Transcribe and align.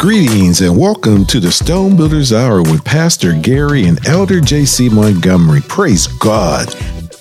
Greetings 0.00 0.62
and 0.62 0.78
welcome 0.78 1.26
to 1.26 1.40
the 1.40 1.52
Stone 1.52 1.94
Builders 1.94 2.32
Hour 2.32 2.62
with 2.62 2.82
Pastor 2.82 3.34
Gary 3.34 3.84
and 3.84 4.08
Elder 4.08 4.40
JC 4.40 4.90
Montgomery. 4.90 5.60
Praise 5.60 6.06
God. 6.06 6.72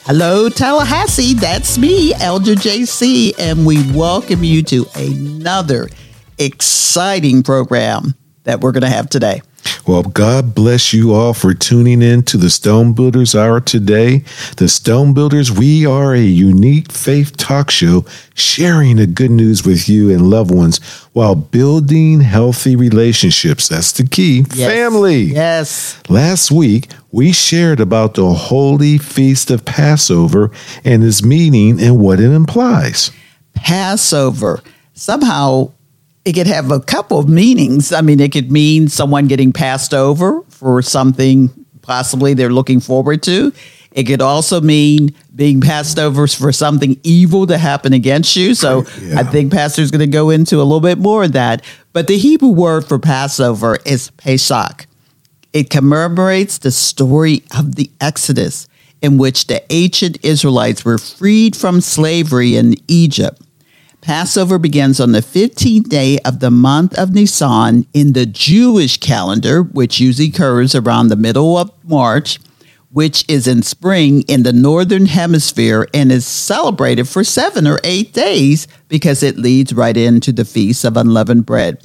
Hello, 0.05 0.47
Tallahassee. 0.47 1.33
That's 1.33 1.77
me, 1.77 2.13
Elder 2.21 2.55
JC, 2.55 3.33
and 3.37 3.65
we 3.65 3.83
welcome 3.91 4.45
you 4.45 4.63
to 4.63 4.85
another 4.95 5.89
exciting 6.37 7.43
program 7.43 8.15
that 8.45 8.61
we're 8.61 8.71
going 8.71 8.83
to 8.83 8.89
have 8.89 9.09
today. 9.09 9.41
Well, 9.87 10.03
God 10.03 10.53
bless 10.53 10.93
you 10.93 11.13
all 11.13 11.33
for 11.33 11.53
tuning 11.53 12.01
in 12.01 12.23
to 12.23 12.37
the 12.37 12.49
Stone 12.49 12.93
Builders 12.93 13.33
Hour 13.33 13.59
today. 13.59 14.23
The 14.57 14.69
Stone 14.69 15.13
Builders, 15.13 15.51
we 15.51 15.85
are 15.85 16.13
a 16.13 16.21
unique 16.21 16.91
faith 16.91 17.37
talk 17.37 17.71
show 17.71 18.05
sharing 18.35 18.97
the 18.97 19.07
good 19.07 19.31
news 19.31 19.65
with 19.65 19.89
you 19.89 20.11
and 20.11 20.29
loved 20.29 20.51
ones 20.53 20.77
while 21.13 21.35
building 21.35 22.21
healthy 22.21 22.75
relationships. 22.75 23.67
That's 23.67 23.91
the 23.93 24.07
key. 24.07 24.45
Yes. 24.53 24.71
Family. 24.71 25.23
Yes. 25.23 26.01
Last 26.07 26.51
week, 26.51 26.91
we 27.11 27.31
shared 27.31 27.79
about 27.79 28.13
the 28.13 28.31
holy 28.33 28.97
feast 28.97 29.49
of 29.49 29.65
Passover 29.65 30.51
and 30.85 31.03
its 31.03 31.23
meaning 31.23 31.81
and 31.81 31.99
what 31.99 32.19
it 32.19 32.31
implies. 32.31 33.11
Passover. 33.55 34.61
Somehow 34.93 35.71
it 36.29 36.35
could 36.35 36.45
have 36.45 36.69
a 36.69 36.79
couple 36.79 37.17
of 37.17 37.27
meanings. 37.27 37.91
I 37.91 38.01
mean, 38.01 38.19
it 38.19 38.31
could 38.31 38.51
mean 38.51 38.87
someone 38.87 39.27
getting 39.27 39.51
passed 39.51 39.95
over 39.95 40.43
for 40.49 40.79
something 40.83 41.49
possibly 41.81 42.35
they're 42.35 42.51
looking 42.51 42.79
forward 42.79 43.23
to. 43.23 43.51
It 43.91 44.03
could 44.03 44.21
also 44.21 44.61
mean 44.61 45.15
being 45.35 45.59
passed 45.59 45.97
over 45.97 46.27
for 46.27 46.51
something 46.51 46.99
evil 47.01 47.47
to 47.47 47.57
happen 47.57 47.93
against 47.93 48.35
you. 48.35 48.53
So 48.53 48.85
Yeah. 49.01 49.21
I 49.21 49.23
think 49.23 49.51
Pastor's 49.51 49.89
going 49.89 50.01
to 50.01 50.07
go 50.07 50.29
into 50.29 50.57
a 50.57 50.61
little 50.61 50.81
bit 50.81 50.99
more 50.99 51.23
of 51.23 51.31
that. 51.31 51.65
But 51.93 52.05
the 52.05 52.19
Hebrew 52.19 52.49
word 52.49 52.85
for 52.85 52.99
Passover 52.99 53.79
is 53.83 54.11
Pesach. 54.11 54.85
It 55.51 55.71
commemorates 55.71 56.59
the 56.59 56.69
story 56.69 57.41
of 57.57 57.73
the 57.73 57.89
Exodus, 57.99 58.67
in 59.01 59.17
which 59.17 59.47
the 59.47 59.63
ancient 59.73 60.23
Israelites 60.23 60.85
were 60.85 60.99
freed 60.99 61.55
from 61.55 61.81
slavery 61.81 62.55
in 62.55 62.75
Egypt. 62.87 63.41
Passover 64.01 64.57
begins 64.57 64.99
on 64.99 65.11
the 65.11 65.19
15th 65.19 65.89
day 65.89 66.19
of 66.19 66.39
the 66.39 66.49
month 66.49 66.97
of 66.97 67.13
Nisan 67.13 67.85
in 67.93 68.13
the 68.13 68.25
Jewish 68.25 68.97
calendar, 68.97 69.61
which 69.61 69.99
usually 69.99 70.29
occurs 70.29 70.73
around 70.73 71.09
the 71.09 71.15
middle 71.15 71.57
of 71.57 71.71
March, 71.83 72.39
which 72.91 73.25
is 73.27 73.45
in 73.45 73.61
spring 73.61 74.21
in 74.23 74.43
the 74.43 74.53
northern 74.53 75.05
hemisphere 75.05 75.87
and 75.93 76.11
is 76.11 76.25
celebrated 76.25 77.07
for 77.07 77.23
seven 77.23 77.67
or 77.67 77.79
eight 77.83 78.13
days 78.13 78.67
because 78.87 79.21
it 79.21 79.37
leads 79.37 79.73
right 79.73 79.97
into 79.97 80.31
the 80.31 80.45
Feast 80.45 80.85
of 80.85 80.95
Unleavened 80.95 81.45
Bread. 81.45 81.83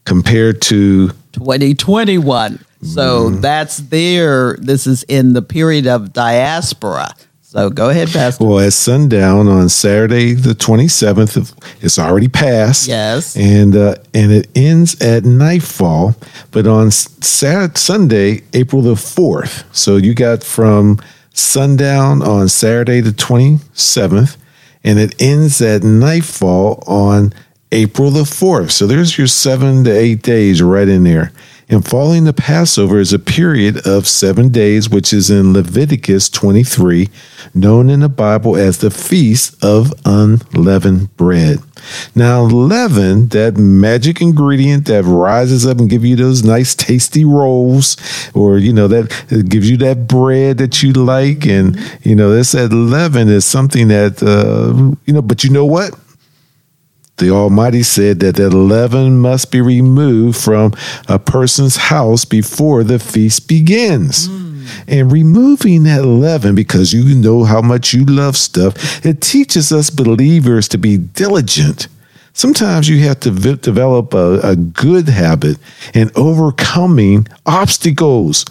compared 0.06 0.62
to 0.62 1.10
2021. 1.36 2.64
So 2.82 3.30
that's 3.30 3.78
there. 3.78 4.56
This 4.56 4.86
is 4.86 5.02
in 5.04 5.32
the 5.32 5.42
period 5.42 5.86
of 5.86 6.12
diaspora. 6.12 7.14
So 7.42 7.70
go 7.70 7.90
ahead, 7.90 8.08
Pastor. 8.10 8.44
Well, 8.44 8.60
at 8.60 8.72
sundown 8.72 9.48
on 9.48 9.68
Saturday, 9.68 10.34
the 10.34 10.52
27th, 10.52 11.36
of, 11.36 11.54
it's 11.80 11.98
already 11.98 12.28
passed. 12.28 12.86
Yes. 12.86 13.36
And 13.36 13.74
uh, 13.74 13.96
and 14.12 14.30
it 14.32 14.48
ends 14.54 15.00
at 15.00 15.24
nightfall, 15.24 16.14
but 16.50 16.66
on 16.66 16.90
Saturday, 16.90 17.78
Sunday, 17.78 18.42
April 18.52 18.82
the 18.82 18.94
4th. 18.94 19.64
So 19.74 19.96
you 19.96 20.14
got 20.14 20.44
from 20.44 20.98
sundown 21.32 22.22
on 22.22 22.48
Saturday, 22.48 23.00
the 23.00 23.10
27th, 23.10 24.36
and 24.84 24.98
it 24.98 25.14
ends 25.20 25.60
at 25.62 25.82
nightfall 25.82 26.82
on 26.86 27.32
April 27.72 28.10
the 28.10 28.22
4th. 28.22 28.70
So 28.70 28.86
there's 28.86 29.18
your 29.18 29.26
seven 29.26 29.84
to 29.84 29.90
eight 29.90 30.22
days 30.22 30.62
right 30.62 30.88
in 30.88 31.04
there. 31.04 31.32
And 31.68 31.84
following 31.84 32.24
the 32.24 32.32
Passover 32.32 33.00
is 33.00 33.12
a 33.12 33.18
period 33.18 33.84
of 33.84 34.06
seven 34.06 34.50
days, 34.50 34.88
which 34.88 35.12
is 35.12 35.30
in 35.30 35.52
Leviticus 35.52 36.28
23, 36.30 37.08
known 37.54 37.90
in 37.90 38.00
the 38.00 38.08
Bible 38.08 38.54
as 38.54 38.78
the 38.78 38.90
Feast 38.90 39.64
of 39.64 39.92
Unleavened 40.04 41.16
Bread. 41.16 41.58
Now, 42.14 42.42
leaven, 42.42 43.28
that 43.28 43.56
magic 43.56 44.20
ingredient 44.20 44.86
that 44.86 45.02
rises 45.02 45.66
up 45.66 45.78
and 45.78 45.90
gives 45.90 46.04
you 46.04 46.14
those 46.14 46.44
nice 46.44 46.76
tasty 46.76 47.24
rolls, 47.24 47.96
or 48.32 48.58
you 48.58 48.72
know 48.72 48.86
that 48.86 49.46
gives 49.48 49.68
you 49.68 49.76
that 49.78 50.06
bread 50.06 50.58
that 50.58 50.84
you 50.84 50.92
like, 50.92 51.46
and 51.46 51.76
you 52.02 52.14
know 52.14 52.30
this 52.30 52.52
that 52.52 52.72
leaven 52.72 53.28
is 53.28 53.44
something 53.44 53.88
that 53.88 54.22
uh, 54.22 54.94
you 55.04 55.12
know. 55.12 55.22
But 55.22 55.42
you 55.42 55.50
know 55.50 55.66
what? 55.66 55.98
The 57.18 57.30
Almighty 57.30 57.82
said 57.82 58.20
that 58.20 58.36
that 58.36 58.50
leaven 58.50 59.18
must 59.18 59.50
be 59.50 59.60
removed 59.60 60.38
from 60.38 60.74
a 61.08 61.18
person's 61.18 61.76
house 61.76 62.24
before 62.24 62.84
the 62.84 62.98
feast 62.98 63.48
begins. 63.48 64.26
Hmm. 64.26 64.66
And 64.88 65.12
removing 65.12 65.84
that 65.84 66.04
leaven, 66.04 66.54
because 66.54 66.92
you 66.92 67.14
know 67.14 67.44
how 67.44 67.62
much 67.62 67.94
you 67.94 68.04
love 68.04 68.36
stuff, 68.36 69.04
it 69.04 69.20
teaches 69.20 69.72
us 69.72 69.90
believers 69.90 70.68
to 70.68 70.78
be 70.78 70.98
diligent. 70.98 71.88
Sometimes 72.32 72.86
you 72.86 72.98
have 73.00 73.20
to 73.20 73.30
v- 73.30 73.56
develop 73.56 74.12
a, 74.12 74.40
a 74.42 74.56
good 74.56 75.08
habit 75.08 75.56
in 75.94 76.10
overcoming 76.14 77.26
obstacles. 77.46 78.44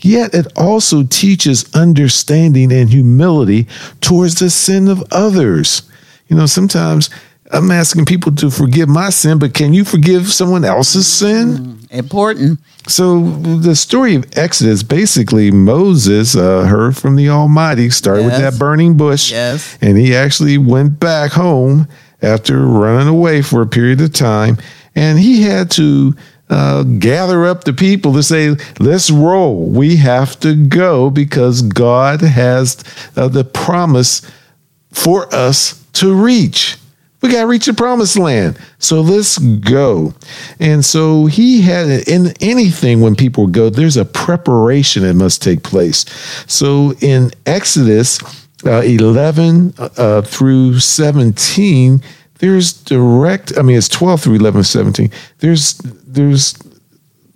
Yet 0.00 0.34
it 0.34 0.48
also 0.56 1.04
teaches 1.04 1.72
understanding 1.72 2.72
and 2.72 2.90
humility 2.90 3.68
towards 4.00 4.40
the 4.40 4.50
sin 4.50 4.88
of 4.88 5.04
others. 5.12 5.82
You 6.26 6.36
know, 6.36 6.46
sometimes 6.46 7.10
I'm 7.50 7.70
asking 7.70 8.04
people 8.04 8.32
to 8.36 8.50
forgive 8.50 8.88
my 8.88 9.10
sin, 9.10 9.38
but 9.38 9.54
can 9.54 9.72
you 9.72 9.84
forgive 9.84 10.30
someone 10.32 10.64
else's 10.64 11.06
sin? 11.06 11.78
Important. 11.90 12.60
So 12.86 13.20
the 13.30 13.74
story 13.74 14.14
of 14.14 14.24
Exodus, 14.36 14.82
basically 14.82 15.50
Moses 15.50 16.36
uh, 16.36 16.64
heard 16.64 16.96
from 16.96 17.16
the 17.16 17.28
Almighty, 17.30 17.90
started 17.90 18.26
with 18.26 18.36
that 18.36 18.58
burning 18.58 18.96
bush, 18.96 19.30
Yes. 19.30 19.78
and 19.80 19.96
he 19.96 20.14
actually 20.14 20.58
went 20.58 21.00
back 21.00 21.32
home 21.32 21.88
after 22.20 22.66
running 22.66 23.08
away 23.08 23.40
for 23.42 23.62
a 23.62 23.66
period 23.66 24.00
of 24.00 24.12
time, 24.12 24.58
and 24.94 25.18
he 25.18 25.42
had 25.42 25.70
to 25.72 26.14
uh, 26.50 26.82
gather 26.82 27.44
up 27.46 27.64
the 27.64 27.72
people 27.74 28.12
to 28.14 28.22
say, 28.22 28.56
"Let's 28.80 29.10
roll. 29.10 29.66
We 29.66 29.96
have 29.96 30.38
to 30.40 30.54
go 30.54 31.10
because 31.10 31.60
God 31.62 32.22
has 32.22 32.82
uh, 33.16 33.28
the 33.28 33.44
promise 33.44 34.22
for 34.92 35.32
us 35.34 35.84
to 35.94 36.14
reach." 36.14 36.76
We 37.20 37.30
got 37.30 37.40
to 37.40 37.46
reach 37.48 37.66
the 37.66 37.74
promised 37.74 38.16
land. 38.16 38.58
So 38.78 39.00
let's 39.00 39.38
go. 39.38 40.14
And 40.60 40.84
so 40.84 41.26
he 41.26 41.62
had 41.62 42.08
in 42.08 42.32
anything 42.40 43.00
when 43.00 43.16
people 43.16 43.48
go, 43.48 43.70
there's 43.70 43.96
a 43.96 44.04
preparation 44.04 45.02
that 45.02 45.14
must 45.14 45.42
take 45.42 45.64
place. 45.64 46.04
So 46.46 46.94
in 47.00 47.32
Exodus 47.44 48.20
uh, 48.64 48.82
11 48.82 49.74
uh, 49.78 50.22
through 50.22 50.78
17, 50.78 52.02
there's 52.38 52.72
direct, 52.72 53.56
I 53.58 53.62
mean, 53.62 53.76
it's 53.76 53.88
12 53.88 54.22
through 54.22 54.34
11, 54.36 54.62
17. 54.62 55.10
There's, 55.38 55.74
there's 55.78 56.52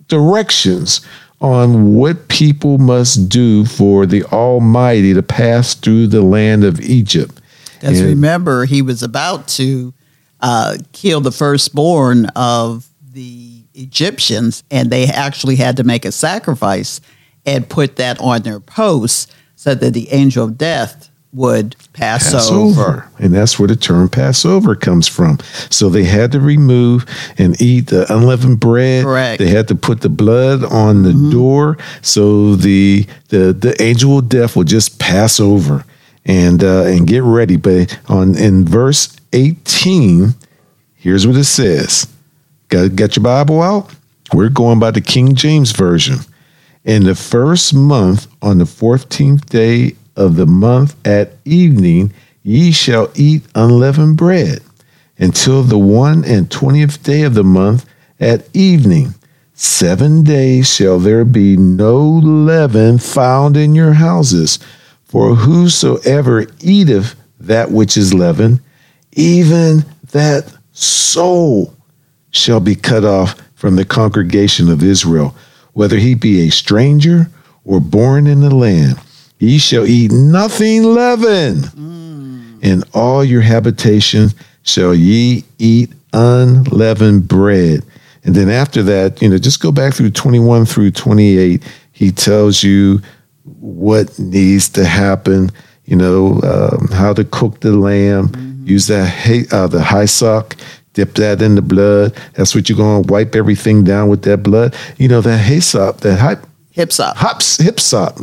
directions 0.07 1.05
on 1.41 1.93
what 1.93 2.29
people 2.29 2.77
must 2.77 3.27
do 3.27 3.65
for 3.65 4.05
the 4.05 4.23
Almighty 4.25 5.13
to 5.13 5.21
pass 5.21 5.73
through 5.73 6.07
the 6.07 6.21
land 6.21 6.63
of 6.63 6.79
Egypt. 6.79 7.41
Because 7.83 7.99
And- 7.99 8.09
remember, 8.09 8.63
he 8.65 8.81
was 8.81 9.03
about 9.03 9.47
to 9.49 9.93
uh, 10.39 10.77
kill 10.93 11.19
the 11.21 11.31
firstborn 11.31 12.25
of 12.35 12.87
the 13.13 13.61
Egyptians, 13.73 14.63
and 14.71 14.89
they 14.89 15.05
actually 15.07 15.55
had 15.57 15.77
to 15.77 15.83
make 15.83 16.05
a 16.05 16.11
sacrifice 16.11 17.01
and 17.45 17.67
put 17.67 17.97
that 17.97 18.19
on 18.21 18.41
their 18.43 18.59
posts 18.61 19.27
so 19.55 19.75
that 19.75 19.93
the 19.93 20.09
angel 20.11 20.45
of 20.45 20.57
death 20.57 21.09
would 21.33 21.75
pass, 21.93 22.31
over. 22.51 23.09
And 23.19 23.33
that's 23.33 23.57
where 23.57 23.67
the 23.67 23.75
term 23.75 24.07
Passover 24.07 24.75
comes 24.75 25.07
from. 25.07 25.39
So 25.71 25.89
they 25.89 26.03
had 26.03 26.31
to 26.33 26.39
remove 26.39 27.05
and 27.39 27.59
eat 27.59 27.87
the 27.87 28.05
unleavened 28.13 28.59
bread. 28.59 29.03
Correct. 29.03 29.39
They 29.39 29.47
had 29.49 29.67
to 29.69 29.75
put 29.75 30.01
the 30.01 30.09
blood 30.09 30.63
on 30.63 31.01
the 31.03 31.09
Mm-hmm. 31.09 31.31
door 31.31 31.77
so 32.03 32.55
the 32.55 33.07
the 33.29 33.51
the 33.51 33.75
angel 33.81 34.19
of 34.19 34.29
death 34.29 34.55
would 34.55 34.67
just 34.67 34.99
pass 34.99 35.39
over 35.39 35.83
and 36.25 36.63
uh, 36.63 36.83
and 36.83 37.07
get 37.07 37.23
ready. 37.23 37.57
But 37.57 37.99
on 38.07 38.37
in 38.37 38.65
verse 38.65 39.15
18, 39.33 40.35
Here's 41.03 41.27
what 41.27 41.35
it 41.35 41.43
says. 41.43 42.07
Got, 42.69 42.95
got 42.95 43.17
your 43.17 43.25
Bible 43.25 43.61
out? 43.61 43.93
We're 44.31 44.47
going 44.47 44.79
by 44.79 44.91
the 44.91 45.01
King 45.01 45.35
James 45.35 45.73
Version. 45.73 46.19
In 46.85 47.03
the 47.03 47.13
first 47.13 47.73
month, 47.73 48.27
on 48.41 48.59
the 48.59 48.65
fourteenth 48.65 49.49
day 49.49 49.97
of 50.15 50.37
the 50.37 50.45
month 50.45 50.95
at 51.05 51.33
evening, 51.43 52.13
ye 52.41 52.71
shall 52.71 53.11
eat 53.15 53.43
unleavened 53.53 54.15
bread 54.15 54.59
until 55.17 55.61
the 55.61 55.77
one 55.77 56.23
and 56.23 56.49
twentieth 56.49 57.03
day 57.03 57.23
of 57.23 57.33
the 57.33 57.43
month 57.43 57.85
at 58.17 58.47
evening. 58.55 59.13
Seven 59.55 60.23
days 60.23 60.73
shall 60.73 60.99
there 60.99 61.25
be 61.25 61.57
no 61.57 61.99
leaven 61.99 62.97
found 62.97 63.57
in 63.57 63.75
your 63.75 63.91
houses. 63.91 64.57
For 65.13 65.35
whosoever 65.35 66.47
eateth 66.59 67.15
that 67.39 67.69
which 67.69 67.97
is 67.97 68.15
leavened, 68.15 68.61
even 69.11 69.85
that 70.11 70.51
soul 70.71 71.75
shall 72.31 72.59
be 72.59 72.73
cut 72.73 73.05
off 73.05 73.39
from 73.53 73.75
the 73.75 73.85
congregation 73.85 74.71
of 74.71 74.81
Israel, 74.81 75.35
whether 75.73 75.97
he 75.97 76.15
be 76.15 76.41
a 76.41 76.49
stranger 76.49 77.29
or 77.63 77.79
born 77.79 78.25
in 78.25 78.39
the 78.39 78.49
land. 78.55 78.99
Ye 79.37 79.59
shall 79.59 79.85
eat 79.85 80.11
nothing 80.11 80.81
leavened. 80.81 81.65
Mm. 81.65 82.63
In 82.63 82.83
all 82.95 83.23
your 83.23 83.41
habitation 83.41 84.29
shall 84.63 84.95
ye 84.95 85.43
eat 85.59 85.91
unleavened 86.11 87.27
bread. 87.27 87.85
And 88.23 88.33
then 88.33 88.49
after 88.49 88.81
that, 88.81 89.21
you 89.21 89.29
know, 89.29 89.37
just 89.37 89.61
go 89.61 89.71
back 89.71 89.93
through 89.93 90.09
21 90.09 90.65
through 90.65 90.89
28. 90.89 91.61
He 91.91 92.11
tells 92.11 92.63
you 92.63 92.99
what 93.45 94.17
needs 94.19 94.69
to 94.69 94.85
happen, 94.85 95.51
you 95.85 95.95
know, 95.95 96.39
um, 96.43 96.87
how 96.91 97.13
to 97.13 97.23
cook 97.25 97.59
the 97.59 97.71
lamb, 97.73 98.63
use 98.65 98.87
that 98.87 99.05
hay, 99.07 99.43
uh, 99.51 99.67
the 99.67 99.83
hyssop, 99.83 100.53
dip 100.93 101.15
that 101.15 101.41
in 101.41 101.55
the 101.55 101.61
blood. 101.61 102.15
That's 102.33 102.55
what 102.55 102.69
you're 102.69 102.77
going 102.77 103.03
to 103.03 103.11
wipe 103.11 103.35
everything 103.35 103.83
down 103.83 104.09
with 104.09 104.21
that 104.23 104.43
blood. 104.43 104.75
You 104.97 105.07
know, 105.07 105.21
that 105.21 105.39
hyssop, 105.39 105.97
that 106.01 106.19
hy- 106.19 106.37
Hyssop. 106.71 107.17
hops, 107.17 107.57
hyssop. 107.57 108.17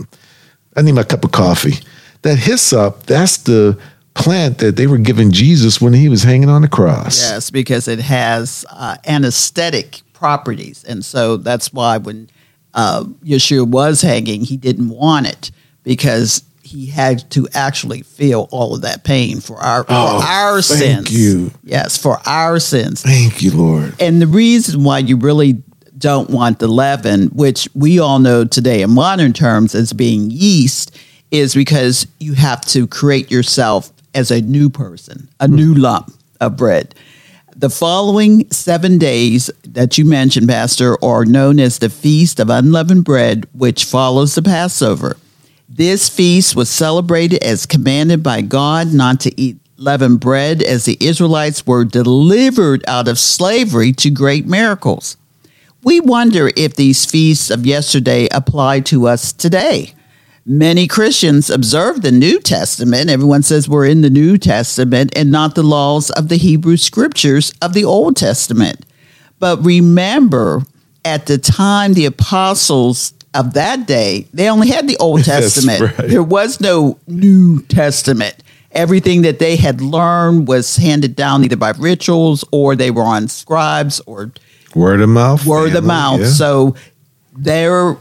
I 0.76 0.82
need 0.82 0.92
my 0.92 1.02
cup 1.02 1.24
of 1.24 1.32
coffee. 1.32 1.74
That 2.22 2.38
hyssop, 2.38 3.04
that's 3.04 3.38
the 3.38 3.78
plant 4.14 4.58
that 4.58 4.76
they 4.76 4.86
were 4.86 4.98
giving 4.98 5.30
Jesus 5.30 5.80
when 5.80 5.92
he 5.92 6.08
was 6.08 6.22
hanging 6.22 6.48
on 6.48 6.62
the 6.62 6.68
cross. 6.68 7.20
Yes, 7.30 7.50
because 7.50 7.88
it 7.88 8.00
has 8.00 8.64
uh, 8.70 8.96
anesthetic 9.06 10.00
properties. 10.12 10.84
And 10.84 11.04
so 11.04 11.36
that's 11.36 11.72
why 11.72 11.98
when 11.98 12.28
uh, 12.74 13.04
Yeshua 13.24 13.66
was 13.66 14.02
hanging, 14.02 14.42
he 14.44 14.56
didn't 14.56 14.88
want 14.90 15.26
it 15.26 15.50
because 15.82 16.42
he 16.62 16.86
had 16.86 17.28
to 17.32 17.48
actually 17.52 18.02
feel 18.02 18.48
all 18.52 18.74
of 18.76 18.82
that 18.82 19.02
pain 19.02 19.40
for 19.40 19.56
our, 19.56 19.84
Oh, 19.88 20.20
for 20.20 20.26
our 20.26 20.62
thank 20.62 21.08
sins. 21.08 21.12
you. 21.12 21.50
Yes, 21.64 21.96
for 21.96 22.20
our 22.26 22.60
sins. 22.60 23.02
Thank 23.02 23.42
you, 23.42 23.50
Lord. 23.50 23.94
And 24.00 24.22
the 24.22 24.26
reason 24.28 24.84
why 24.84 24.98
you 25.00 25.16
really 25.16 25.62
don't 25.98 26.30
want 26.30 26.60
the 26.60 26.68
leaven, 26.68 27.26
which 27.28 27.68
we 27.74 27.98
all 27.98 28.20
know 28.20 28.44
today 28.44 28.82
in 28.82 28.90
modern 28.90 29.32
terms 29.32 29.74
as 29.74 29.92
being 29.92 30.30
yeast, 30.30 30.96
is 31.32 31.54
because 31.54 32.06
you 32.20 32.34
have 32.34 32.60
to 32.66 32.86
create 32.86 33.30
yourself 33.30 33.92
as 34.14 34.30
a 34.30 34.40
new 34.40 34.70
person, 34.70 35.28
a 35.40 35.48
new 35.48 35.74
lump 35.74 36.12
of 36.40 36.56
bread. 36.56 36.94
The 37.60 37.68
following 37.68 38.50
seven 38.50 38.96
days 38.96 39.50
that 39.64 39.98
you 39.98 40.06
mentioned, 40.06 40.48
Pastor, 40.48 40.96
are 41.04 41.26
known 41.26 41.60
as 41.60 41.78
the 41.78 41.90
Feast 41.90 42.40
of 42.40 42.48
Unleavened 42.48 43.04
Bread, 43.04 43.46
which 43.52 43.84
follows 43.84 44.34
the 44.34 44.40
Passover. 44.40 45.18
This 45.68 46.08
feast 46.08 46.56
was 46.56 46.70
celebrated 46.70 47.44
as 47.44 47.66
commanded 47.66 48.22
by 48.22 48.40
God 48.40 48.94
not 48.94 49.20
to 49.20 49.38
eat 49.38 49.58
leavened 49.76 50.20
bread 50.20 50.62
as 50.62 50.86
the 50.86 50.96
Israelites 51.02 51.66
were 51.66 51.84
delivered 51.84 52.82
out 52.88 53.08
of 53.08 53.18
slavery 53.18 53.92
to 53.92 54.08
great 54.08 54.46
miracles. 54.46 55.18
We 55.82 56.00
wonder 56.00 56.50
if 56.56 56.76
these 56.76 57.04
feasts 57.04 57.50
of 57.50 57.66
yesterday 57.66 58.26
apply 58.32 58.80
to 58.88 59.06
us 59.06 59.34
today. 59.34 59.92
Many 60.46 60.86
Christians 60.86 61.50
observe 61.50 62.02
the 62.02 62.10
New 62.12 62.40
Testament. 62.40 63.10
Everyone 63.10 63.42
says 63.42 63.68
we're 63.68 63.86
in 63.86 64.00
the 64.00 64.10
New 64.10 64.38
Testament 64.38 65.12
and 65.14 65.30
not 65.30 65.54
the 65.54 65.62
laws 65.62 66.10
of 66.10 66.28
the 66.28 66.36
Hebrew 66.36 66.76
scriptures 66.76 67.52
of 67.60 67.72
the 67.74 67.84
Old 67.84 68.16
Testament. 68.16 68.84
But 69.38 69.64
remember, 69.64 70.62
at 71.04 71.26
the 71.26 71.38
time 71.38 71.92
the 71.94 72.06
apostles 72.06 73.12
of 73.34 73.52
that 73.54 73.86
day, 73.86 74.26
they 74.32 74.48
only 74.48 74.68
had 74.68 74.88
the 74.88 74.96
Old 74.96 75.24
Testament. 75.24 75.80
right. 75.98 76.08
There 76.08 76.22
was 76.22 76.60
no 76.60 76.98
New 77.06 77.62
Testament. 77.62 78.36
Everything 78.72 79.22
that 79.22 79.38
they 79.40 79.56
had 79.56 79.80
learned 79.80 80.48
was 80.48 80.76
handed 80.76 81.16
down 81.16 81.44
either 81.44 81.56
by 81.56 81.70
rituals 81.72 82.44
or 82.50 82.74
they 82.76 82.90
were 82.90 83.02
on 83.02 83.28
scribes 83.28 84.00
or 84.06 84.32
Word 84.74 85.00
of 85.00 85.08
mouth. 85.08 85.44
word 85.44 85.74
of 85.74 85.84
mouth. 85.84 86.20
yeah. 86.20 86.26
So 86.28 86.76
their 87.36 87.96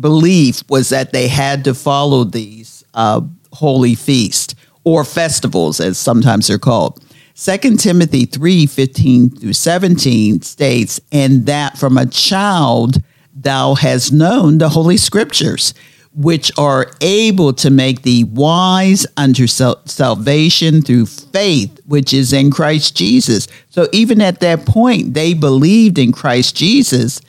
belief 0.00 0.62
was 0.68 0.88
that 0.90 1.12
they 1.12 1.28
had 1.28 1.64
to 1.64 1.74
follow 1.74 2.24
these 2.24 2.84
uh, 2.94 3.20
holy 3.52 3.94
feasts 3.94 4.54
or 4.84 5.04
festivals, 5.04 5.80
as 5.80 5.98
sometimes 5.98 6.46
they're 6.48 6.58
called. 6.58 7.02
2 7.34 7.76
Timothy 7.76 8.24
3 8.24 8.66
15 8.66 9.30
through 9.30 9.52
17 9.52 10.42
states, 10.42 11.00
And 11.12 11.46
that 11.46 11.78
from 11.78 11.96
a 11.96 12.06
child 12.06 13.02
thou 13.32 13.74
hast 13.74 14.12
known 14.12 14.58
the 14.58 14.70
holy 14.70 14.96
scriptures, 14.96 15.72
which 16.14 16.50
are 16.58 16.90
able 17.00 17.52
to 17.52 17.70
make 17.70 18.02
thee 18.02 18.24
wise 18.24 19.06
unto 19.16 19.46
sal- 19.46 19.80
salvation 19.84 20.82
through 20.82 21.06
faith, 21.06 21.78
which 21.86 22.12
is 22.12 22.32
in 22.32 22.50
Christ 22.50 22.96
Jesus. 22.96 23.46
So 23.70 23.86
even 23.92 24.20
at 24.20 24.40
that 24.40 24.66
point, 24.66 25.14
they 25.14 25.32
believed 25.32 25.98
in 25.98 26.10
Christ 26.10 26.56
Jesus, 26.56 27.20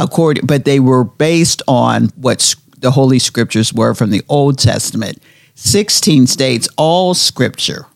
according, 0.00 0.46
but 0.46 0.64
they 0.64 0.80
were 0.80 1.04
based 1.04 1.62
on 1.68 2.06
what 2.16 2.54
the 2.78 2.90
holy 2.90 3.18
scriptures 3.18 3.72
were 3.72 3.94
from 3.94 4.10
the 4.10 4.22
Old 4.28 4.58
Testament. 4.58 5.22
16 5.54 6.26
states 6.26 6.68
all 6.76 7.14
scripture, 7.14 7.86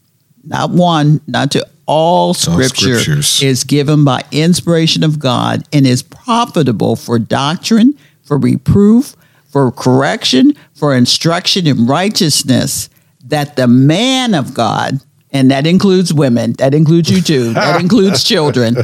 not 0.45 0.71
one, 0.71 1.21
not 1.27 1.51
to 1.53 1.67
all 1.87 2.35
scripture 2.35 2.99
scriptures. 3.01 3.43
is 3.43 3.65
given 3.65 4.05
by 4.05 4.23
inspiration 4.31 5.03
of 5.03 5.19
God 5.19 5.63
and 5.73 5.87
is 5.87 6.03
profitable 6.03 6.97
for 6.97 7.19
doctrine, 7.19 7.99
for 8.23 8.39
reproof, 8.39 9.17
for 9.49 9.71
correction, 9.71 10.55
for 10.75 10.95
instruction 10.95 11.67
in 11.67 11.87
righteousness, 11.87 12.91
that 13.25 13.57
the 13.57 13.69
man 13.69 14.35
of 14.35 14.53
God, 14.53 15.01
and 15.31 15.51
that 15.51 15.67
includes 15.67 16.13
women, 16.13 16.53
that 16.55 16.75
includes 16.75 17.11
you 17.11 17.21
too, 17.23 17.53
that 17.55 17.81
includes 17.81 18.25
children, 18.25 18.77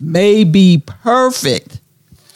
may 0.00 0.44
be 0.44 0.82
perfect, 0.84 1.80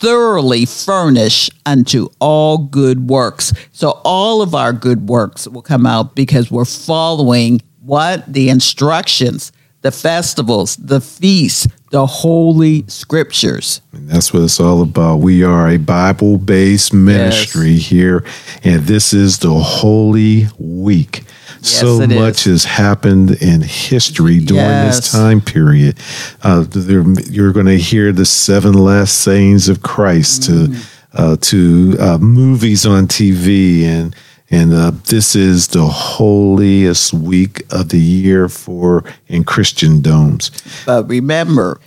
thoroughly 0.02 0.66
furnish 0.66 1.48
unto 1.64 2.08
all 2.18 2.58
good 2.58 3.08
works. 3.08 3.52
So 3.70 4.00
all 4.04 4.42
of 4.42 4.52
our 4.52 4.72
good 4.72 5.08
works 5.08 5.46
will 5.46 5.62
come 5.62 5.86
out 5.86 6.16
because 6.16 6.50
we're 6.50 6.64
following 6.64 7.62
what? 7.80 8.30
The 8.32 8.48
instructions, 8.48 9.52
the 9.82 9.92
festivals, 9.92 10.74
the 10.76 11.00
feasts, 11.00 11.68
the 11.92 12.06
holy 12.06 12.84
scriptures. 12.88 13.80
And 13.92 14.08
that's 14.08 14.34
what 14.34 14.42
it's 14.42 14.58
all 14.58 14.82
about. 14.82 15.18
We 15.18 15.44
are 15.44 15.68
a 15.68 15.76
Bible 15.76 16.36
based 16.36 16.92
ministry 16.92 17.76
here, 17.76 18.24
and 18.64 18.82
this 18.82 19.12
is 19.12 19.38
the 19.38 19.54
Holy 19.54 20.48
Week. 20.58 21.22
So 21.62 22.00
it 22.00 22.10
is. 22.12 22.18
much 22.18 22.44
has 22.44 22.64
happened 22.64 23.30
in 23.42 23.60
history 23.62 24.38
during 24.40 24.62
Yes. 24.64 24.96
this 24.96 25.12
time 25.12 25.40
period. 25.40 25.96
Uh, 26.42 26.64
there, 26.68 27.04
you're 27.30 27.52
going 27.52 27.66
to 27.66 27.78
hear 27.78 28.12
the 28.12 28.24
seven 28.26 28.72
last 28.74 29.18
sayings 29.18 29.68
of 29.68 29.82
Christ 29.82 30.42
Mm. 30.42 30.46
to 30.46 30.82
uh, 31.14 31.36
to 31.40 31.96
uh, 32.00 32.18
movies 32.18 32.86
on 32.86 33.06
TV 33.06 33.82
and. 33.84 34.14
And 34.54 34.74
uh, 34.74 34.90
this 35.08 35.34
is 35.34 35.68
the 35.68 35.86
holiest 35.86 37.14
week 37.14 37.62
of 37.70 37.88
the 37.88 37.98
year 37.98 38.50
for 38.50 39.02
in 39.26 39.44
Christendom. 39.44 40.40
But 40.84 41.08
remember, 41.08 41.80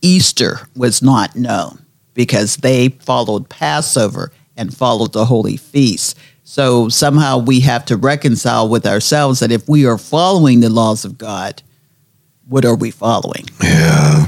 Easter 0.00 0.60
was 0.74 1.02
not 1.02 1.36
known 1.36 1.84
because 2.14 2.56
they 2.56 2.88
followed 2.88 3.50
Passover 3.50 4.32
and 4.56 4.74
followed 4.74 5.12
the 5.12 5.26
holy 5.26 5.58
feast. 5.58 6.16
So 6.50 6.88
somehow 6.88 7.38
we 7.38 7.60
have 7.60 7.84
to 7.84 7.96
reconcile 7.96 8.68
with 8.68 8.84
ourselves 8.84 9.38
that 9.38 9.52
if 9.52 9.68
we 9.68 9.86
are 9.86 9.96
following 9.96 10.58
the 10.58 10.68
laws 10.68 11.04
of 11.04 11.16
God, 11.16 11.62
what 12.48 12.64
are 12.64 12.74
we 12.74 12.90
following? 12.90 13.44
Yeah. 13.62 14.26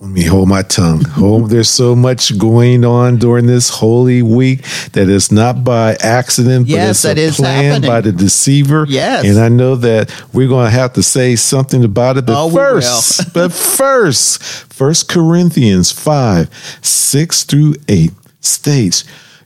Let 0.00 0.10
me 0.10 0.24
hold 0.24 0.50
my 0.50 0.60
tongue. 0.60 1.02
Oh, 1.16 1.46
there's 1.46 1.70
so 1.70 1.96
much 1.96 2.36
going 2.36 2.84
on 2.84 3.16
during 3.16 3.46
this 3.46 3.70
holy 3.70 4.20
week 4.20 4.66
that 4.92 5.08
is 5.08 5.32
not 5.32 5.64
by 5.64 5.94
accident, 5.94 6.66
Yes, 6.66 7.04
but 7.04 7.16
it's 7.16 7.16
that 7.16 7.18
a 7.18 7.22
is 7.22 7.36
plan 7.36 7.64
happening. 7.72 7.88
by 7.88 8.00
the 8.02 8.12
deceiver. 8.12 8.84
Yes. 8.86 9.24
And 9.24 9.38
I 9.38 9.48
know 9.48 9.76
that 9.76 10.14
we're 10.34 10.48
going 10.48 10.66
to 10.66 10.76
have 10.78 10.92
to 10.92 11.02
say 11.02 11.36
something 11.36 11.84
about 11.84 12.18
it. 12.18 12.26
But 12.26 12.34
Oh, 12.36 12.50
first, 12.50 13.32
but 13.32 13.50
first, 13.50 14.42
First 14.42 15.08
Corinthians 15.08 15.90
5, 15.90 16.50
6 16.82 17.44
through 17.44 17.76
8 17.88 18.10
states, 18.40 19.04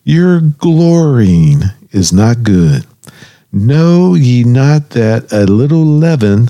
Your 0.08 0.40
glorying 0.40 1.64
is 1.90 2.14
not 2.14 2.42
good. 2.42 2.86
Know 3.52 4.14
ye 4.14 4.42
not 4.42 4.88
that 4.96 5.30
a 5.30 5.44
little 5.44 5.84
leaven 5.84 6.48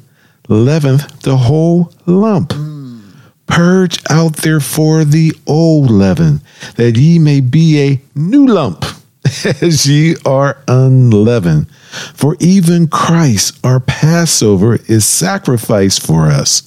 leaveneth 0.49 1.23
the 1.23 1.37
whole 1.37 1.93
lump? 2.07 2.50
Mm. 2.50 3.00
Purge 3.49 3.99
out 4.09 4.37
therefore 4.37 5.05
the 5.05 5.33
old 5.45 5.91
leaven, 5.91 6.41
that 6.77 6.97
ye 6.97 7.19
may 7.19 7.41
be 7.41 7.81
a 7.81 8.00
new 8.15 8.47
lump, 8.47 8.85
as 9.61 9.87
ye 9.87 10.15
are 10.25 10.62
unleavened. 10.69 11.69
For 12.15 12.37
even 12.38 12.87
Christ, 12.87 13.59
our 13.65 13.81
Passover, 13.81 14.77
is 14.87 15.05
sacrificed 15.05 16.07
for 16.07 16.29
us. 16.29 16.62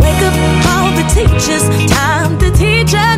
Wake 0.00 0.22
up 0.22 0.34
all 0.70 0.90
the 0.96 1.04
teachers, 1.12 1.64
time 1.90 2.38
to 2.38 2.50
teach 2.52 2.92
way. 2.94 3.09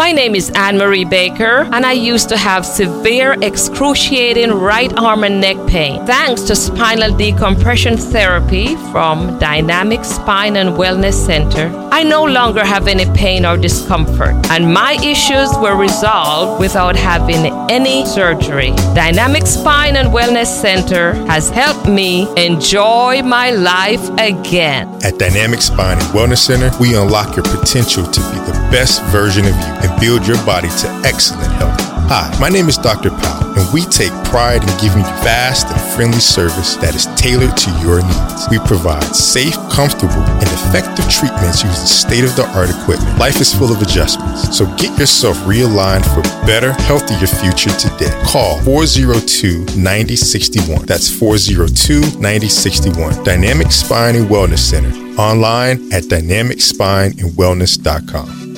My 0.00 0.12
name 0.12 0.34
is 0.34 0.48
Anne 0.54 0.78
Marie 0.78 1.04
Baker, 1.04 1.68
and 1.72 1.84
I 1.84 1.92
used 1.92 2.30
to 2.30 2.38
have 2.38 2.64
severe, 2.64 3.36
excruciating 3.42 4.50
right 4.50 4.90
arm 4.98 5.24
and 5.24 5.42
neck 5.42 5.58
pain. 5.66 6.06
Thanks 6.06 6.40
to 6.44 6.56
spinal 6.56 7.14
decompression 7.14 7.98
therapy 7.98 8.76
from 8.92 9.38
Dynamic 9.38 10.06
Spine 10.06 10.56
and 10.56 10.70
Wellness 10.70 11.12
Center, 11.12 11.68
I 11.92 12.02
no 12.02 12.24
longer 12.24 12.64
have 12.64 12.88
any 12.88 13.04
pain 13.12 13.44
or 13.44 13.58
discomfort, 13.58 14.34
and 14.50 14.72
my 14.72 14.94
issues 15.02 15.50
were 15.58 15.76
resolved 15.76 16.58
without 16.58 16.96
having 16.96 17.52
any 17.70 18.06
surgery. 18.06 18.70
Dynamic 18.94 19.46
Spine 19.46 19.96
and 19.96 20.08
Wellness 20.08 20.46
Center 20.46 21.12
has 21.26 21.50
helped 21.50 21.86
me 21.86 22.26
enjoy 22.42 23.20
my 23.22 23.50
life 23.50 24.08
again. 24.18 24.88
At 25.04 25.18
Dynamic 25.18 25.60
Spine 25.60 25.98
and 25.98 26.08
Wellness 26.14 26.38
Center, 26.38 26.70
we 26.80 26.96
unlock 26.96 27.36
your 27.36 27.44
potential 27.44 28.06
to 28.06 28.20
be 28.32 28.38
the 28.50 28.68
best 28.72 29.02
version 29.12 29.44
of 29.44 29.54
you 29.54 29.89
and 29.90 30.00
build 30.00 30.26
your 30.26 30.38
body 30.46 30.68
to 30.68 30.88
excellent 31.04 31.52
health. 31.52 31.78
Hi, 32.10 32.26
my 32.40 32.48
name 32.48 32.68
is 32.68 32.76
Dr. 32.76 33.10
Powell, 33.10 33.54
and 33.54 33.72
we 33.72 33.82
take 33.86 34.10
pride 34.26 34.62
in 34.62 34.68
giving 34.82 34.98
you 34.98 35.04
fast 35.22 35.68
and 35.68 35.80
friendly 35.94 36.18
service 36.18 36.74
that 36.82 36.96
is 36.96 37.06
tailored 37.14 37.56
to 37.56 37.70
your 37.86 38.02
needs. 38.02 38.48
We 38.50 38.58
provide 38.66 39.14
safe, 39.14 39.54
comfortable, 39.70 40.18
and 40.18 40.50
effective 40.50 41.06
treatments 41.06 41.62
using 41.62 41.86
state 41.86 42.24
of 42.24 42.34
the 42.34 42.48
art 42.50 42.68
equipment. 42.68 43.16
Life 43.18 43.40
is 43.40 43.54
full 43.54 43.70
of 43.70 43.80
adjustments, 43.80 44.58
so 44.58 44.66
get 44.74 44.98
yourself 44.98 45.36
realigned 45.46 46.02
for 46.10 46.18
a 46.18 46.46
better, 46.46 46.72
healthier 46.90 47.28
future 47.30 47.70
today. 47.78 48.10
Call 48.26 48.58
402 48.66 49.78
9061. 49.78 50.86
That's 50.86 51.08
402 51.08 52.18
9061. 52.18 53.22
Dynamic 53.22 53.70
Spine 53.70 54.16
and 54.16 54.26
Wellness 54.26 54.66
Center. 54.66 54.90
Online 55.14 55.92
at 55.92 56.10
dynamicspineandwellness.com. 56.10 58.49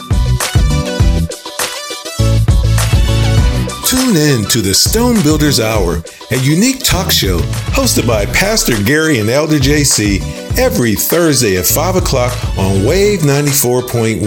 Tune 3.92 4.16
in 4.16 4.44
to 4.46 4.62
the 4.62 4.72
Stone 4.72 5.22
Builders 5.22 5.60
Hour, 5.60 6.02
a 6.30 6.36
unique 6.36 6.82
talk 6.82 7.10
show 7.10 7.40
hosted 7.76 8.06
by 8.06 8.24
Pastor 8.24 8.72
Gary 8.84 9.18
and 9.18 9.28
Elder 9.28 9.58
JC 9.58 10.18
every 10.56 10.94
Thursday 10.94 11.58
at 11.58 11.66
5 11.66 11.96
o'clock 11.96 12.32
on 12.56 12.86
Wave 12.86 13.20
94.1. 13.20 14.22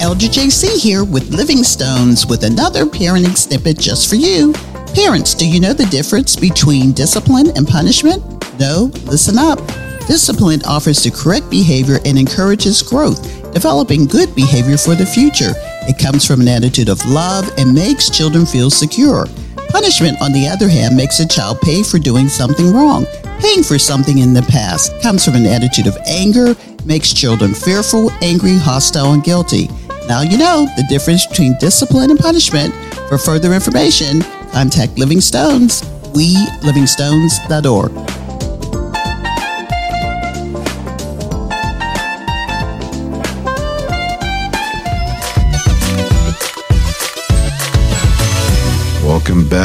Elder 0.00 0.24
JC 0.24 0.78
here 0.80 1.04
with 1.04 1.34
Living 1.34 1.62
Stones 1.62 2.24
with 2.26 2.44
another 2.44 2.86
parenting 2.86 3.36
snippet 3.36 3.78
just 3.78 4.08
for 4.08 4.16
you. 4.16 4.54
Parents, 4.94 5.34
do 5.34 5.46
you 5.46 5.60
know 5.60 5.74
the 5.74 5.84
difference 5.90 6.34
between 6.34 6.92
discipline 6.92 7.50
and 7.56 7.68
punishment? 7.68 8.22
No? 8.58 8.90
Listen 9.04 9.36
up. 9.36 9.60
Discipline 10.08 10.62
offers 10.64 11.02
the 11.02 11.10
correct 11.10 11.50
behavior 11.50 11.98
and 12.06 12.18
encourages 12.18 12.80
growth, 12.80 13.22
developing 13.52 14.06
good 14.06 14.34
behavior 14.34 14.78
for 14.78 14.94
the 14.94 15.04
future. 15.04 15.52
It 15.86 15.98
comes 15.98 16.24
from 16.24 16.40
an 16.40 16.48
attitude 16.48 16.88
of 16.88 17.04
love 17.04 17.52
and 17.58 17.74
makes 17.74 18.08
children 18.08 18.46
feel 18.46 18.70
secure. 18.70 19.26
Punishment, 19.68 20.16
on 20.22 20.32
the 20.32 20.48
other 20.48 20.66
hand, 20.66 20.96
makes 20.96 21.20
a 21.20 21.28
child 21.28 21.60
pay 21.60 21.82
for 21.82 21.98
doing 21.98 22.26
something 22.26 22.72
wrong. 22.72 23.04
Paying 23.38 23.62
for 23.62 23.78
something 23.78 24.18
in 24.18 24.32
the 24.32 24.40
past 24.48 24.98
comes 25.02 25.26
from 25.26 25.34
an 25.34 25.44
attitude 25.44 25.86
of 25.86 25.98
anger, 26.06 26.56
makes 26.86 27.12
children 27.12 27.52
fearful, 27.52 28.10
angry, 28.22 28.56
hostile, 28.56 29.12
and 29.12 29.22
guilty. 29.22 29.68
Now 30.08 30.22
you 30.22 30.38
know 30.38 30.66
the 30.78 30.86
difference 30.88 31.26
between 31.26 31.54
discipline 31.60 32.10
and 32.10 32.18
punishment. 32.18 32.72
For 33.10 33.18
further 33.18 33.52
information, 33.52 34.22
contact 34.52 34.98
Living 34.98 35.20
Stones, 35.20 35.82
we 36.14 36.34
livingstones.org. 36.62 38.17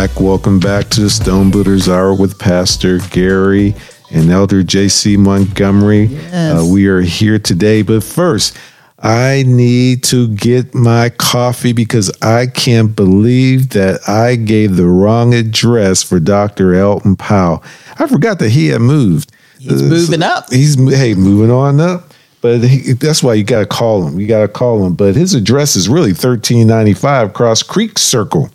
back. 0.07 0.19
Welcome 0.19 0.59
back 0.59 0.89
to 0.89 1.01
the 1.01 1.09
Stone 1.09 1.51
Builders 1.51 1.87
Hour 1.87 2.13
with 2.13 2.37
Pastor 2.37 2.99
Gary 3.11 3.73
and 4.11 4.29
Elder 4.29 4.61
JC 4.61 5.17
Montgomery. 5.17 6.05
Yes. 6.05 6.59
Uh, 6.61 6.65
we 6.65 6.87
are 6.87 6.99
here 6.99 7.39
today, 7.39 7.83
but 7.83 8.03
first, 8.03 8.57
I 8.99 9.45
need 9.47 10.03
to 10.05 10.27
get 10.27 10.75
my 10.75 11.09
coffee 11.09 11.71
because 11.71 12.11
I 12.21 12.47
can't 12.47 12.93
believe 12.93 13.69
that 13.69 14.01
I 14.09 14.35
gave 14.35 14.75
the 14.75 14.87
wrong 14.87 15.33
address 15.33 16.03
for 16.03 16.19
Dr. 16.19 16.75
Elton 16.75 17.15
Powell. 17.15 17.63
I 17.97 18.05
forgot 18.07 18.39
that 18.39 18.49
he 18.49 18.67
had 18.67 18.81
moved. 18.81 19.31
He's 19.57 19.81
Uh, 19.81 19.85
moving 19.85 20.21
up. 20.21 20.51
He's 20.51 20.75
hey 20.75 21.13
moving 21.13 21.49
on 21.51 21.79
up. 21.79 22.13
But 22.41 22.61
he, 22.61 22.91
that's 22.91 23.23
why 23.23 23.35
you 23.35 23.45
got 23.45 23.59
to 23.59 23.65
call 23.65 24.05
him. 24.05 24.19
You 24.19 24.27
got 24.27 24.41
to 24.41 24.49
call 24.49 24.85
him. 24.85 24.95
But 24.95 25.15
his 25.15 25.33
address 25.33 25.77
is 25.77 25.87
really 25.87 26.11
thirteen 26.13 26.67
ninety 26.67 26.93
five 26.93 27.31
Cross 27.31 27.63
Creek 27.63 27.97
Circle, 27.97 28.49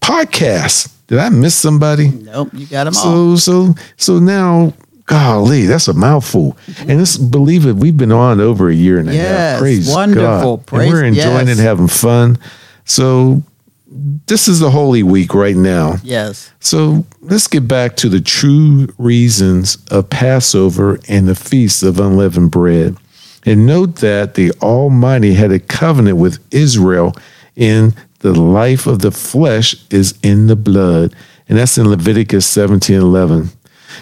podcasts. 0.00 0.92
Did 1.06 1.18
I 1.18 1.28
miss 1.28 1.54
somebody? 1.54 2.08
Nope, 2.08 2.50
you 2.52 2.66
got 2.66 2.84
them 2.84 2.94
all. 2.96 3.36
So 3.36 3.66
so 3.66 3.74
so 3.96 4.18
now, 4.18 4.72
golly, 5.06 5.62
that's 5.66 5.86
a 5.88 5.94
mouthful. 5.94 6.56
And 6.80 6.98
this, 6.98 7.16
believe 7.16 7.64
it, 7.66 7.76
we've 7.76 7.96
been 7.96 8.10
on 8.12 8.40
over 8.40 8.68
a 8.68 8.74
year 8.74 8.98
and 8.98 9.08
a 9.08 9.14
Yes, 9.14 9.28
half. 9.38 9.58
Praise 9.60 9.88
wonderful. 9.88 10.56
God. 10.58 10.66
Praise- 10.66 10.82
and 10.82 10.92
we're 10.92 11.04
enjoying 11.04 11.46
yes. 11.48 11.58
it, 11.58 11.62
having 11.62 11.86
fun. 11.88 12.38
So 12.84 13.42
this 13.88 14.48
is 14.48 14.58
the 14.58 14.70
Holy 14.70 15.02
Week 15.02 15.32
right 15.34 15.56
now. 15.56 15.96
Yes. 16.02 16.52
So 16.58 17.06
let's 17.20 17.46
get 17.46 17.68
back 17.68 17.96
to 17.96 18.08
the 18.08 18.20
true 18.20 18.88
reasons 18.98 19.78
of 19.90 20.10
Passover 20.10 20.98
and 21.08 21.28
the 21.28 21.36
Feast 21.36 21.82
of 21.82 22.00
Unleavened 22.00 22.50
Bread. 22.50 22.96
And 23.44 23.64
note 23.64 23.96
that 23.96 24.34
the 24.34 24.50
Almighty 24.60 25.34
had 25.34 25.52
a 25.52 25.60
covenant 25.60 26.16
with 26.16 26.44
Israel 26.52 27.14
in 27.54 27.94
the 28.20 28.34
life 28.34 28.88
of 28.88 29.00
the 29.00 29.12
flesh 29.12 29.76
is 29.90 30.18
in 30.22 30.48
the 30.48 30.56
blood. 30.56 31.14
And 31.48 31.56
that's 31.56 31.78
in 31.78 31.88
Leviticus 31.88 32.44
17 32.46 32.96
11. 32.96 33.50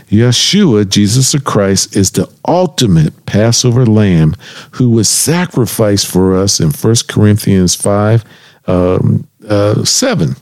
Yeshua, 0.08 0.88
Jesus 0.88 1.32
the 1.32 1.40
Christ, 1.40 1.94
is 1.94 2.10
the 2.10 2.32
ultimate 2.48 3.26
Passover 3.26 3.84
lamb 3.84 4.34
who 4.72 4.90
was 4.90 5.08
sacrificed 5.08 6.06
for 6.06 6.34
us 6.34 6.58
in 6.58 6.70
1 6.70 6.94
Corinthians 7.06 7.74
5 7.74 8.24
um, 8.66 9.28
uh, 9.48 9.84
7. 9.84 10.36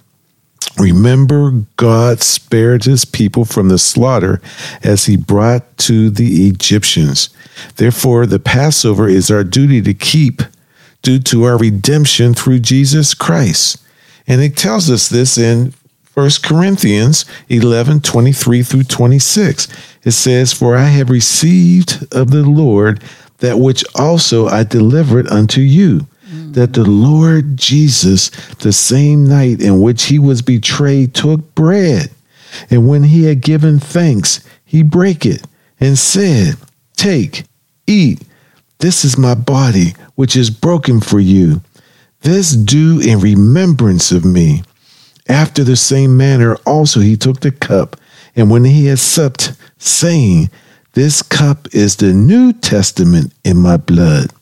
Remember, 0.79 1.65
God 1.77 2.23
spared 2.23 2.85
his 2.85 3.05
people 3.05 3.45
from 3.45 3.69
the 3.69 3.79
slaughter 3.79 4.41
as 4.83 5.07
he 5.07 5.17
brought 5.17 5.77
to 5.79 6.09
the 6.09 6.47
Egyptians. 6.49 7.29
Therefore, 7.77 8.27
the 8.27 8.39
Passover 8.39 9.09
is 9.09 9.31
our 9.31 9.45
duty 9.45 9.83
to 9.83 9.95
keep 9.95 10.43
due 11.03 11.19
to 11.19 11.45
our 11.45 11.59
redemption 11.59 12.33
through 12.33 12.61
Jesus 12.61 13.13
Christ. 13.13 13.83
And 14.27 14.41
it 14.41 14.57
tells 14.57 14.89
us 14.89 15.09
this 15.09 15.37
in 15.37 15.75
1 16.15 16.31
Corinthians 16.43 17.25
11 17.49 18.01
23 18.01 18.63
through 18.63 18.85
26. 18.85 19.69
It 20.05 20.11
says, 20.13 20.53
For 20.53 20.77
I 20.77 20.87
have 20.87 21.11
received 21.11 22.07
of 22.13 22.31
the 22.31 22.43
Lord 22.43 23.03
that 23.39 23.59
which 23.59 23.85
also 23.95 24.47
I 24.47 24.63
delivered 24.63 25.27
unto 25.29 25.61
you 25.61 26.07
Mm. 26.33 26.55
that 26.55 26.73
the 26.73 26.85
Lord 26.85 27.59
Jesus, 27.59 28.31
the 28.61 28.73
same 28.73 29.25
night 29.25 29.61
in 29.61 29.81
which 29.81 30.05
he 30.05 30.19
was 30.19 30.41
betrayed, 30.41 31.15
took 31.15 31.55
bread. 31.55 32.11
And 32.71 32.89
when 32.89 33.03
he 33.03 33.25
had 33.25 33.43
given 33.43 33.79
thanks, 33.79 34.43
he 34.65 34.83
brake 34.83 35.27
it 35.27 35.47
and 35.79 35.99
said, 35.99 36.57
Take, 36.97 37.45
eat. 37.87 38.23
This 38.79 39.05
is 39.05 39.19
my 39.19 39.35
body, 39.35 39.95
which 40.15 40.37
is 40.37 40.51
broken 40.51 41.01
for 41.01 41.21
you. 41.21 41.61
This 42.23 42.53
do 42.53 43.01
in 43.01 43.21
remembrance 43.21 44.11
of 44.11 44.25
me. 44.25 44.63
After 45.29 45.65
the 45.65 45.77
same 45.77 46.17
manner 46.17 46.57
also 46.67 47.01
he 47.01 47.17
took 47.17 47.41
the 47.41 47.53
cup, 47.53 47.97
and 48.35 48.51
when 48.51 48.65
he 48.65 48.87
had 48.87 48.99
supped, 48.99 49.53
saying, 49.79 50.51
This 50.95 51.23
cup 51.23 51.69
is 51.75 51.97
the 51.97 52.13
New 52.13 52.53
Testament 52.53 53.33
in 53.45 53.57
my 53.57 53.77
blood. 53.77 54.33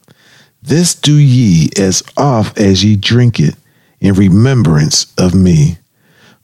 This 0.63 0.95
do 0.95 1.15
ye 1.15 1.71
as 1.77 2.03
oft 2.17 2.59
as 2.59 2.85
ye 2.85 2.97
drink 2.97 3.41
it 3.41 3.55
in 4.01 4.15
remembrance 4.15 5.13
of 5.17 5.35
me. 5.35 5.79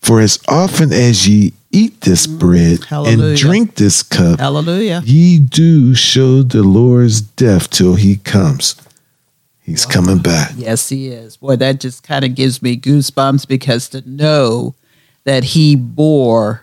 For 0.01 0.21
as 0.21 0.39
often 0.49 0.93
as 0.93 1.29
ye 1.29 1.53
eat 1.73 2.01
this 2.03 2.27
mm, 2.27 2.39
bread 2.39 2.85
Hallelujah. 2.85 3.29
and 3.29 3.37
drink 3.37 3.75
this 3.75 4.03
cup, 4.03 4.39
Hallelujah. 4.39 5.03
ye 5.05 5.39
do 5.39 5.95
show 5.95 6.43
the 6.43 6.63
Lord's 6.63 7.21
death 7.21 7.69
till 7.71 7.97
he 7.97 8.17
comes. 8.17 8.77
He's 9.61 9.85
coming 9.85 10.19
back. 10.19 10.53
Yes, 10.57 10.89
he 10.89 11.09
is. 11.09 11.39
Boy, 11.39 11.57
that 11.57 11.81
just 11.81 12.05
kind 12.05 12.25
of 12.25 12.37
gives 12.37 12.63
me 12.63 12.77
goosebumps 12.77 13.49
because 13.49 13.89
to 13.89 14.09
know 14.09 14.77
that 15.25 15.43
he 15.43 15.75
bore 15.75 16.63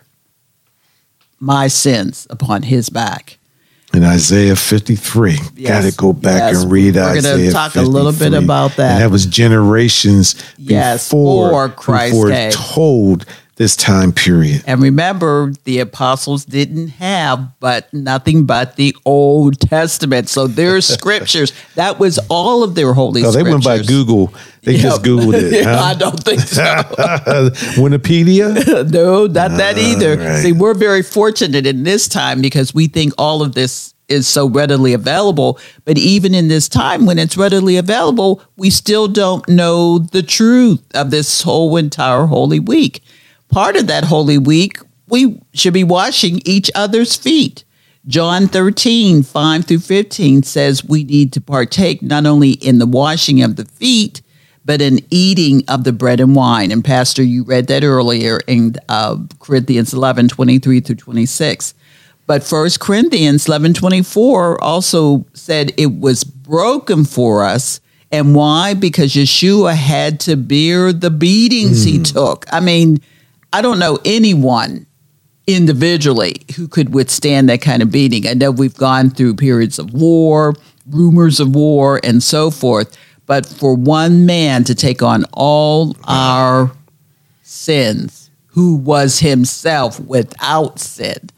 my 1.38 1.68
sins 1.68 2.26
upon 2.30 2.62
his 2.62 2.88
back. 2.88 3.36
In 3.94 4.02
Isaiah 4.02 4.56
53, 4.56 5.38
Yes. 5.56 5.68
got 5.84 5.88
to 5.90 5.96
go 5.96 6.12
back 6.12 6.52
Yes. 6.52 6.62
and 6.62 6.72
read 6.72 6.96
Isaiah. 6.96 7.14
We're 7.14 7.22
gonna 7.22 7.34
Isaiah 7.34 7.52
talk 7.52 7.76
a 7.76 7.82
little 7.82 8.10
bit 8.12 8.34
about 8.34 8.76
that. 8.76 8.92
And 8.94 9.02
that 9.02 9.10
was 9.10 9.24
generations 9.24 10.34
Yes, 10.58 11.06
before, 11.08 11.48
before 11.48 11.68
Christ 11.68 12.12
before 12.12 12.50
told 12.50 13.24
this 13.56 13.76
time 13.76 14.12
period. 14.12 14.64
And 14.66 14.80
remember, 14.82 15.52
the 15.64 15.78
apostles 15.78 16.44
didn't 16.44 16.88
have 16.88 17.48
but 17.60 17.92
nothing 17.92 18.46
but 18.46 18.76
the 18.76 18.96
Old 19.04 19.60
Testament. 19.60 20.28
So 20.28 20.46
their 20.46 20.80
scriptures, 20.80 21.52
that 21.76 21.98
was 22.00 22.18
all 22.28 22.62
of 22.64 22.74
their 22.74 22.92
holy 22.94 23.22
So 23.22 23.30
they 23.30 23.40
scriptures. 23.40 23.52
went 23.52 23.64
by 23.64 23.86
Google. 23.86 24.34
They 24.62 24.76
just 24.78 25.02
Googled 25.02 25.34
it. 25.34 25.52
Yeah, 25.64 25.80
I 25.80 25.94
don't 25.94 26.18
think 26.22 26.40
so. 26.40 26.62
Wikipedia? 27.76 28.90
no, 28.90 29.26
not 29.26 29.50
that 29.58 29.78
either. 29.78 30.16
right. 30.16 30.42
See, 30.42 30.52
we're 30.52 30.74
very 30.74 31.02
fortunate 31.02 31.66
in 31.66 31.82
this 31.82 32.08
time 32.08 32.40
because 32.40 32.74
we 32.74 32.86
think 32.86 33.12
all 33.18 33.42
of 33.42 33.54
this 33.54 33.94
is 34.08 34.26
so 34.26 34.48
readily 34.48 34.92
available. 34.92 35.58
But 35.84 35.98
even 35.98 36.34
in 36.34 36.48
this 36.48 36.68
time 36.68 37.06
when 37.06 37.18
it's 37.18 37.36
readily 37.36 37.76
available, 37.76 38.42
we 38.56 38.70
still 38.70 39.08
don't 39.08 39.46
know 39.48 39.98
the 39.98 40.22
truth 40.22 40.82
of 40.94 41.10
this 41.10 41.42
whole 41.42 41.76
entire 41.76 42.26
Holy 42.26 42.60
Week. 42.60 43.02
Part 43.54 43.76
of 43.76 43.86
that 43.86 44.02
Holy 44.06 44.36
Week, 44.36 44.80
we 45.08 45.40
should 45.52 45.74
be 45.74 45.84
washing 45.84 46.42
each 46.44 46.72
other's 46.74 47.14
feet. 47.14 47.62
John 48.04 48.48
13, 48.48 49.22
5 49.22 49.64
through 49.64 49.78
15 49.78 50.42
says 50.42 50.84
we 50.84 51.04
need 51.04 51.32
to 51.34 51.40
partake 51.40 52.02
not 52.02 52.26
only 52.26 52.50
in 52.50 52.80
the 52.80 52.86
washing 52.86 53.42
of 53.42 53.54
the 53.54 53.64
feet, 53.64 54.22
but 54.64 54.82
in 54.82 54.98
eating 55.08 55.62
of 55.68 55.84
the 55.84 55.92
bread 55.92 56.18
and 56.18 56.34
wine. 56.34 56.72
And 56.72 56.84
Pastor, 56.84 57.22
you 57.22 57.44
read 57.44 57.68
that 57.68 57.84
earlier 57.84 58.40
in 58.48 58.74
uh, 58.88 59.18
Corinthians 59.38 59.94
11, 59.94 60.30
23 60.30 60.80
through 60.80 60.96
26. 60.96 61.74
But 62.26 62.42
First 62.42 62.80
Corinthians 62.80 63.46
11, 63.46 63.74
24 63.74 64.60
also 64.64 65.26
said 65.32 65.72
it 65.76 66.00
was 66.00 66.24
broken 66.24 67.04
for 67.04 67.44
us. 67.44 67.80
And 68.10 68.34
why? 68.34 68.74
Because 68.74 69.12
Yeshua 69.12 69.76
had 69.76 70.18
to 70.20 70.36
bear 70.36 70.92
the 70.92 71.10
beatings 71.10 71.84
he 71.84 72.02
took. 72.02 72.46
I 72.52 72.58
mean, 72.58 72.98
I 73.54 73.62
don't 73.62 73.78
know 73.78 74.00
anyone 74.04 74.84
individually 75.46 76.42
who 76.56 76.66
could 76.66 76.92
withstand 76.92 77.48
that 77.48 77.62
kind 77.62 77.84
of 77.84 77.92
beating. 77.92 78.26
I 78.26 78.34
know 78.34 78.50
we've 78.50 78.74
gone 78.74 79.10
through 79.10 79.36
periods 79.36 79.78
of 79.78 79.94
war, 79.94 80.54
rumors 80.90 81.38
of 81.38 81.54
war, 81.54 82.00
and 82.02 82.20
so 82.20 82.50
forth. 82.50 82.98
But 83.26 83.46
for 83.46 83.76
one 83.76 84.26
man 84.26 84.64
to 84.64 84.74
take 84.74 85.02
on 85.02 85.24
all 85.32 85.96
our 86.02 86.72
sins, 87.44 88.28
who 88.46 88.74
was 88.74 89.20
himself 89.20 90.00
without 90.00 90.80
sin. 90.80 91.30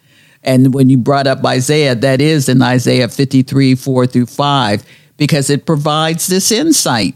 And 0.43 0.73
when 0.73 0.89
you 0.89 0.97
brought 0.97 1.27
up 1.27 1.45
Isaiah, 1.45 1.95
that 1.97 2.23
is 2.23 2.49
in 2.49 2.63
Isaiah 2.63 3.11
53, 3.11 3.75
4 3.75 4.07
through 4.07 4.25
5, 4.25 4.85
because 5.19 5.51
it 5.51 5.67
provides 5.67 6.29
this 6.29 6.51
insight. 6.51 7.15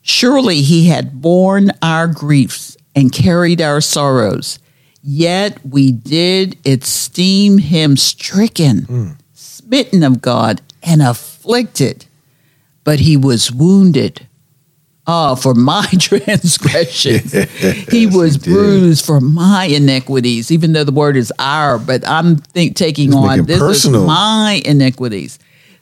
Surely 0.00 0.62
he 0.62 0.86
had 0.86 1.20
borne 1.20 1.72
our 1.82 2.06
griefs 2.06 2.78
and 2.94 3.12
carried 3.12 3.60
our 3.60 3.80
sorrows, 3.80 4.58
yet 5.02 5.64
we 5.64 5.92
did 5.92 6.56
esteem 6.66 7.58
him 7.58 7.96
stricken, 7.96 8.82
hmm. 8.82 9.08
smitten 9.32 10.02
of 10.02 10.20
God, 10.20 10.60
and 10.82 11.02
afflicted. 11.02 12.06
But 12.84 13.00
he 13.00 13.16
was 13.16 13.50
wounded. 13.50 14.26
Oh, 15.06 15.36
for 15.36 15.54
my 15.54 15.86
transgressions. 15.98 17.32
he 17.90 18.06
was 18.06 18.38
did. 18.38 18.52
bruised 18.52 19.04
for 19.04 19.20
my 19.20 19.66
iniquities, 19.66 20.50
even 20.50 20.72
though 20.72 20.84
the 20.84 20.92
word 20.92 21.16
is 21.16 21.32
our, 21.38 21.78
but 21.78 22.06
I'm 22.08 22.36
think, 22.36 22.76
taking 22.76 23.10
Let's 23.10 23.40
on 23.40 23.46
this 23.46 23.58
personal. 23.58 24.02
is 24.02 24.06
my 24.06 24.62
iniquities. 24.64 25.38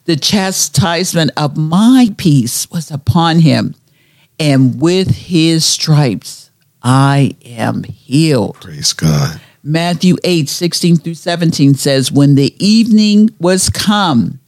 The 0.06 0.16
chastisement 0.16 1.30
of 1.36 1.56
my 1.56 2.12
peace 2.16 2.68
was 2.70 2.90
upon 2.90 3.38
him, 3.38 3.76
and 4.40 4.80
with 4.80 5.08
his 5.08 5.64
stripes 5.64 6.50
I 6.82 7.36
am 7.44 7.84
healed. 7.84 8.56
Praise 8.60 8.92
God. 8.92 9.40
Matthew 9.62 10.16
8, 10.24 10.48
16 10.48 10.96
through 10.96 11.14
17 11.14 11.74
says, 11.74 12.10
When 12.10 12.34
the 12.34 12.54
evening 12.64 13.30
was 13.38 13.70
come, 13.70 14.40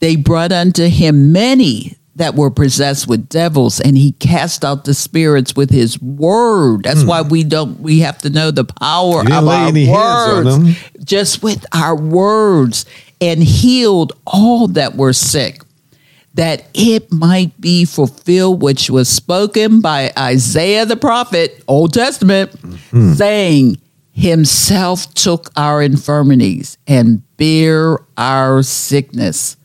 they 0.00 0.16
brought 0.16 0.50
unto 0.52 0.88
him 0.88 1.30
many 1.32 1.96
that 2.16 2.34
were 2.34 2.50
possessed 2.50 3.06
with 3.06 3.28
devils, 3.28 3.78
and 3.78 3.96
he 3.96 4.12
cast 4.12 4.64
out 4.64 4.84
the 4.84 4.94
spirits 4.94 5.54
with 5.54 5.70
his 5.70 6.00
word. 6.00 6.82
That's 6.84 7.04
why 7.04 7.20
we 7.22 7.44
don't 7.44 7.78
we 7.80 8.00
have 8.00 8.18
to 8.18 8.30
know 8.30 8.50
the 8.50 8.64
power 8.64 9.22
Hmm. 9.22 9.32
Of 9.32 9.46
our 9.46 9.68
any 9.68 9.84
hands 9.84 10.46
on 10.48 10.64
words. 10.64 10.78
Just 11.04 11.42
with 11.42 11.64
our 11.74 11.94
words, 11.94 12.86
and 13.20 13.42
healed 13.42 14.14
all 14.26 14.66
that 14.68 14.96
were 14.96 15.12
sick. 15.12 15.60
That 16.36 16.66
it 16.74 17.10
might 17.10 17.58
be 17.60 17.86
fulfilled, 17.86 18.62
which 18.62 18.90
was 18.90 19.08
spoken 19.08 19.80
by 19.80 20.12
Isaiah 20.18 20.84
the 20.84 20.96
prophet, 20.96 21.64
Old 21.66 21.94
Testament, 21.94 22.52
hmm. 22.90 23.14
saying, 23.14 23.80
Himself 24.12 25.12
took 25.14 25.50
our 25.56 25.82
infirmities 25.82 26.76
and 26.86 27.22
bear 27.38 27.98
our 28.18 28.62
sickness. 28.62 29.56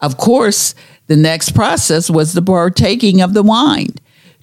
Of 0.00 0.16
course, 0.16 0.76
the 1.08 1.16
next 1.16 1.50
process 1.50 2.08
was 2.08 2.32
the 2.32 2.42
partaking 2.42 3.20
of 3.20 3.34
the 3.34 3.42
wine 3.42 3.94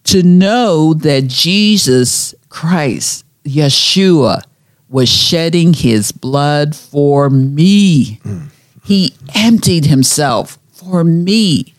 to 0.05 0.23
know 0.23 0.93
that 0.93 1.27
Jesus 1.27 2.36
Christ, 2.49 3.23
Yeshua, 3.45 4.41
was 4.89 5.07
shedding 5.07 5.73
his 5.73 6.12
blood 6.12 6.75
for 6.75 7.29
me. 7.29 8.19
Hmm. 8.23 8.47
He 8.84 9.13
emptied 9.34 9.86
himself 9.86 10.57
for 10.89 11.03
me, 11.03 11.73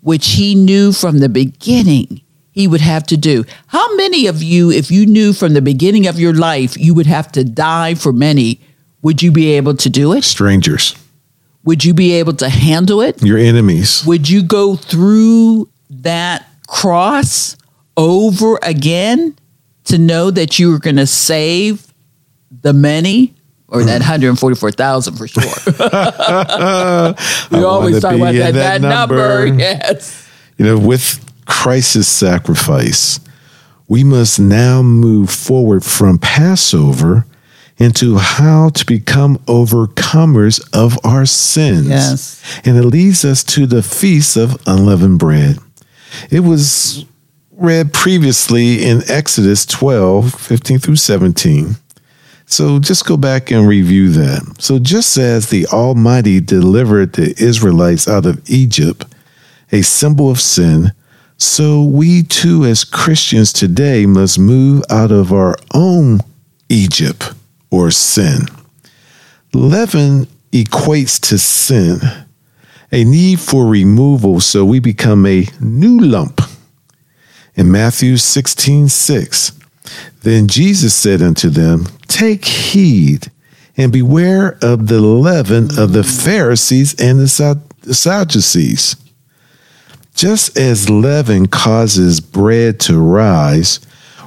which 0.00 0.28
he 0.34 0.54
knew 0.54 0.92
from 0.92 1.18
the 1.18 1.28
beginning 1.28 2.22
he 2.52 2.66
would 2.66 2.80
have 2.80 3.04
to 3.06 3.16
do. 3.16 3.44
How 3.66 3.94
many 3.96 4.26
of 4.26 4.42
you, 4.42 4.70
if 4.70 4.90
you 4.90 5.04
knew 5.04 5.32
from 5.32 5.52
the 5.52 5.60
beginning 5.60 6.06
of 6.06 6.18
your 6.18 6.32
life 6.32 6.76
you 6.78 6.94
would 6.94 7.06
have 7.06 7.30
to 7.32 7.44
die 7.44 7.94
for 7.94 8.12
many, 8.12 8.60
would 9.02 9.22
you 9.22 9.30
be 9.30 9.52
able 9.52 9.74
to 9.76 9.90
do 9.90 10.12
it? 10.14 10.24
Strangers, 10.24 10.96
Would 11.64 11.84
you 11.84 11.92
be 11.94 12.12
able 12.12 12.32
to 12.34 12.48
handle 12.48 13.00
it? 13.02 13.22
your 13.22 13.38
enemies. 13.38 14.04
Would 14.06 14.28
you 14.28 14.42
go 14.42 14.76
through 14.76 15.68
that 15.90 16.46
cross 16.66 17.56
over 17.96 18.58
again 18.62 19.36
to 19.84 19.98
know 19.98 20.30
that 20.30 20.58
you 20.58 20.70
were 20.70 20.78
going 20.78 20.96
to 20.96 21.06
save 21.06 21.92
the 22.62 22.72
many 22.72 23.34
or 23.68 23.84
that 23.84 24.00
144,000 24.00 25.16
for 25.16 25.28
sure? 25.28 25.42
we 27.50 27.64
always 27.64 28.00
talk 28.00 28.14
about 28.14 28.34
that, 28.34 28.52
that, 28.52 28.52
that 28.52 28.80
number. 28.80 29.46
number. 29.46 29.62
Yes. 29.62 30.28
You 30.56 30.64
know, 30.64 30.78
with 30.78 31.22
Christ's 31.46 32.06
sacrifice, 32.06 33.20
we 33.88 34.04
must 34.04 34.40
now 34.40 34.82
move 34.82 35.30
forward 35.30 35.84
from 35.84 36.18
Passover 36.18 37.26
into 37.78 38.16
how 38.16 38.70
to 38.70 38.86
become 38.86 39.36
overcomers 39.40 40.66
of 40.72 40.98
our 41.04 41.26
sins. 41.26 41.88
Yes. 41.88 42.60
And 42.64 42.76
it 42.76 42.84
leads 42.84 43.24
us 43.24 43.44
to 43.44 43.66
the 43.66 43.82
Feast 43.82 44.36
of 44.36 44.60
Unleavened 44.66 45.18
Bread. 45.18 45.58
It 46.30 46.40
was 46.40 47.04
read 47.52 47.92
previously 47.92 48.84
in 48.84 49.02
Exodus 49.08 49.66
12, 49.66 50.34
15 50.34 50.78
through 50.78 50.96
17. 50.96 51.76
So 52.48 52.78
just 52.78 53.06
go 53.06 53.16
back 53.16 53.50
and 53.50 53.66
review 53.66 54.10
that. 54.10 54.56
So 54.60 54.78
just 54.78 55.16
as 55.16 55.50
the 55.50 55.66
Almighty 55.66 56.40
delivered 56.40 57.12
the 57.12 57.34
Israelites 57.42 58.06
out 58.06 58.24
of 58.24 58.48
Egypt, 58.48 59.04
a 59.72 59.82
symbol 59.82 60.30
of 60.30 60.40
sin, 60.40 60.92
so 61.38 61.82
we 61.82 62.22
too 62.22 62.64
as 62.64 62.84
Christians 62.84 63.52
today 63.52 64.06
must 64.06 64.38
move 64.38 64.84
out 64.88 65.10
of 65.10 65.32
our 65.32 65.56
own 65.74 66.20
Egypt 66.68 67.32
or 67.70 67.90
sin. 67.90 68.46
Leaven 69.52 70.26
equates 70.52 71.20
to 71.28 71.38
sin, 71.38 71.98
a 72.92 73.04
need 73.04 73.40
for 73.40 73.66
removal 73.66 74.40
so 74.40 74.64
we 74.64 74.78
become 74.78 75.26
a 75.26 75.46
new 75.60 75.98
lump. 75.98 76.40
In 77.56 77.72
Matthew 77.72 78.16
16, 78.16 78.88
6, 78.88 79.52
then 80.22 80.48
Jesus 80.48 80.94
said 80.94 81.22
unto 81.22 81.48
them, 81.48 81.86
Take 82.08 82.44
heed 82.44 83.30
and 83.76 83.92
beware 83.92 84.58
of 84.62 84.88
the 84.88 85.00
leaven 85.00 85.78
of 85.78 85.92
the 85.92 86.04
Pharisees 86.04 86.94
and 86.98 87.20
the 87.20 87.94
Sadducees. 87.94 88.96
Just 90.14 90.56
as 90.56 90.88
leaven 90.88 91.46
causes 91.46 92.20
bread 92.20 92.80
to 92.80 92.98
rise, 92.98 93.80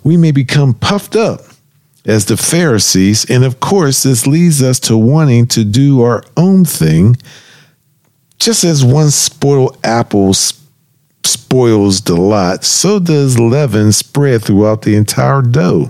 we 0.04 0.18
may 0.18 0.32
become 0.32 0.76
puffed 0.76 1.16
up 1.16 1.42
as 2.06 2.26
the 2.26 2.38
Pharisees. 2.38 3.26
And 3.30 3.44
of 3.44 3.60
course, 3.60 4.04
this 4.04 4.28
leads 4.28 4.62
us 4.62 4.80
to 4.82 4.98
wanting 4.98 5.48
to 5.48 5.64
do 5.66 6.02
our 6.02 6.24
own 6.38 6.64
thing, 6.64 7.18
just 8.38 8.64
as 8.64 8.86
one 8.86 9.10
spoiled 9.10 9.78
apple 9.84 10.34
spoils 11.50 12.02
the 12.02 12.16
lot, 12.16 12.64
so 12.64 13.00
does 13.00 13.40
leaven 13.40 13.92
spread 13.92 14.44
throughout 14.44 14.84
the 14.84 14.96
entire 14.96 15.42
dough. 15.42 15.90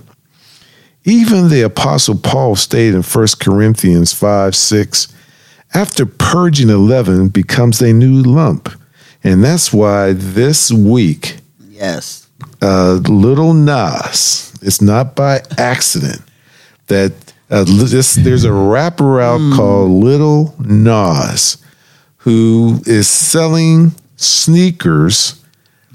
Even 1.04 1.50
the 1.50 1.64
Apostle 1.64 2.18
Paul 2.18 2.56
stated 2.56 2.96
in 2.96 3.04
1 3.04 3.28
Corinthians 3.42 4.14
5 4.14 4.56
6, 4.56 5.14
after 5.74 6.06
purging 6.06 6.68
the 6.68 6.78
leaven 6.78 7.28
becomes 7.28 7.82
a 7.82 7.92
new 7.92 8.22
lump. 8.24 8.70
And 9.22 9.44
that's 9.44 9.74
why 9.74 10.14
this 10.14 10.72
week, 10.72 11.40
Yes. 11.70 12.28
uh, 12.62 12.94
Little 12.94 13.54
Nas, 13.54 14.54
it's 14.62 14.82
not 14.82 15.14
by 15.14 15.42
accident 15.58 16.22
that 16.88 17.12
uh, 17.50 17.66
this, 17.68 18.16
there's 18.16 18.46
a 18.46 18.54
rapper 18.54 19.20
out 19.20 19.42
called 19.58 19.92
Little 19.92 20.56
Nas 20.60 21.58
who 22.20 22.80
is 22.86 23.10
selling 23.10 23.92
sneakers 24.16 25.39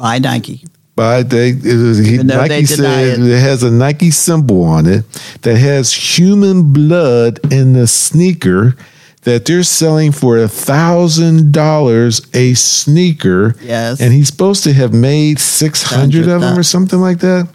By 0.04 0.18
Nike. 0.18 0.66
by 0.94 1.22
they 1.22 1.52
he, 1.52 2.18
Nike 2.18 2.66
said 2.66 3.18
it. 3.20 3.26
it 3.26 3.40
has 3.40 3.62
a 3.62 3.70
Nike 3.70 4.10
symbol 4.10 4.62
on 4.62 4.84
it 4.86 5.10
that 5.40 5.56
has 5.56 5.94
human 5.94 6.74
blood 6.74 7.40
in 7.50 7.72
the 7.72 7.86
sneaker 7.86 8.76
that 9.22 9.46
they're 9.46 9.62
selling 9.62 10.12
for 10.12 10.36
a 10.36 10.46
thousand 10.46 11.52
dollars 11.52 12.20
a 12.34 12.52
sneaker. 12.52 13.54
Yes. 13.62 13.98
and 14.02 14.12
he's 14.12 14.28
supposed 14.28 14.62
to 14.64 14.74
have 14.74 14.92
made 14.92 15.38
six 15.38 15.82
hundred 15.82 16.28
of 16.28 16.42
them 16.42 16.58
or 16.58 16.62
something 16.62 17.00
like 17.00 17.20
that. 17.20 17.48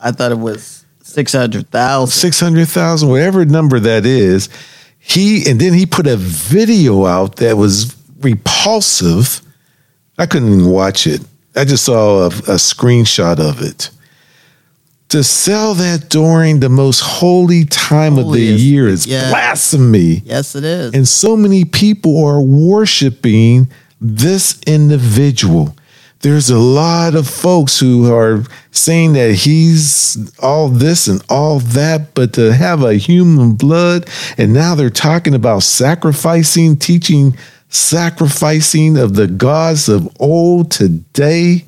I 0.00 0.12
thought 0.12 0.32
it 0.32 0.38
was 0.38 0.86
600,000. 1.02 2.10
Six 2.10 2.40
hundred 2.40 2.68
thousand, 2.68 3.10
whatever 3.10 3.44
number 3.44 3.78
that 3.78 4.06
is. 4.06 4.48
He 4.98 5.46
and 5.50 5.60
then 5.60 5.74
he 5.74 5.84
put 5.84 6.06
a 6.06 6.16
video 6.16 7.04
out 7.04 7.36
that 7.36 7.58
was 7.58 7.94
repulsive. 8.20 9.42
I 10.16 10.24
couldn't 10.24 10.48
even 10.48 10.70
watch 10.70 11.06
it. 11.06 11.20
I 11.58 11.64
just 11.64 11.84
saw 11.84 12.22
a, 12.22 12.26
a 12.26 12.56
screenshot 12.56 13.40
of 13.40 13.60
it. 13.60 13.90
To 15.08 15.24
sell 15.24 15.74
that 15.74 16.10
during 16.10 16.60
the 16.60 16.68
most 16.68 17.00
holy 17.00 17.64
time 17.64 18.12
of 18.12 18.26
the 18.26 18.46
Holiest, 18.46 18.62
year 18.62 18.88
is 18.88 19.06
yeah. 19.06 19.30
blasphemy. 19.30 20.22
Yes, 20.24 20.54
it 20.54 20.64
is. 20.64 20.94
And 20.94 21.08
so 21.08 21.36
many 21.36 21.64
people 21.64 22.24
are 22.24 22.42
worshiping 22.42 23.68
this 24.00 24.60
individual. 24.66 25.74
There's 26.20 26.50
a 26.50 26.58
lot 26.58 27.14
of 27.14 27.26
folks 27.26 27.78
who 27.80 28.12
are 28.12 28.44
saying 28.70 29.14
that 29.14 29.34
he's 29.34 30.32
all 30.40 30.68
this 30.68 31.06
and 31.06 31.22
all 31.28 31.60
that, 31.60 32.14
but 32.14 32.34
to 32.34 32.52
have 32.52 32.82
a 32.82 32.94
human 32.94 33.54
blood, 33.54 34.08
and 34.36 34.52
now 34.52 34.74
they're 34.74 34.90
talking 34.90 35.34
about 35.34 35.62
sacrificing, 35.62 36.76
teaching 36.76 37.36
sacrificing 37.68 38.96
of 38.96 39.14
the 39.14 39.26
gods 39.26 39.88
of 39.88 40.08
old 40.20 40.70
today. 40.70 41.64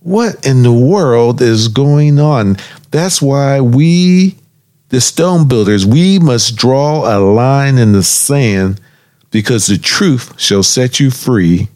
What 0.00 0.44
in 0.44 0.62
the 0.62 0.72
world 0.72 1.40
is 1.40 1.68
going 1.68 2.18
on? 2.18 2.56
That's 2.90 3.22
why 3.22 3.60
we, 3.60 4.36
the 4.88 5.00
stone 5.00 5.46
builders, 5.48 5.86
we 5.86 6.18
must 6.18 6.56
draw 6.56 7.16
a 7.16 7.18
line 7.20 7.78
in 7.78 7.92
the 7.92 8.02
sand 8.02 8.80
because 9.30 9.66
the 9.66 9.78
truth 9.78 10.38
shall 10.40 10.62
set 10.62 11.00
you 11.00 11.10
free. 11.10 11.68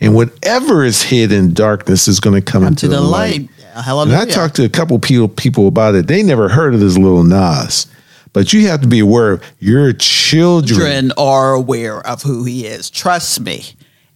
And 0.00 0.14
whatever 0.14 0.84
is 0.84 1.02
hid 1.02 1.32
in 1.32 1.54
darkness 1.54 2.08
is 2.08 2.20
going 2.20 2.34
to 2.42 2.42
come, 2.42 2.62
Come 2.62 2.68
into 2.68 2.86
to 2.86 2.88
the 2.88 3.00
light. 3.00 3.48
And 3.74 4.16
I 4.16 4.24
talked 4.26 4.56
to 4.56 4.64
a 4.64 4.68
couple 4.68 4.98
people 4.98 5.28
people 5.28 5.68
about 5.68 5.94
it. 5.94 6.06
They 6.06 6.22
never 6.22 6.48
heard 6.48 6.74
of 6.74 6.80
this 6.80 6.96
little 6.96 7.24
Nas, 7.24 7.86
but 8.36 8.52
you 8.52 8.68
have 8.68 8.82
to 8.82 8.86
be 8.86 8.98
aware 8.98 9.32
of 9.32 9.42
your 9.60 9.94
children. 9.94 10.78
children 10.78 11.12
are 11.16 11.54
aware 11.54 12.06
of 12.06 12.20
who 12.20 12.44
he 12.44 12.66
is. 12.66 12.90
Trust 12.90 13.40
me. 13.40 13.64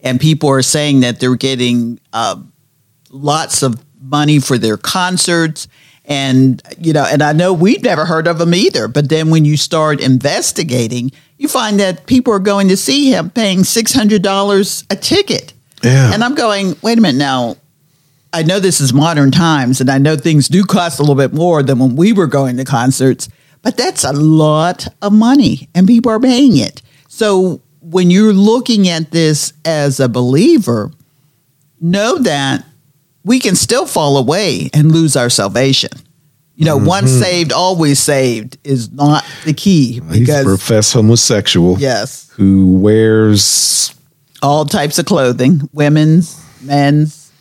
And 0.02 0.20
people 0.20 0.50
are 0.50 0.60
saying 0.60 1.00
that 1.00 1.20
they're 1.20 1.36
getting 1.36 1.98
uh, 2.12 2.36
lots 3.08 3.62
of 3.62 3.82
money 3.98 4.38
for 4.38 4.58
their 4.58 4.76
concerts. 4.76 5.68
And, 6.04 6.60
you 6.78 6.92
know, 6.92 7.06
and 7.10 7.22
I 7.22 7.32
know 7.32 7.54
we've 7.54 7.82
never 7.82 8.04
heard 8.04 8.26
of 8.26 8.38
him 8.38 8.52
either. 8.52 8.88
But 8.88 9.08
then 9.08 9.30
when 9.30 9.46
you 9.46 9.56
start 9.56 10.02
investigating, 10.02 11.12
you 11.38 11.48
find 11.48 11.80
that 11.80 12.04
people 12.04 12.34
are 12.34 12.40
going 12.40 12.68
to 12.68 12.76
see 12.76 13.10
him 13.10 13.30
paying 13.30 13.60
$600 13.60 14.86
a 14.90 14.96
ticket. 14.96 15.54
Yeah. 15.82 16.12
And 16.12 16.22
I'm 16.22 16.34
going, 16.34 16.76
wait 16.82 16.98
a 16.98 17.00
minute 17.00 17.16
now. 17.16 17.56
I 18.34 18.42
know 18.42 18.60
this 18.60 18.82
is 18.82 18.92
modern 18.92 19.30
times 19.30 19.80
and 19.80 19.88
I 19.88 19.96
know 19.96 20.14
things 20.14 20.46
do 20.48 20.62
cost 20.64 20.98
a 20.98 21.02
little 21.02 21.14
bit 21.14 21.32
more 21.32 21.62
than 21.62 21.78
when 21.78 21.96
we 21.96 22.12
were 22.12 22.26
going 22.26 22.58
to 22.58 22.66
concerts, 22.66 23.30
but 23.62 23.76
that's 23.76 24.04
a 24.04 24.12
lot 24.12 24.88
of 25.02 25.12
money 25.12 25.68
and 25.74 25.86
people 25.86 26.10
are 26.12 26.20
paying 26.20 26.56
it. 26.56 26.82
So 27.08 27.60
when 27.80 28.10
you're 28.10 28.32
looking 28.32 28.88
at 28.88 29.10
this 29.10 29.52
as 29.64 30.00
a 30.00 30.08
believer, 30.08 30.90
know 31.80 32.18
that 32.18 32.64
we 33.24 33.38
can 33.38 33.56
still 33.56 33.86
fall 33.86 34.16
away 34.16 34.70
and 34.72 34.92
lose 34.92 35.16
our 35.16 35.30
salvation. 35.30 35.90
You 36.54 36.66
know, 36.66 36.76
once 36.76 37.10
mm-hmm. 37.10 37.22
saved, 37.22 37.52
always 37.52 37.98
saved 37.98 38.58
is 38.64 38.92
not 38.92 39.24
the 39.46 39.54
key 39.54 40.02
He's 40.12 40.28
a 40.28 40.44
professed 40.44 40.92
homosexual 40.92 41.78
yes, 41.78 42.30
who 42.36 42.76
wears 42.76 43.94
all 44.42 44.66
types 44.66 44.98
of 44.98 45.06
clothing, 45.06 45.70
women's, 45.72 46.38
men's. 46.62 47.32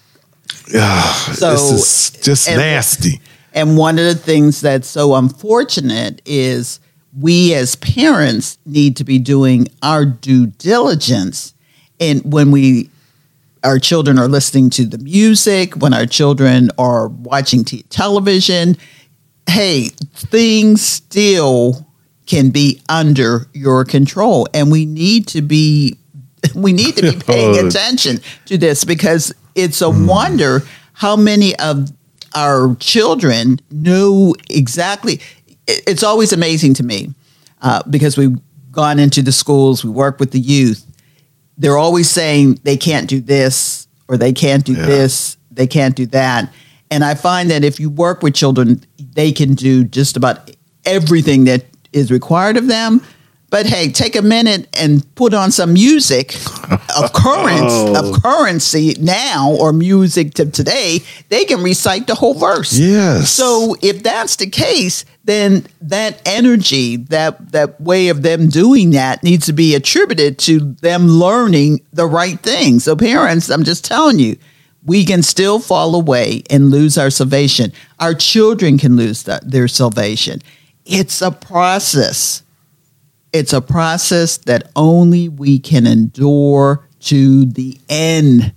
so 0.48 1.52
this 1.52 1.72
is 1.72 2.24
just 2.24 2.48
nasty. 2.48 3.20
And 3.54 3.78
one 3.78 3.98
of 3.98 4.06
the 4.06 4.16
things 4.16 4.62
that's 4.62 4.88
so 4.88 5.16
unfortunate 5.16 6.22
is 6.26 6.80
we 7.18 7.54
as 7.54 7.76
parents 7.76 8.58
need 8.66 8.96
to 8.98 9.04
be 9.04 9.20
doing 9.20 9.68
our 9.82 10.06
due 10.06 10.48
diligence. 10.48 11.54
And 12.00 12.22
when 12.32 12.52
we, 12.52 12.90
our 13.64 13.80
children 13.80 14.20
are 14.20 14.28
listening 14.28 14.70
to 14.72 14.86
the 14.86 15.00
music, 15.00 15.76
when 15.76 15.94
our 15.94 16.06
children 16.06 16.70
are 16.78 17.08
watching 17.08 17.64
t- 17.64 17.84
television, 17.84 18.78
hey, 19.50 19.90
things 20.14 20.82
still 20.82 21.88
can 22.28 22.52
be 22.52 22.80
under 22.90 23.48
your 23.54 23.84
control. 23.84 24.48
And 24.54 24.72
we 24.72 24.86
need 24.86 25.28
to 25.30 25.42
be, 25.42 25.98
we 26.56 26.72
need 26.72 26.96
to 26.98 27.14
be 27.14 27.20
paying 27.20 27.68
attention 27.68 28.20
to 28.46 28.58
this 28.58 28.86
because 28.86 29.34
it's 29.56 29.82
a 29.82 29.90
wonder 29.90 30.62
how 30.94 31.16
many 31.16 31.58
of 31.58 31.92
our 32.36 32.76
children 32.76 33.60
know 33.72 34.36
exactly. 34.50 35.20
It's 35.68 36.04
always 36.04 36.34
amazing 36.34 36.74
to 36.76 36.84
me 36.84 37.14
uh, 37.62 37.84
because 37.90 38.18
we've 38.18 38.38
gone 38.72 39.00
into 39.00 39.22
the 39.22 39.32
schools, 39.32 39.84
we 39.84 39.90
work 39.92 40.20
with 40.20 40.32
the 40.32 40.40
youth. 40.40 40.86
They're 41.58 41.78
always 41.78 42.10
saying 42.10 42.60
they 42.64 42.78
can't 42.78 43.10
do 43.10 43.20
this 43.20 43.88
or 44.08 44.18
they 44.18 44.32
can't 44.34 44.64
do 44.66 44.74
Yeah. 44.74 44.86
this, 44.86 45.38
they 45.52 45.68
can't 45.68 45.96
do 45.96 46.06
that. 46.08 46.52
And 46.92 47.04
I 47.04 47.16
find 47.16 47.52
that 47.52 47.64
if 47.64 47.80
you 47.80 47.90
work 47.90 48.24
with 48.24 48.34
children, 48.34 48.84
they 49.14 49.32
can 49.32 49.54
do 49.54 49.84
just 49.84 50.18
about 50.18 50.50
everything 50.86 51.44
that 51.46 51.66
is 51.94 52.12
required 52.12 52.58
of 52.58 52.68
them. 52.68 53.02
But 53.50 53.66
hey, 53.66 53.92
take 53.92 54.16
a 54.16 54.22
minute 54.22 54.68
and 54.80 55.04
put 55.16 55.34
on 55.34 55.52
some 55.52 55.74
music 55.74 56.36
of 56.96 57.14
current 57.14 57.68
oh. 57.68 58.14
of 58.14 58.22
currency 58.22 58.96
now 59.00 59.52
or 59.60 59.74
music 59.74 60.36
to 60.36 60.46
today. 60.46 61.00
They 61.30 61.46
can 61.46 61.64
recite 61.64 62.06
the 62.06 62.16
whole 62.16 62.36
verse. 62.36 62.78
Yes. 62.78 63.32
So 63.32 63.76
if 63.82 64.04
that's 64.04 64.36
the 64.36 64.48
case, 64.50 65.04
then 65.24 65.66
that 65.82 66.22
energy, 66.26 66.98
that 66.98 67.52
that 67.52 67.82
way 67.82 68.10
of 68.10 68.22
them 68.22 68.50
doing 68.50 68.92
that 68.92 69.24
needs 69.24 69.48
to 69.48 69.54
be 69.54 69.74
attributed 69.74 70.38
to 70.40 70.60
them 70.60 71.08
learning 71.08 71.82
the 71.92 72.06
right 72.06 72.40
thing. 72.40 72.80
So 72.80 72.96
parents, 72.96 73.50
I'm 73.50 73.64
just 73.64 73.84
telling 73.84 74.20
you, 74.20 74.38
we 74.86 75.06
can 75.06 75.24
still 75.24 75.60
fall 75.60 75.96
away 75.96 76.44
and 76.50 76.70
lose 76.70 76.98
our 76.98 77.10
salvation. 77.10 77.74
Our 78.00 78.14
children 78.14 78.78
can 78.78 78.96
lose 78.96 79.24
th- 79.24 79.42
their 79.42 79.68
salvation. 79.68 80.42
It's 80.86 81.22
a 81.22 81.32
process. 81.32 82.44
It's 83.32 83.54
a 83.54 83.62
process 83.62 84.38
that 84.38 84.72
only 84.76 85.30
we 85.30 85.60
can 85.60 85.86
endure 85.86 86.88
to 87.02 87.46
the 87.46 87.78
end. 87.88 88.54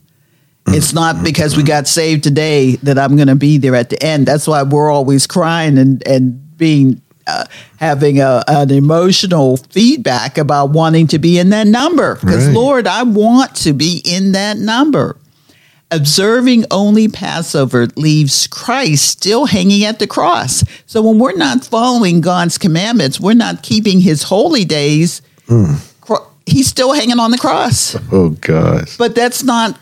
It's 0.68 0.92
not 0.92 1.22
because 1.24 1.56
we 1.56 1.62
got 1.62 1.88
saved 1.88 2.22
today 2.24 2.76
that 2.76 2.98
I'm 2.98 3.16
going 3.16 3.28
to 3.28 3.35
be 3.35 3.58
there 3.58 3.74
at 3.74 3.90
the 3.90 4.02
end. 4.02 4.26
That's 4.26 4.46
why 4.46 4.62
we're 4.62 4.90
always 4.90 5.26
crying 5.26 5.76
and 5.76 6.06
and 6.06 6.56
being 6.56 7.02
uh, 7.26 7.44
having 7.78 8.20
a, 8.20 8.42
an 8.48 8.70
emotional 8.70 9.56
feedback 9.56 10.38
about 10.38 10.70
wanting 10.70 11.06
to 11.08 11.18
be 11.18 11.38
in 11.38 11.50
that 11.50 11.66
number. 11.66 12.14
Because 12.16 12.46
Right. 12.46 12.54
Lord, 12.54 12.87
I 12.87 13.02
want 13.02 13.56
to 13.56 13.72
be 13.72 14.02
in 14.04 14.32
that 14.32 14.58
number. 14.58 15.16
Observing 15.92 16.64
only 16.70 17.07
Passover 17.09 17.87
leaves 17.96 18.46
Christ 18.46 19.05
still 19.09 19.46
hanging 19.46 19.85
at 19.85 19.98
the 19.98 20.07
cross. 20.07 20.64
So 20.87 21.02
when 21.02 21.18
we're 21.18 21.37
not 21.37 21.64
following 21.64 22.20
God's 22.20 22.57
commandments, 22.59 23.20
we're 23.20 23.35
not 23.35 23.62
keeping 23.62 24.00
His 24.00 24.22
holy 24.24 24.64
days. 24.64 25.20
Hmm. 25.48 25.74
cro- 26.00 26.26
He's 26.46 26.66
still 26.66 26.92
hanging 26.92 27.18
on 27.20 27.31
the 27.31 27.38
cross 27.38 27.94
oh 28.11 28.31
God. 28.40 28.88
but 28.98 29.14
that's 29.14 29.42
not 29.44 29.78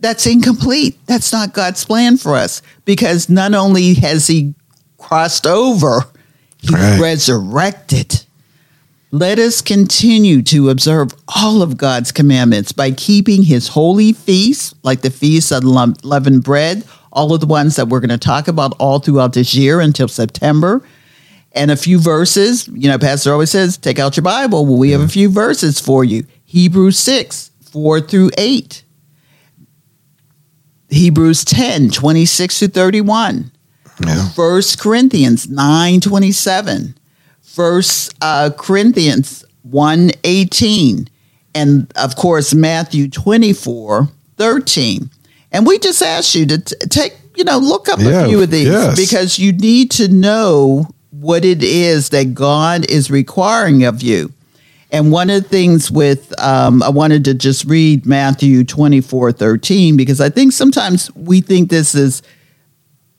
that's 0.00 0.26
incomplete 0.26 0.98
that's 1.06 1.32
not 1.32 1.52
god's 1.54 1.84
plan 1.84 2.16
for 2.16 2.34
us 2.36 2.62
because 2.84 3.28
not 3.28 3.54
only 3.54 3.94
has 3.94 4.26
he 4.26 4.54
crossed 4.98 5.46
over 5.46 6.04
he 6.58 6.74
Right. 6.74 7.00
resurrected 7.00 8.24
let 9.14 9.38
us 9.38 9.62
continue 9.62 10.42
to 10.42 10.70
observe 10.70 11.14
all 11.36 11.62
of 11.62 11.76
god's 11.76 12.10
commandments 12.10 12.72
by 12.72 12.90
keeping 12.90 13.42
his 13.44 13.68
holy 13.68 14.12
feasts 14.12 14.74
like 14.82 15.02
the 15.02 15.10
feast 15.10 15.52
of 15.52 15.62
leavened 15.64 16.42
bread 16.42 16.84
all 17.12 17.32
of 17.32 17.40
the 17.40 17.46
ones 17.46 17.76
that 17.76 17.86
we're 17.86 18.00
going 18.00 18.08
to 18.08 18.18
talk 18.18 18.48
about 18.48 18.74
all 18.80 18.98
throughout 18.98 19.32
this 19.32 19.54
year 19.54 19.80
until 19.80 20.08
september 20.08 20.82
and 21.54 21.70
a 21.70 21.76
few 21.76 21.98
verses. 21.98 22.68
You 22.68 22.90
know, 22.90 22.98
Pastor 22.98 23.32
always 23.32 23.50
says, 23.50 23.78
take 23.78 23.98
out 23.98 24.16
your 24.16 24.24
Bible. 24.24 24.66
Well, 24.66 24.76
we 24.76 24.90
have 24.90 25.00
a 25.00 25.08
few 25.08 25.30
verses 25.30 25.80
for 25.80 26.04
you. 26.04 26.26
Hebrews 26.44 26.98
6, 26.98 27.50
4 27.70 28.00
through 28.00 28.30
8. 28.36 28.82
Hebrews 30.90 31.44
10, 31.44 31.90
26 31.90 32.58
to 32.58 32.68
31. 32.68 33.50
Yeah. 34.04 34.28
First 34.30 34.80
Corinthians 34.80 35.48
9, 35.48 36.00
27. 36.00 36.96
First 37.54 38.14
uh, 38.20 38.50
Corinthians 38.56 39.44
1, 39.62 40.10
18. 40.24 41.08
And 41.54 41.92
of 41.96 42.16
course, 42.16 42.52
Matthew 42.52 43.08
24, 43.08 44.08
13. 44.36 45.08
And 45.52 45.64
we 45.64 45.78
just 45.78 46.02
ask 46.02 46.34
you 46.34 46.46
to 46.46 46.58
t- 46.58 46.74
take, 46.90 47.14
you 47.36 47.44
know, 47.44 47.58
look 47.58 47.88
up 47.88 48.00
Yeah, 48.00 48.24
a 48.24 48.28
few 48.28 48.42
of 48.42 48.50
these 48.50 48.66
yes. 48.66 48.96
because 48.98 49.38
you 49.38 49.52
need 49.52 49.92
to 49.92 50.08
know 50.08 50.88
what 51.10 51.44
it 51.44 51.62
is 51.62 52.08
that 52.08 52.34
God 52.34 52.90
is 52.90 53.08
requiring 53.08 53.84
of 53.84 54.02
you. 54.02 54.32
And 54.90 55.12
one 55.12 55.30
of 55.30 55.44
the 55.44 55.48
things 55.48 55.92
with, 55.92 56.34
um, 56.40 56.82
I 56.82 56.88
wanted 56.88 57.24
to 57.26 57.34
just 57.34 57.64
read 57.66 58.04
Matthew 58.04 58.64
24, 58.64 59.30
13, 59.30 59.96
because 59.96 60.20
I 60.20 60.28
think 60.28 60.52
sometimes 60.52 61.14
we 61.14 61.40
think 61.40 61.70
this 61.70 61.94
is 61.94 62.20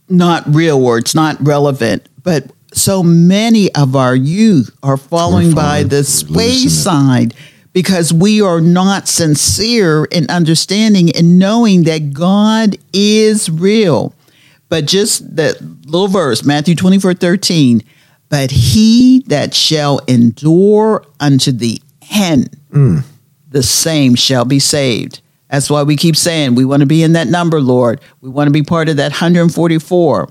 not 0.09 0.43
real 0.53 0.85
or 0.85 0.97
it's 0.97 1.15
not 1.15 1.37
relevant, 1.45 2.07
but 2.21 2.51
so 2.75 3.01
many 3.01 3.73
of 3.73 3.95
our 3.95 4.15
youth 4.15 4.75
are 4.83 4.97
falling 4.97 5.53
by 5.55 5.83
the 5.83 6.25
wayside 6.29 7.33
because 7.73 8.13
we 8.13 8.41
are 8.41 8.61
not 8.61 9.07
sincere 9.07 10.05
in 10.05 10.29
understanding 10.29 11.15
and 11.15 11.39
knowing 11.39 11.83
that 11.83 12.13
God 12.13 12.77
is 12.93 13.49
real. 13.49 14.13
But 14.69 14.85
just 14.85 15.35
that 15.35 15.61
little 15.61 16.07
verse, 16.07 16.43
Matthew 16.43 16.75
24, 16.75 17.13
13, 17.13 17.81
but 18.29 18.51
he 18.51 19.23
that 19.27 19.53
shall 19.53 19.99
endure 20.07 21.05
unto 21.19 21.51
the 21.51 21.81
end, 22.13 22.57
the 23.49 23.63
same 23.63 24.15
shall 24.15 24.45
be 24.45 24.59
saved. 24.59 25.21
That's 25.49 25.69
why 25.69 25.83
we 25.83 25.95
keep 25.95 26.17
saying 26.17 26.55
we 26.55 26.65
want 26.65 26.81
to 26.81 26.87
be 26.87 27.03
in 27.03 27.13
that 27.13 27.27
number, 27.27 27.61
Lord. 27.61 28.01
We 28.19 28.29
want 28.29 28.47
to 28.47 28.51
be 28.51 28.63
part 28.63 28.89
of 28.89 28.97
that 28.97 29.11
144. 29.11 30.29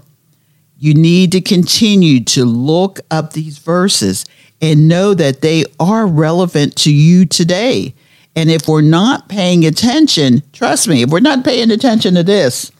You 0.84 0.92
need 0.92 1.32
to 1.32 1.40
continue 1.40 2.22
to 2.24 2.44
look 2.44 3.00
up 3.10 3.32
these 3.32 3.56
verses 3.56 4.26
and 4.60 4.86
know 4.86 5.14
that 5.14 5.40
they 5.40 5.64
are 5.80 6.06
relevant 6.06 6.76
to 6.76 6.92
you 6.92 7.24
today. 7.24 7.94
And 8.36 8.50
if 8.50 8.68
we're 8.68 8.82
not 8.82 9.30
paying 9.30 9.64
attention, 9.64 10.42
trust 10.52 10.86
me, 10.86 11.00
if 11.00 11.08
we're 11.08 11.20
not 11.20 11.42
paying 11.42 11.70
attention 11.70 12.12
to 12.16 12.22
this, 12.22 12.70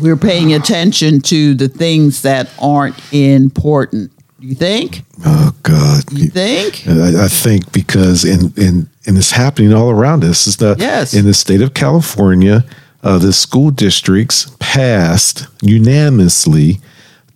we're 0.00 0.16
paying 0.16 0.54
attention 0.54 1.20
to 1.20 1.54
the 1.54 1.68
things 1.68 2.22
that 2.22 2.50
aren't 2.60 2.96
important. 3.12 4.10
You 4.40 4.56
think? 4.56 5.02
Oh 5.24 5.52
God. 5.62 6.02
You 6.10 6.26
think? 6.26 6.82
I, 6.88 7.26
I 7.26 7.28
think 7.28 7.70
because 7.70 8.24
in 8.24 8.52
in 8.56 8.90
and 9.06 9.16
it's 9.16 9.30
happening 9.30 9.72
all 9.72 9.90
around 9.90 10.24
us. 10.24 10.48
Is 10.48 10.56
that 10.56 10.80
Yes. 10.80 11.14
in 11.14 11.26
the 11.26 11.32
state 11.34 11.62
of 11.62 11.74
California, 11.74 12.64
uh, 13.04 13.18
the 13.18 13.32
school 13.32 13.70
districts 13.70 14.50
passed 14.58 15.46
unanimously 15.62 16.80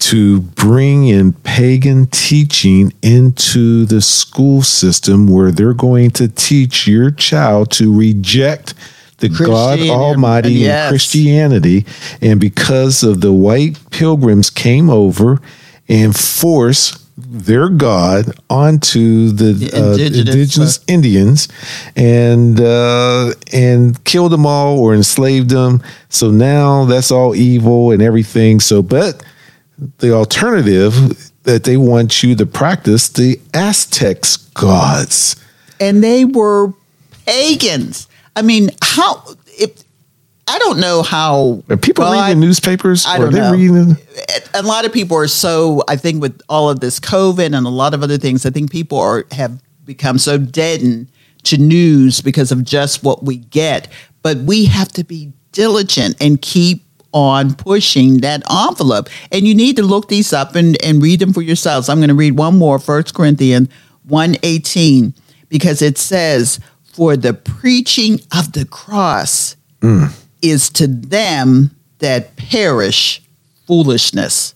to 0.01 0.41
bring 0.41 1.07
in 1.07 1.33
pagan 1.33 2.07
teaching 2.07 2.93
into 3.03 3.85
the 3.85 4.01
school 4.01 4.63
system, 4.63 5.27
where 5.29 5.53
they're 5.53 5.75
going 5.75 6.11
to 6.11 6.27
teach 6.27 6.87
your 6.87 7.11
child 7.11 7.71
to 7.73 7.97
reject 7.97 8.75
the 9.19 9.29
God 9.29 9.79
Almighty 9.81 10.53
yes. 10.53 10.85
and 10.85 10.91
Christianity, 10.91 11.87
and 12.21 12.41
because 12.41 13.03
of 13.03 13.21
the 13.21 13.33
white 13.33 13.79
pilgrims 13.91 14.51
came 14.51 14.89
over 14.89 15.41
and 15.89 16.17
forced 16.17 16.97
their 17.17 17.69
God 17.69 18.33
onto 18.49 19.31
the, 19.31 19.53
The 19.53 19.73
uh, 19.75 19.93
indigenous, 19.93 20.35
indigenous 20.35 20.79
uh, 20.79 20.83
Indians 20.89 21.49
and 21.95 22.61
uh, 22.61 23.35
and 23.53 24.03
killed 24.05 24.33
them 24.33 24.47
all 24.47 24.79
or 24.79 24.95
enslaved 24.95 25.51
them. 25.51 25.83
So 26.09 26.31
now 26.31 26.87
that's 26.87 27.11
all 27.11 27.35
evil 27.35 27.91
and 27.91 28.01
everything. 28.01 28.61
So, 28.61 28.83
but 28.83 29.23
the 29.99 30.13
alternative 30.13 31.31
that 31.45 31.65
they 31.65 31.77
want 31.77 32.23
you 32.23 32.35
to 32.37 32.47
practice 32.47 33.09
the 33.09 33.41
Aztecs 33.55 34.37
gods. 34.37 35.37
and 35.81 36.03
they 36.05 36.25
were 36.25 36.73
pagans. 37.27 38.09
I 38.37 38.43
mean, 38.43 38.71
how 38.83 39.25
if 39.59 39.83
I 40.47 40.59
don't 40.59 40.81
know 40.81 41.03
how 41.03 41.63
Are 41.71 41.77
people 41.77 42.05
God- 42.05 42.13
reading 42.27 42.41
the 42.41 42.47
newspapers? 42.47 43.07
I 43.07 43.19
don't 43.19 43.33
they 43.33 43.41
know. 43.41 43.53
reading? 43.53 43.97
a 44.55 44.63
lot 44.63 44.85
of 44.85 44.93
people 44.93 45.17
are 45.17 45.29
so 45.29 45.83
I 45.89 45.97
think 45.97 46.21
with 46.21 46.41
all 46.49 46.69
of 46.69 46.81
this 46.81 46.99
COVID 47.01 47.57
and 47.57 47.67
a 47.67 47.71
lot 47.71 47.95
of 47.95 48.03
other 48.03 48.19
things, 48.19 48.45
I 48.45 48.51
think 48.51 48.71
people 48.71 48.99
are 48.99 49.25
have 49.33 49.61
become 49.85 50.19
so 50.19 50.39
deadened 50.39 51.09
to 51.45 51.57
news 51.57 52.21
because 52.21 52.53
of 52.53 52.65
just 52.65 53.03
what 53.03 53.25
we 53.25 53.37
get, 53.37 53.89
but 54.23 54.37
we 54.39 54.67
have 54.67 54.89
to 54.93 55.05
be 55.05 55.33
diligent 55.53 56.17
and 56.21 56.41
keep 56.43 56.85
on 57.13 57.55
pushing 57.55 58.19
that 58.19 58.43
envelope. 58.51 59.09
And 59.33 59.47
you 59.47 59.55
need 59.55 59.77
to 59.77 59.83
look 59.83 60.09
these 60.09 60.33
up 60.33 60.55
and, 60.55 60.83
and 60.83 61.03
read 61.03 61.21
them 61.21 61.33
for 61.33 61.43
yourselves. 61.43 61.89
I'm 61.89 61.99
going 61.99 62.09
to 62.09 62.15
read 62.15 62.37
one 62.37 62.57
more, 62.57 62.79
1 62.79 63.03
Corinthians 63.15 63.69
118, 64.09 65.15
because 65.49 65.83
it 65.83 65.99
says, 65.99 66.61
For 66.85 67.17
the 67.17 67.35
preaching 67.35 68.21
of 68.37 68.53
the 68.53 68.65
cross 68.65 69.57
mm. 69.81 70.13
is 70.43 70.71
to 70.71 70.87
them 70.87 71.77
that 71.99 72.37
perish 72.37 73.23
foolishness, 73.67 74.55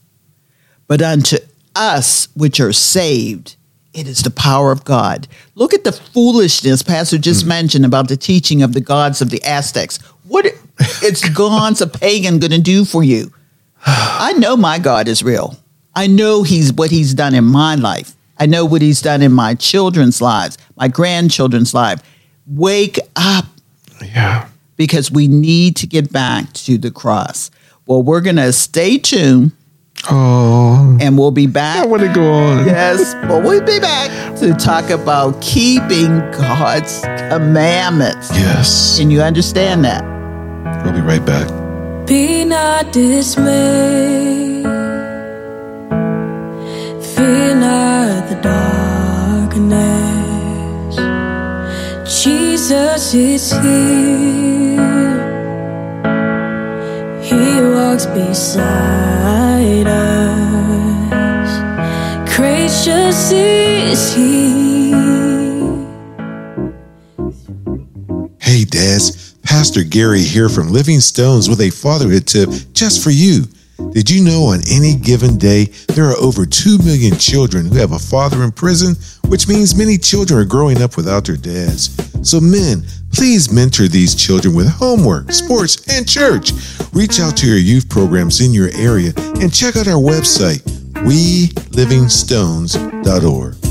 but 0.87 1.03
unto 1.03 1.37
us 1.77 2.29
which 2.35 2.61
are 2.61 2.73
saved, 2.73 3.57
it 3.93 4.09
is 4.09 4.23
the 4.23 4.31
power 4.31 4.73
of 4.73 4.85
God. 4.85 5.29
Look 5.55 5.73
at 5.73 5.85
the 5.85 5.93
foolishness 5.93 6.83
Pastor 6.83 7.17
just 7.17 7.45
mm. 7.45 7.49
mentioned 7.49 7.85
about 7.85 8.09
the 8.09 8.17
teaching 8.17 8.63
of 8.63 8.73
the 8.73 8.81
gods 8.81 9.23
of 9.23 9.31
the 9.31 9.43
Aztecs. 9.45 9.99
What 10.27 10.47
it's 11.03 11.29
gods 11.29 11.81
a 11.81 11.87
pagan 11.87 12.39
going 12.39 12.51
to 12.53 12.61
do 12.61 12.85
for 12.85 13.05
you? 13.05 13.33
I 13.87 14.33
know 14.39 14.57
my 14.57 14.79
God 14.79 15.09
is 15.09 15.23
real. 15.23 15.57
I 15.95 16.07
know 16.07 16.43
he's 16.43 16.73
what 16.73 16.91
he's 16.91 17.15
done 17.15 17.35
in 17.35 17.45
my 17.45 17.75
life. 17.75 18.15
I 18.39 18.47
know 18.47 18.65
what 18.65 18.83
he's 18.83 19.01
done 19.01 19.23
in 19.23 19.33
my 19.33 19.55
children's 19.55 20.21
lives, 20.21 20.59
my 20.77 20.89
grandchildren's 20.89 21.73
life. 21.75 22.01
Wake 22.47 22.99
up 23.17 23.45
Yeah. 24.03 24.49
because 24.77 25.11
we 25.11 25.29
need 25.29 25.77
to 25.77 25.87
get 25.87 26.11
back 26.13 26.53
to 26.55 26.79
the 26.79 26.91
cross. 26.91 27.51
Well, 27.87 28.03
we're 28.03 28.21
going 28.23 28.37
to 28.37 28.53
stay 28.53 28.99
tuned 28.99 29.53
Oh, 30.11 30.99
and 31.01 31.17
we'll 31.17 31.31
be 31.31 31.47
back. 31.47 31.79
I 31.85 31.87
want 31.87 32.03
to 32.03 32.13
go 32.13 32.31
on. 32.31 32.67
Yes, 32.67 33.15
but 33.27 33.43
we'll 33.43 33.65
be 33.65 33.79
back 33.81 34.37
to 34.41 34.53
talk 34.55 34.91
about 34.91 35.41
keeping 35.41 36.19
God's 36.33 37.01
commandments. 37.31 38.29
Yes. 38.33 38.99
And 39.01 39.11
you 39.11 39.23
understand 39.23 39.85
that? 39.87 40.05
We'll 40.85 40.93
be 40.93 41.01
right 41.01 41.25
back. 41.25 41.49
Be 42.07 42.45
not 42.45 42.93
dismayed. 42.93 44.65
Fear 47.15 47.55
not 47.57 48.29
the 48.29 48.37
darkness. 48.43 49.75
Jesus 52.23 53.15
is 53.15 53.53
here. 53.53 55.15
He 57.23 57.45
walks 57.75 58.07
beside 58.07 59.87
us. 59.87 61.51
Gracious 62.37 63.33
is 63.33 64.15
he. 64.15 64.34
Pastor 69.65 69.81
Gary 69.83 70.21
here 70.21 70.51
from 70.51 70.69
Living 70.69 71.01
Stones 71.01 71.49
with 71.49 71.63
a 71.63 71.71
fatherhood 71.71 72.27
tip 72.27 72.51
just 72.75 73.03
for 73.03 73.09
you. 73.09 73.45
Did 73.93 74.11
you 74.11 74.23
know 74.23 74.43
on 74.43 74.61
any 74.71 74.95
given 74.95 75.39
day, 75.39 75.71
there 75.95 76.05
are 76.05 76.19
over 76.19 76.45
2 76.45 76.77
million 76.85 77.17
children 77.17 77.65
who 77.65 77.77
have 77.77 77.93
a 77.93 77.99
father 77.99 78.43
in 78.43 78.53
prison, 78.53 78.95
which 79.31 79.49
means 79.49 79.75
many 79.75 79.97
children 79.97 80.39
are 80.39 80.45
growing 80.45 80.83
up 80.83 80.99
without 80.99 81.25
their 81.25 81.39
dads. 81.39 81.97
So, 82.29 82.43
men, 82.43 82.85
please 83.15 83.51
mentor 83.51 83.89
these 83.89 84.15
children 84.15 84.55
with 84.55 84.69
homework, 84.69 85.33
sports, 85.33 85.83
and 85.89 86.07
church. 86.07 86.53
Reach 86.93 87.19
out 87.19 87.35
to 87.39 87.47
your 87.47 87.57
youth 87.57 87.89
programs 87.89 88.43
in 88.43 88.53
your 88.53 88.69
area 88.75 89.15
and 89.17 89.51
check 89.51 89.77
out 89.77 89.89
our 89.89 89.95
website, 89.95 90.61
welivingstones.org. 91.07 93.64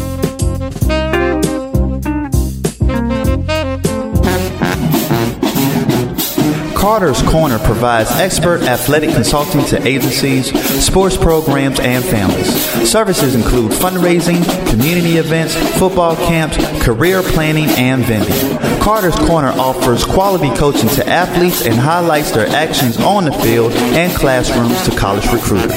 Carter's 6.83 7.21
Corner 7.21 7.59
provides 7.59 8.11
expert 8.11 8.63
athletic 8.63 9.11
consulting 9.11 9.63
to 9.67 9.81
agencies, 9.87 10.51
sports 10.83 11.15
programs, 11.15 11.79
and 11.79 12.03
families. 12.03 12.51
Services 12.91 13.35
include 13.35 13.71
fundraising, 13.71 14.43
community 14.69 15.15
events, 15.15 15.55
football 15.79 16.17
camps, 16.17 16.57
career 16.83 17.23
planning, 17.23 17.69
and 17.77 18.03
vending. 18.03 18.35
Carter's 18.81 19.15
Corner 19.15 19.51
offers 19.51 20.03
quality 20.03 20.49
coaching 20.57 20.89
to 20.89 21.07
athletes 21.07 21.65
and 21.65 21.75
highlights 21.75 22.31
their 22.31 22.47
actions 22.47 22.97
on 22.97 23.23
the 23.23 23.31
field 23.31 23.71
and 23.71 24.13
classrooms 24.13 24.83
to 24.83 24.91
college 24.97 25.25
recruiters. 25.31 25.71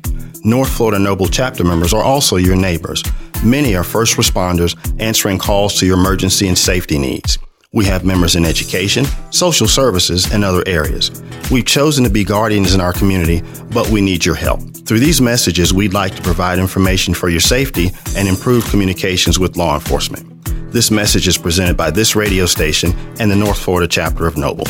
North 0.44 0.76
Florida 0.76 0.98
Noble 0.98 1.26
chapter 1.26 1.64
members 1.64 1.92
are 1.92 2.02
also 2.02 2.36
your 2.36 2.56
neighbors. 2.56 3.02
Many 3.44 3.74
are 3.74 3.84
first 3.84 4.16
responders 4.16 4.76
answering 5.00 5.38
calls 5.38 5.78
to 5.78 5.86
your 5.86 5.98
emergency 5.98 6.48
and 6.48 6.56
safety 6.56 6.98
needs. 6.98 7.38
We 7.72 7.84
have 7.86 8.04
members 8.04 8.36
in 8.36 8.44
education, 8.44 9.04
social 9.30 9.66
services, 9.68 10.32
and 10.32 10.44
other 10.44 10.62
areas. 10.66 11.10
We've 11.50 11.64
chosen 11.64 12.04
to 12.04 12.10
be 12.10 12.24
guardians 12.24 12.74
in 12.74 12.80
our 12.80 12.92
community, 12.92 13.42
but 13.72 13.88
we 13.90 14.00
need 14.00 14.24
your 14.24 14.34
help. 14.34 14.60
Through 14.86 15.00
these 15.00 15.20
messages, 15.20 15.74
we'd 15.74 15.92
like 15.92 16.14
to 16.14 16.22
provide 16.22 16.58
information 16.58 17.12
for 17.12 17.28
your 17.28 17.40
safety 17.40 17.90
and 18.16 18.28
improve 18.28 18.64
communications 18.70 19.38
with 19.38 19.56
law 19.56 19.74
enforcement. 19.74 20.26
This 20.72 20.90
message 20.90 21.28
is 21.28 21.36
presented 21.36 21.76
by 21.76 21.90
this 21.90 22.16
radio 22.16 22.46
station 22.46 22.92
and 23.18 23.30
the 23.30 23.36
North 23.36 23.58
Florida 23.58 23.88
chapter 23.88 24.26
of 24.26 24.36
Noble. 24.36 24.66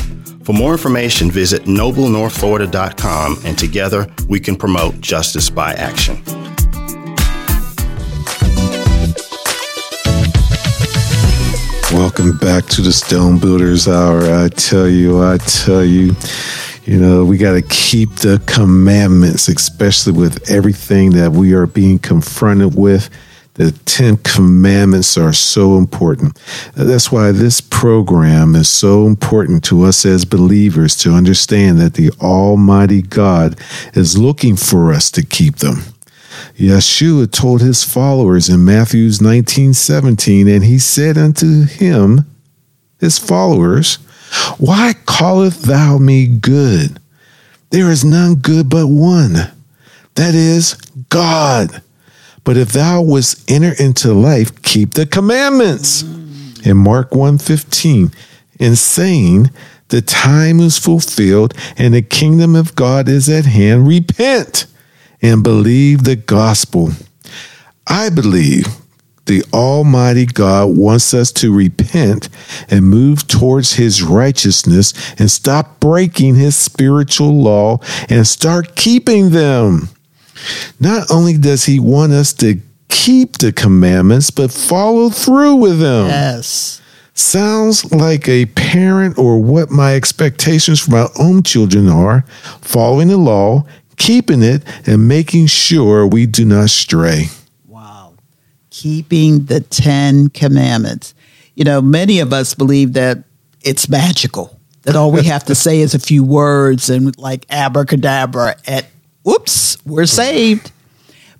For 0.46 0.52
more 0.52 0.70
information, 0.70 1.28
visit 1.28 1.64
noblenorthflorida.com 1.64 3.38
and 3.44 3.58
together 3.58 4.06
we 4.28 4.38
can 4.38 4.54
promote 4.54 5.00
justice 5.00 5.50
by 5.50 5.72
action. 5.72 6.22
Welcome 11.90 12.38
back 12.38 12.64
to 12.66 12.80
the 12.80 12.92
Stone 12.92 13.40
Builders 13.40 13.88
Hour. 13.88 14.32
I 14.32 14.48
tell 14.50 14.88
you, 14.88 15.20
I 15.20 15.38
tell 15.38 15.84
you, 15.84 16.14
you 16.84 17.00
know, 17.00 17.24
we 17.24 17.38
got 17.38 17.54
to 17.54 17.62
keep 17.62 18.14
the 18.14 18.40
commandments, 18.46 19.48
especially 19.48 20.12
with 20.12 20.48
everything 20.48 21.10
that 21.14 21.32
we 21.32 21.54
are 21.54 21.66
being 21.66 21.98
confronted 21.98 22.76
with. 22.76 23.10
The 23.56 23.72
Ten 23.86 24.18
Commandments 24.18 25.16
are 25.16 25.32
so 25.32 25.78
important. 25.78 26.38
That's 26.74 27.10
why 27.10 27.32
this 27.32 27.62
program 27.62 28.54
is 28.54 28.68
so 28.68 29.06
important 29.06 29.64
to 29.64 29.84
us 29.84 30.04
as 30.04 30.26
believers 30.26 30.94
to 30.96 31.12
understand 31.12 31.80
that 31.80 31.94
the 31.94 32.10
Almighty 32.20 33.00
God 33.00 33.58
is 33.94 34.18
looking 34.18 34.56
for 34.56 34.92
us 34.92 35.10
to 35.12 35.24
keep 35.24 35.56
them. 35.56 35.84
Yeshua 36.56 37.30
told 37.30 37.62
his 37.62 37.82
followers 37.82 38.50
in 38.50 38.64
Matthew's 38.64 39.22
19 39.22 39.72
17, 39.72 40.48
and 40.48 40.64
he 40.64 40.78
said 40.78 41.16
unto 41.16 41.64
him, 41.64 42.26
his 43.00 43.18
followers, 43.18 43.96
Why 44.58 44.94
callest 45.06 45.62
thou 45.62 45.98
me 45.98 46.26
good? 46.26 47.00
There 47.70 47.90
is 47.90 48.04
none 48.04 48.36
good 48.36 48.68
but 48.68 48.86
one, 48.86 49.52
that 50.14 50.34
is 50.34 50.74
God. 51.08 51.82
But 52.46 52.56
if 52.56 52.72
thou 52.72 53.02
wouldst 53.02 53.50
enter 53.50 53.74
into 53.78 54.14
life, 54.14 54.62
keep 54.62 54.94
the 54.94 55.04
commandments. 55.04 56.04
Mm. 56.04 56.66
In 56.66 56.76
Mark 56.78 57.10
1:15, 57.10 58.12
in 58.58 58.76
saying, 58.76 59.50
the 59.88 60.00
time 60.00 60.60
is 60.60 60.78
fulfilled 60.78 61.54
and 61.76 61.92
the 61.92 62.02
kingdom 62.02 62.56
of 62.56 62.74
God 62.74 63.08
is 63.08 63.28
at 63.28 63.46
hand, 63.46 63.86
repent 63.86 64.66
and 65.20 65.42
believe 65.42 66.04
the 66.04 66.16
gospel. 66.16 66.92
I 67.86 68.10
believe 68.10 68.66
the 69.26 69.44
Almighty 69.52 70.26
God 70.26 70.76
wants 70.76 71.12
us 71.14 71.32
to 71.32 71.52
repent 71.52 72.28
and 72.68 72.88
move 72.88 73.26
towards 73.26 73.74
His 73.74 74.02
righteousness 74.02 74.92
and 75.18 75.30
stop 75.30 75.80
breaking 75.80 76.36
His 76.36 76.56
spiritual 76.56 77.42
law 77.42 77.78
and 78.08 78.26
start 78.26 78.76
keeping 78.76 79.30
them. 79.30 79.88
Not 80.80 81.10
only 81.10 81.36
does 81.38 81.64
He 81.64 81.80
want 81.80 82.12
us 82.12 82.32
to 82.34 82.60
keep 82.88 83.38
the 83.38 83.52
commandments, 83.52 84.30
but 84.30 84.50
follow 84.50 85.10
through 85.10 85.56
with 85.56 85.78
them. 85.80 86.06
Yes. 86.08 86.80
sounds 87.14 87.92
like 87.92 88.28
a 88.28 88.46
parent 88.46 89.16
or 89.18 89.40
what 89.40 89.70
my 89.70 89.94
expectations 89.94 90.80
for 90.80 90.90
my 90.90 91.06
own 91.18 91.42
children 91.42 91.88
are, 91.88 92.22
following 92.60 93.08
the 93.08 93.16
law, 93.16 93.64
keeping 93.96 94.42
it, 94.42 94.62
and 94.86 95.08
making 95.08 95.46
sure 95.46 96.06
we 96.06 96.26
do 96.26 96.44
not 96.44 96.68
stray. 96.70 97.26
Wow. 97.66 98.14
Keeping 98.70 99.46
the 99.46 99.60
Ten 99.60 100.28
Commandments. 100.28 101.14
You 101.54 101.64
know, 101.64 101.80
many 101.80 102.20
of 102.20 102.32
us 102.32 102.54
believe 102.54 102.92
that 102.94 103.24
it's 103.62 103.88
magical, 103.88 104.58
that 104.82 104.94
all 104.96 105.10
we 105.10 105.24
have 105.24 105.44
to 105.44 105.54
say 105.66 105.80
is 105.80 105.94
a 105.94 105.98
few 105.98 106.22
words 106.22 106.90
and 106.90 107.16
like 107.18 107.46
abracadabra, 107.50 108.56
at 108.66 108.86
whoops, 109.26 109.84
we're 109.84 110.06
saved. 110.06 110.70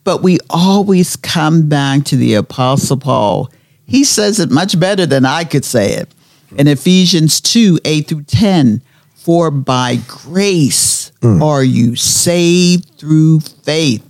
But 0.04 0.22
we 0.22 0.38
always 0.50 1.16
come 1.16 1.68
back 1.68 2.04
to 2.04 2.16
the 2.16 2.34
Apostle 2.34 2.96
Paul. 2.96 3.50
He 3.86 4.04
says 4.04 4.40
it 4.40 4.50
much 4.50 4.78
better 4.78 5.06
than 5.06 5.24
I 5.24 5.44
could 5.44 5.64
say 5.64 5.92
it. 5.94 6.12
In 6.56 6.68
Ephesians 6.68 7.40
2 7.40 7.80
8 7.84 8.08
through 8.08 8.22
10, 8.24 8.82
for 9.14 9.50
by 9.50 9.98
grace 10.06 11.10
mm. 11.20 11.42
are 11.42 11.64
you 11.64 11.96
saved 11.96 12.98
through 12.98 13.40
faith 13.40 14.08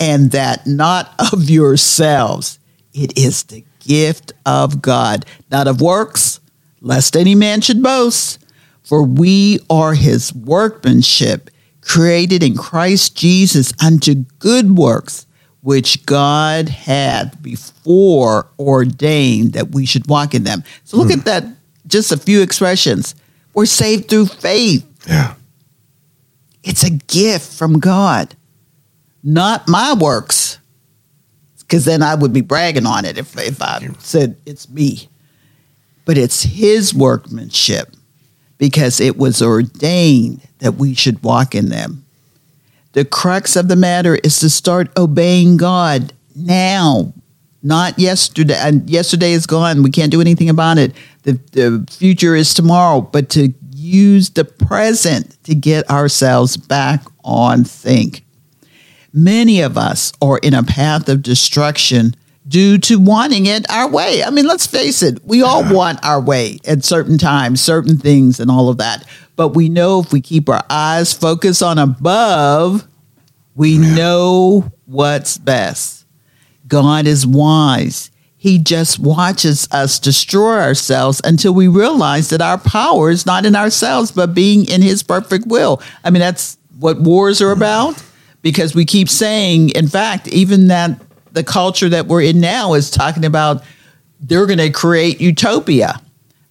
and 0.00 0.30
that 0.30 0.66
not 0.66 1.12
of 1.32 1.50
yourselves. 1.50 2.58
It 2.92 3.16
is 3.18 3.44
the 3.44 3.64
gift 3.80 4.32
of 4.46 4.82
God, 4.82 5.24
not 5.50 5.68
of 5.68 5.80
works, 5.80 6.40
lest 6.80 7.16
any 7.16 7.34
man 7.34 7.60
should 7.60 7.82
boast. 7.82 8.44
For 8.82 9.02
we 9.02 9.60
are 9.68 9.94
his 9.94 10.32
workmanship, 10.34 11.50
created 11.88 12.42
in 12.42 12.54
Christ 12.54 13.16
Jesus 13.16 13.72
unto 13.82 14.14
good 14.38 14.76
works, 14.76 15.26
which 15.62 16.04
God 16.06 16.68
had 16.68 17.42
before 17.42 18.46
ordained 18.58 19.54
that 19.54 19.70
we 19.70 19.86
should 19.86 20.06
walk 20.06 20.34
in 20.34 20.44
them. 20.44 20.62
So 20.84 20.98
look 20.98 21.10
hmm. 21.10 21.20
at 21.20 21.24
that, 21.24 21.44
just 21.86 22.12
a 22.12 22.18
few 22.18 22.42
expressions. 22.42 23.14
We're 23.54 23.66
saved 23.66 24.08
through 24.08 24.26
faith. 24.26 24.86
Yeah. 25.08 25.34
It's 26.62 26.84
a 26.84 26.90
gift 26.90 27.52
from 27.52 27.80
God, 27.80 28.36
not 29.24 29.66
my 29.66 29.94
works. 29.94 30.58
Because 31.60 31.84
then 31.84 32.02
I 32.02 32.14
would 32.14 32.32
be 32.32 32.40
bragging 32.40 32.86
on 32.86 33.04
it 33.04 33.18
if, 33.18 33.36
if 33.36 33.60
I 33.60 33.88
said 33.98 34.36
it's 34.46 34.70
me. 34.70 35.08
But 36.06 36.16
it's 36.16 36.42
His 36.42 36.94
workmanship 36.94 37.94
because 38.58 39.00
it 39.00 39.16
was 39.16 39.40
ordained 39.40 40.40
that 40.58 40.72
we 40.72 40.94
should 40.94 41.22
walk 41.22 41.54
in 41.54 41.68
them. 41.68 42.04
The 42.92 43.04
crux 43.04 43.56
of 43.56 43.68
the 43.68 43.76
matter 43.76 44.16
is 44.16 44.40
to 44.40 44.50
start 44.50 44.90
obeying 44.96 45.56
God 45.56 46.12
now, 46.34 47.12
not 47.62 47.98
yesterday. 47.98 48.56
And 48.56 48.88
yesterday 48.90 49.32
is 49.32 49.46
gone. 49.46 49.82
We 49.82 49.90
can't 49.90 50.10
do 50.10 50.20
anything 50.20 50.48
about 50.48 50.78
it. 50.78 50.92
The, 51.22 51.32
the 51.52 51.86
future 51.90 52.34
is 52.34 52.54
tomorrow, 52.54 53.00
but 53.00 53.30
to 53.30 53.52
use 53.72 54.30
the 54.30 54.44
present 54.44 55.42
to 55.44 55.54
get 55.54 55.88
ourselves 55.88 56.56
back 56.56 57.04
on 57.24 57.64
think. 57.64 58.24
Many 59.12 59.60
of 59.60 59.78
us 59.78 60.12
are 60.20 60.38
in 60.38 60.54
a 60.54 60.62
path 60.62 61.08
of 61.08 61.22
destruction 61.22 62.14
due 62.48 62.78
to 62.78 62.98
wanting 62.98 63.46
it 63.46 63.70
our 63.70 63.88
way. 63.88 64.24
I 64.24 64.30
mean, 64.30 64.46
let's 64.46 64.66
face 64.66 65.02
it, 65.02 65.22
we 65.24 65.42
all 65.42 65.62
want 65.72 66.04
our 66.04 66.20
way 66.20 66.58
at 66.66 66.84
certain 66.84 67.18
times, 67.18 67.60
certain 67.60 67.98
things, 67.98 68.40
and 68.40 68.50
all 68.50 68.68
of 68.68 68.78
that. 68.78 69.06
But 69.36 69.48
we 69.48 69.68
know 69.68 70.00
if 70.00 70.12
we 70.12 70.20
keep 70.20 70.48
our 70.48 70.64
eyes 70.70 71.12
focused 71.12 71.62
on 71.62 71.78
above, 71.78 72.86
we 73.54 73.76
know 73.78 74.72
what's 74.86 75.36
best. 75.36 76.06
God 76.66 77.06
is 77.06 77.26
wise. 77.26 78.10
He 78.36 78.58
just 78.58 78.98
watches 78.98 79.68
us 79.72 79.98
destroy 79.98 80.58
ourselves 80.60 81.20
until 81.24 81.52
we 81.52 81.66
realize 81.66 82.30
that 82.30 82.40
our 82.40 82.58
power 82.58 83.10
is 83.10 83.26
not 83.26 83.44
in 83.44 83.56
ourselves, 83.56 84.12
but 84.12 84.32
being 84.32 84.68
in 84.68 84.80
His 84.80 85.02
perfect 85.02 85.46
will. 85.46 85.82
I 86.04 86.10
mean, 86.10 86.20
that's 86.20 86.56
what 86.78 87.00
wars 87.00 87.42
are 87.42 87.50
about 87.50 88.02
because 88.42 88.74
we 88.74 88.84
keep 88.84 89.08
saying, 89.08 89.70
in 89.70 89.88
fact, 89.88 90.28
even 90.28 90.68
that 90.68 91.00
the 91.32 91.44
culture 91.44 91.88
that 91.88 92.06
we're 92.06 92.22
in 92.22 92.40
now 92.40 92.74
is 92.74 92.90
talking 92.90 93.24
about 93.24 93.62
they're 94.20 94.46
going 94.46 94.58
to 94.58 94.70
create 94.70 95.20
utopia. 95.20 96.00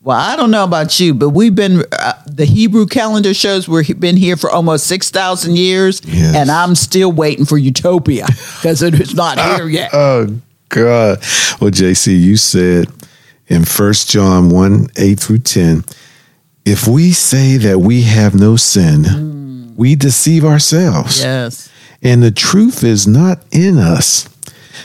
Well, 0.02 0.18
I 0.18 0.38
don't 0.38 0.52
know 0.52 0.64
about 0.64 1.00
you, 1.02 1.14
but 1.14 1.30
we've 1.32 1.54
been 1.56 1.84
uh, 1.92 2.14
the 2.26 2.46
Hebrew 2.46 2.86
calendar 2.86 3.34
shows 3.34 3.68
we've 3.68 4.00
been 4.00 4.16
here 4.16 4.38
for 4.38 4.50
almost 4.50 4.88
six 4.88 5.10
thousand 5.10 5.58
years, 5.58 6.02
Yes. 6.06 6.34
and 6.36 6.50
I'm 6.50 6.76
still 6.76 7.12
waiting 7.12 7.44
for 7.46 7.58
utopia 7.58 8.26
because 8.28 8.82
it 8.82 8.94
is 9.02 9.14
not 9.14 9.38
here 9.58 9.68
yet. 9.68 9.90
Oh 9.94 10.28
God. 10.70 11.18
Well, 11.60 11.72
JC, 11.72 12.18
you 12.18 12.38
said 12.38 12.88
in 13.48 13.66
First 13.66 14.10
John 14.10 14.50
1, 14.50 14.88
8 14.98 15.20
through 15.20 15.40
10, 15.40 15.84
if 16.66 16.88
we 16.88 17.12
say 17.12 17.58
that 17.58 17.80
we 17.80 18.04
have 18.04 18.36
no 18.36 18.56
sin, 18.58 19.74
we 19.78 19.96
deceive 19.96 20.44
ourselves. 20.46 21.22
yes, 21.22 21.70
And 22.04 22.22
the 22.24 22.32
truth 22.32 22.84
is 22.84 23.08
not 23.08 23.40
in 23.52 23.78
us. 23.78 24.28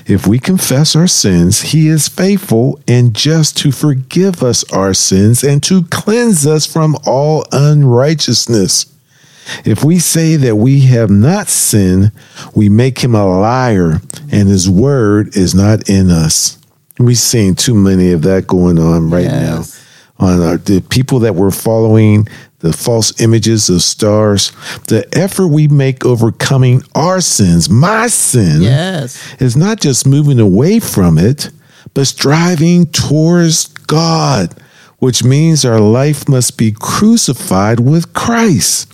If 0.06 0.26
we 0.26 0.38
confess 0.38 0.94
our 0.96 1.06
sins, 1.06 1.60
he 1.72 1.88
is 1.88 2.08
faithful 2.08 2.80
and 2.88 3.14
just 3.14 3.56
to 3.58 3.72
forgive 3.72 4.42
us 4.42 4.64
our 4.72 4.94
sins 4.94 5.42
and 5.44 5.62
to 5.64 5.84
cleanse 5.84 6.46
us 6.46 6.66
from 6.66 6.96
all 7.06 7.44
unrighteousness. 7.52 8.86
If 9.64 9.82
we 9.84 9.98
say 9.98 10.36
that 10.36 10.56
we 10.56 10.80
have 10.82 11.10
not 11.10 11.48
sinned, 11.48 12.12
we 12.54 12.68
make 12.68 13.00
him 13.00 13.14
a 13.14 13.26
liar 13.26 14.00
and 14.30 14.48
his 14.48 14.70
word 14.70 15.36
is 15.36 15.54
not 15.54 15.88
in 15.90 16.10
us. 16.10 16.58
We've 16.98 17.18
seen 17.18 17.54
too 17.56 17.74
many 17.74 18.12
of 18.12 18.22
that 18.22 18.46
going 18.46 18.78
on 18.78 19.10
right 19.10 19.24
Yes. 19.24 19.82
now. 20.20 20.26
On 20.26 20.40
our, 20.40 20.56
the 20.56 20.80
people 20.80 21.18
that 21.20 21.34
were 21.34 21.50
following 21.50 22.28
the 22.62 22.72
false 22.72 23.20
images 23.20 23.68
of 23.68 23.82
stars, 23.82 24.52
the 24.86 25.06
effort 25.12 25.48
we 25.48 25.68
make 25.68 26.06
overcoming 26.06 26.82
our 26.94 27.20
sins, 27.20 27.68
my 27.68 28.06
sin, 28.06 28.62
yes, 28.62 29.34
is 29.40 29.56
not 29.56 29.80
just 29.80 30.06
moving 30.06 30.40
away 30.40 30.80
from 30.80 31.18
it, 31.18 31.50
but 31.92 32.06
striving 32.06 32.86
towards 32.86 33.66
God, 33.66 34.54
which 34.98 35.22
means 35.22 35.64
our 35.64 35.80
life 35.80 36.28
must 36.28 36.56
be 36.56 36.72
crucified 36.72 37.80
with 37.80 38.14
Christ. 38.14 38.88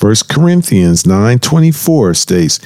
1 0.00 0.28
Corinthians 0.28 1.04
9:24 1.04 2.14
states, 2.14 2.60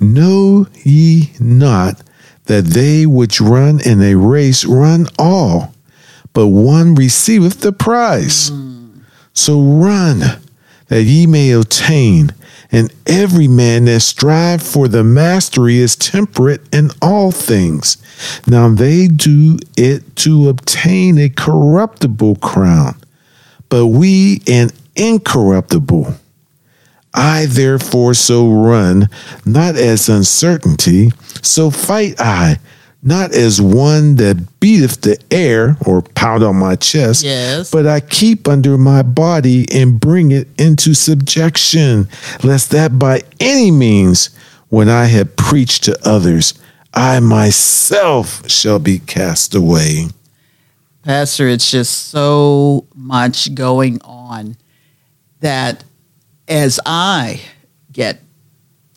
"Know 0.00 0.66
ye 0.82 1.32
not 1.38 2.00
that 2.46 2.66
they 2.66 3.06
which 3.06 3.40
run 3.40 3.80
in 3.80 4.02
a 4.02 4.14
race 4.14 4.64
run 4.64 5.06
all, 5.18 5.74
but 6.32 6.48
one 6.48 6.94
receiveth 6.94 7.60
the 7.60 7.72
prize. 7.72 8.50
Mm. 8.50 8.71
So 9.34 9.60
run 9.60 10.20
that 10.88 11.02
ye 11.04 11.26
may 11.26 11.50
obtain. 11.52 12.34
And 12.70 12.92
every 13.06 13.48
man 13.48 13.84
that 13.84 14.00
strive 14.00 14.62
for 14.62 14.88
the 14.88 15.04
mastery 15.04 15.76
is 15.76 15.94
temperate 15.94 16.62
in 16.72 16.90
all 17.02 17.30
things. 17.30 17.98
Now 18.46 18.68
they 18.70 19.08
do 19.08 19.58
it 19.76 20.16
to 20.16 20.48
obtain 20.48 21.18
a 21.18 21.28
corruptible 21.28 22.36
crown, 22.36 22.96
but 23.68 23.88
we 23.88 24.40
an 24.46 24.70
incorruptible. 24.96 26.14
I 27.14 27.46
therefore 27.46 28.14
so 28.14 28.50
run, 28.50 29.08
not 29.44 29.76
as 29.76 30.08
uncertainty, 30.08 31.12
so 31.42 31.70
fight 31.70 32.18
I, 32.18 32.58
not 33.02 33.32
as 33.32 33.60
one 33.60 34.14
that 34.16 34.60
beateth 34.60 35.00
the 35.00 35.18
air 35.30 35.76
or 35.84 36.02
pound 36.02 36.44
on 36.44 36.56
my 36.56 36.76
chest, 36.76 37.24
Yes. 37.24 37.70
but 37.70 37.86
I 37.86 38.00
keep 38.00 38.46
under 38.46 38.78
my 38.78 39.02
body 39.02 39.66
and 39.72 39.98
bring 40.00 40.30
it 40.30 40.48
into 40.58 40.94
subjection, 40.94 42.08
lest 42.44 42.70
that 42.70 42.98
by 42.98 43.22
any 43.40 43.70
means, 43.72 44.30
when 44.68 44.88
I 44.88 45.06
have 45.06 45.36
preached 45.36 45.84
to 45.84 45.98
others, 46.08 46.54
I 46.94 47.18
myself 47.20 48.48
shall 48.48 48.78
be 48.78 49.00
cast 49.00 49.54
away. 49.54 50.06
Pastor. 51.02 51.48
It's 51.48 51.70
just 51.70 52.08
so 52.10 52.86
much 52.94 53.54
going 53.54 54.00
on 54.02 54.56
that 55.40 55.82
as 56.46 56.78
I 56.86 57.40
get 57.92 58.20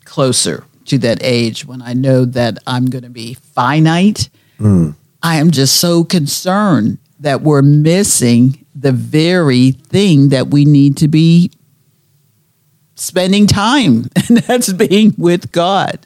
closer 0.03 0.63
to 0.86 0.97
that 0.99 1.19
age 1.21 1.65
when 1.65 1.81
I 1.81 1.93
know 1.93 2.25
that 2.25 2.59
I'm 2.67 2.86
going 2.86 3.03
to 3.03 3.09
be 3.09 3.33
finite, 3.33 4.29
mm. 4.59 4.95
I 5.21 5.38
am 5.38 5.51
just 5.51 5.77
so 5.77 6.03
concerned 6.03 6.99
that 7.19 7.41
we're 7.41 7.61
missing 7.61 8.65
the 8.75 8.91
very 8.91 9.71
thing 9.71 10.29
that 10.29 10.47
we 10.49 10.65
need 10.65 10.97
to 10.97 11.07
be 11.07 11.51
spending 12.95 13.47
time, 13.47 14.09
and 14.27 14.38
that's 14.39 14.71
being 14.73 15.13
with 15.17 15.51
God. 15.51 16.05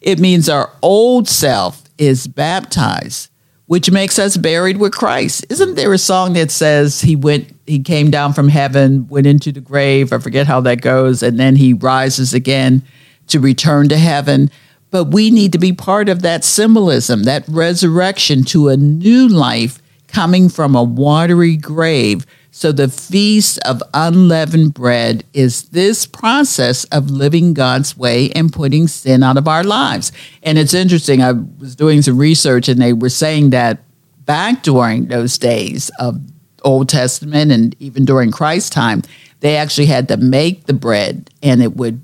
It 0.00 0.18
means 0.18 0.48
our 0.48 0.70
old 0.82 1.28
self 1.28 1.82
is 1.98 2.26
baptized, 2.26 3.30
which 3.66 3.90
makes 3.90 4.18
us 4.18 4.36
buried 4.36 4.78
with 4.78 4.92
Christ. 4.92 5.44
Isn't 5.50 5.74
there 5.74 5.92
a 5.92 5.98
song 5.98 6.32
that 6.32 6.50
says 6.50 7.02
he 7.02 7.16
went, 7.16 7.54
he 7.66 7.80
came 7.80 8.10
down 8.10 8.32
from 8.32 8.48
heaven, 8.48 9.06
went 9.08 9.26
into 9.26 9.52
the 9.52 9.60
grave? 9.60 10.12
I 10.12 10.18
forget 10.18 10.46
how 10.46 10.60
that 10.62 10.80
goes, 10.80 11.22
and 11.22 11.38
then 11.38 11.56
he 11.56 11.74
rises 11.74 12.34
again 12.34 12.82
to 13.30 13.40
return 13.40 13.88
to 13.88 13.96
heaven. 13.96 14.50
But 14.90 15.04
we 15.04 15.30
need 15.30 15.52
to 15.52 15.58
be 15.58 15.72
part 15.72 16.08
of 16.08 16.22
that 16.22 16.44
symbolism, 16.44 17.22
that 17.24 17.44
resurrection 17.48 18.44
to 18.44 18.68
a 18.68 18.76
new 18.76 19.28
life, 19.28 19.80
coming 20.08 20.48
from 20.48 20.74
a 20.74 20.82
watery 20.82 21.56
grave. 21.56 22.26
So 22.50 22.72
the 22.72 22.88
feast 22.88 23.60
of 23.64 23.82
unleavened 23.94 24.74
bread 24.74 25.24
is 25.32 25.68
this 25.68 26.04
process 26.06 26.84
of 26.86 27.10
living 27.10 27.54
God's 27.54 27.96
way 27.96 28.30
and 28.32 28.52
putting 28.52 28.88
sin 28.88 29.22
out 29.22 29.36
of 29.36 29.46
our 29.46 29.62
lives. 29.62 30.10
And 30.42 30.58
it's 30.58 30.74
interesting. 30.74 31.22
I 31.22 31.32
was 31.32 31.76
doing 31.76 32.02
some 32.02 32.18
research 32.18 32.68
and 32.68 32.82
they 32.82 32.92
were 32.92 33.08
saying 33.08 33.50
that 33.50 33.84
back 34.24 34.64
during 34.64 35.06
those 35.06 35.38
days 35.38 35.90
of 36.00 36.20
Old 36.62 36.88
Testament 36.88 37.52
and 37.52 37.74
even 37.78 38.04
during 38.04 38.32
Christ's 38.32 38.70
time, 38.70 39.02
they 39.40 39.56
actually 39.56 39.86
had 39.86 40.08
to 40.08 40.16
make 40.16 40.66
the 40.66 40.74
bread 40.74 41.30
and 41.42 41.62
it 41.62 41.76
would 41.76 42.02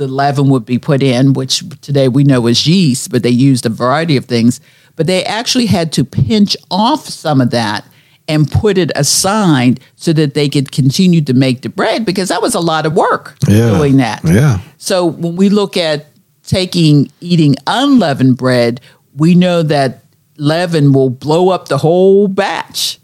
the 0.00 0.08
leaven 0.08 0.48
would 0.48 0.64
be 0.64 0.78
put 0.78 1.02
in, 1.02 1.34
which 1.34 1.62
today 1.82 2.08
we 2.08 2.24
know 2.24 2.46
is 2.46 2.66
yeast, 2.66 3.10
but 3.10 3.22
they 3.22 3.28
used 3.28 3.66
a 3.66 3.68
variety 3.68 4.16
of 4.16 4.24
things. 4.24 4.58
But 4.96 5.06
they 5.06 5.22
actually 5.26 5.66
had 5.66 5.92
to 5.92 6.06
pinch 6.06 6.56
off 6.70 7.04
some 7.06 7.38
of 7.38 7.50
that 7.50 7.84
and 8.26 8.50
put 8.50 8.78
it 8.78 8.90
aside 8.96 9.78
so 9.96 10.14
that 10.14 10.32
they 10.32 10.48
could 10.48 10.72
continue 10.72 11.20
to 11.20 11.34
make 11.34 11.60
the 11.60 11.68
bread 11.68 12.06
because 12.06 12.30
that 12.30 12.40
was 12.40 12.54
a 12.54 12.60
lot 12.60 12.86
of 12.86 12.94
work 12.94 13.36
Yeah. 13.46 13.76
doing 13.76 13.98
that. 13.98 14.22
Yeah. 14.24 14.60
So 14.78 15.04
when 15.04 15.36
we 15.36 15.50
look 15.50 15.76
at 15.76 16.06
taking 16.46 17.10
eating 17.20 17.56
unleavened 17.66 18.38
bread, 18.38 18.80
we 19.14 19.34
know 19.34 19.62
that 19.64 20.02
leaven 20.38 20.94
will 20.94 21.10
blow 21.10 21.50
up 21.50 21.68
the 21.68 21.76
whole 21.76 22.26
batch. 22.26 22.98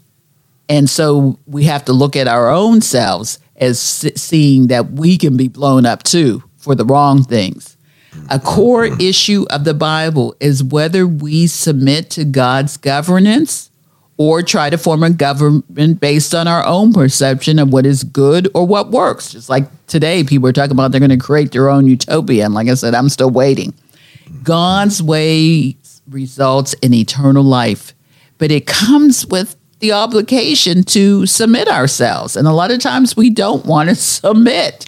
And 0.67 0.89
so 0.89 1.37
we 1.45 1.65
have 1.65 1.85
to 1.85 1.93
look 1.93 2.15
at 2.15 2.27
our 2.27 2.49
own 2.49 2.81
selves 2.81 3.37
as 3.55 3.79
seeing 3.79 4.67
that 4.67 4.93
we 4.93 5.15
can 5.15 5.37
be 5.37 5.47
blown 5.47 5.85
up 5.85 6.01
too 6.01 6.41
for 6.67 6.75
the 6.75 6.85
wrong 6.85 7.23
things. 7.23 7.77
A 8.29 8.39
core 8.39 8.85
issue 8.99 9.45
of 9.49 9.63
the 9.63 9.73
Bible 9.73 10.35
is 10.41 10.63
whether 10.63 11.07
we 11.07 11.47
submit 11.47 12.09
to 12.11 12.25
God's 12.25 12.75
governance 12.75 13.69
or 14.17 14.41
try 14.41 14.69
to 14.69 14.77
form 14.77 15.01
a 15.01 15.09
government 15.09 16.01
based 16.01 16.35
on 16.35 16.47
our 16.47 16.65
own 16.65 16.91
perception 16.91 17.57
of 17.57 17.71
what 17.71 17.85
is 17.85 18.03
good 18.03 18.49
or 18.53 18.67
what 18.67 18.91
works. 18.91 19.31
Just 19.31 19.49
like 19.49 19.65
today, 19.87 20.23
people 20.25 20.49
are 20.49 20.53
talking 20.53 20.71
about 20.73 20.91
they're 20.91 20.99
going 20.99 21.09
to 21.11 21.17
create 21.17 21.51
their 21.51 21.69
own 21.69 21.87
utopia. 21.87 22.43
And 22.43 22.53
like 22.53 22.67
I 22.67 22.73
said, 22.73 22.93
I'm 22.95 23.09
still 23.09 23.29
waiting. 23.29 23.73
God's 24.43 25.01
way 25.01 25.77
results 26.09 26.73
in 26.81 26.93
eternal 26.93 27.43
life, 27.43 27.93
but 28.39 28.51
it 28.51 28.65
comes 28.65 29.25
with 29.27 29.55
the 29.79 29.93
obligation 29.93 30.83
to 30.83 31.25
submit 31.27 31.69
ourselves. 31.69 32.35
And 32.35 32.47
a 32.47 32.51
lot 32.51 32.71
of 32.71 32.79
times 32.79 33.15
we 33.15 33.29
don't 33.29 33.65
want 33.65 33.89
to 33.89 33.95
submit. 33.95 34.85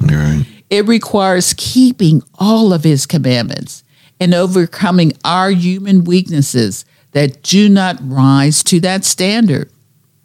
It 0.70 0.88
requires 0.88 1.54
keeping 1.58 2.22
all 2.38 2.74
of 2.74 2.84
his 2.84 3.06
commandments 3.06 3.84
and 4.20 4.34
overcoming 4.34 5.14
our 5.24 5.50
human 5.50 6.04
weaknesses 6.04 6.86
that 7.12 7.42
do 7.42 7.70
not 7.70 7.98
rise 8.02 8.64
to 8.66 8.80
that 8.82 9.06
standard. 9.06 9.70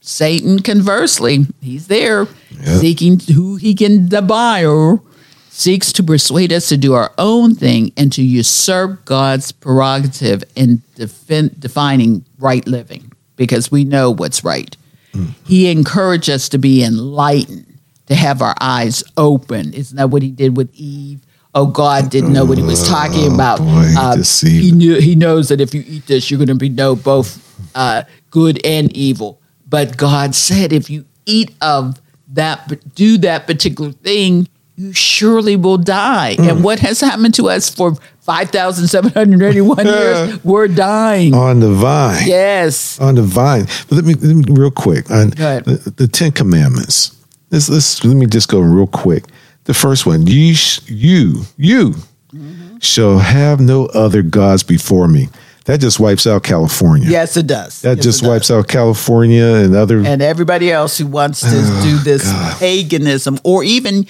Satan, 0.01 0.61
conversely, 0.61 1.47
he's 1.63 1.87
there 1.87 2.27
seeking 2.63 3.19
who 3.21 3.57
he 3.57 3.75
can 3.75 4.09
devour, 4.09 5.01
seeks 5.49 5.93
to 5.95 6.03
persuade 6.03 6.53
us 6.53 6.69
to 6.69 6.77
do 6.77 6.93
our 6.93 7.13
own 7.17 7.55
thing 7.55 7.91
and 7.97 8.13
to 8.13 8.23
usurp 8.23 9.05
God's 9.07 9.51
prerogative 9.51 10.45
in 10.55 10.83
defin- 10.97 11.59
defining 11.59 12.25
right 12.39 12.67
living 12.67 13.13
because 13.37 13.71
we 13.71 13.85
know 13.85 14.11
what's 14.11 14.45
right. 14.45 14.77
Mm. 15.13 15.31
He 15.47 15.71
encouraged 15.71 16.29
us 16.29 16.49
to 16.51 16.59
be 16.59 16.85
enlightened, 16.85 17.74
to 18.07 18.15
have 18.15 18.43
our 18.43 18.55
eyes 18.61 19.03
open. 19.17 19.73
Isn't 19.73 19.97
that 19.97 20.11
what 20.11 20.23
he 20.23 20.31
did 20.31 20.57
with 20.57 20.71
Eve? 20.75 21.21
Oh, 21.55 21.67
God 21.67 22.11
didn't 22.11 22.33
know 22.33 22.45
what 22.45 22.59
he 22.59 22.65
was 22.65 22.87
talking 22.89 23.33
about. 23.33 23.59
boy, 23.61 23.65
he 23.67 23.95
Uh, 23.97 24.17
he 24.43 24.73
knew 24.73 24.97
he 25.01 25.15
knows 25.15 25.49
that 25.49 25.61
if 25.61 25.73
you 25.73 25.85
eat 25.87 26.07
this, 26.07 26.31
you're 26.31 26.39
going 26.39 26.49
to 26.49 26.55
be 26.57 26.69
know 26.69 26.97
both 26.97 27.39
uh, 27.77 28.03
good 28.31 28.61
and 28.67 28.95
evil. 28.97 29.41
But 29.69 29.97
God 29.97 30.35
said, 30.35 30.73
if 30.73 30.91
you 30.91 31.05
eat 31.27 31.55
of 31.61 32.01
that, 32.33 32.95
do 32.97 33.19
that 33.19 33.47
particular 33.47 33.93
thing, 33.93 34.49
you 34.77 34.93
surely 34.93 35.55
will 35.55 35.79
die. 35.79 36.35
Mm. 36.39 36.51
And 36.51 36.65
what 36.65 36.81
has 36.81 37.01
happened 37.01 37.35
to 37.35 37.49
us 37.49 37.73
for 37.73 37.95
five 38.21 38.51
thousand 38.51 38.89
seven 38.89 39.13
hundred 39.13 39.43
eighty-one 39.43 39.87
years? 39.87 40.45
We're 40.45 40.67
dying. 40.67 41.35
On 41.35 41.61
the 41.61 41.71
vine. 41.73 42.27
Yes. 42.27 42.99
On 43.01 43.15
the 43.15 43.23
vine. 43.23 43.67
But 43.89 43.93
let 43.93 44.05
me, 44.05 44.15
let 44.15 44.35
me 44.37 44.45
real 44.49 44.73
quick. 44.73 45.09
On 45.11 45.31
Go 45.31 45.45
ahead. 45.45 45.65
The, 45.65 45.91
the 45.91 46.09
Ten 46.09 46.33
Commandments. 46.33 47.15
Let's, 47.55 47.69
let's, 47.69 48.05
let 48.05 48.17
me 48.17 48.27
just 48.27 48.49
go 48.49 48.59
real 48.61 48.87
quick. 48.89 49.25
The 49.65 49.75
first 49.75 50.07
one, 50.07 50.27
you, 50.27 50.55
sh- 50.55 50.81
you, 50.89 51.43
you 51.57 51.95
Mm-hmm. 52.35 52.79
shall 52.81 53.19
have 53.19 53.61
no 53.61 53.87
other 53.87 54.21
gods 54.23 54.65
before 54.65 55.07
me. 55.07 55.29
That 55.67 55.81
just 55.81 56.01
wipes 56.01 56.27
out 56.27 56.43
California. 56.43 57.09
Yes, 57.09 57.37
it 57.37 57.47
does. 57.47 57.81
That 57.83 57.99
Yes, 57.99 58.05
just 58.05 58.27
wipes 58.27 58.49
does. 58.49 58.59
out 58.59 58.69
California 58.69 59.45
and 59.45 59.75
other. 59.77 60.01
And 60.05 60.21
everybody 60.21 60.73
else 60.73 60.99
who 60.99 61.07
wants 61.07 61.41
to 61.43 61.47
Oh, 61.53 61.83
do 61.85 61.97
this 62.03 62.25
paganism 62.59 63.39
or 63.45 63.63
even 63.63 64.07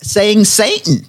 saying 0.00 0.44
Satan 0.46 1.04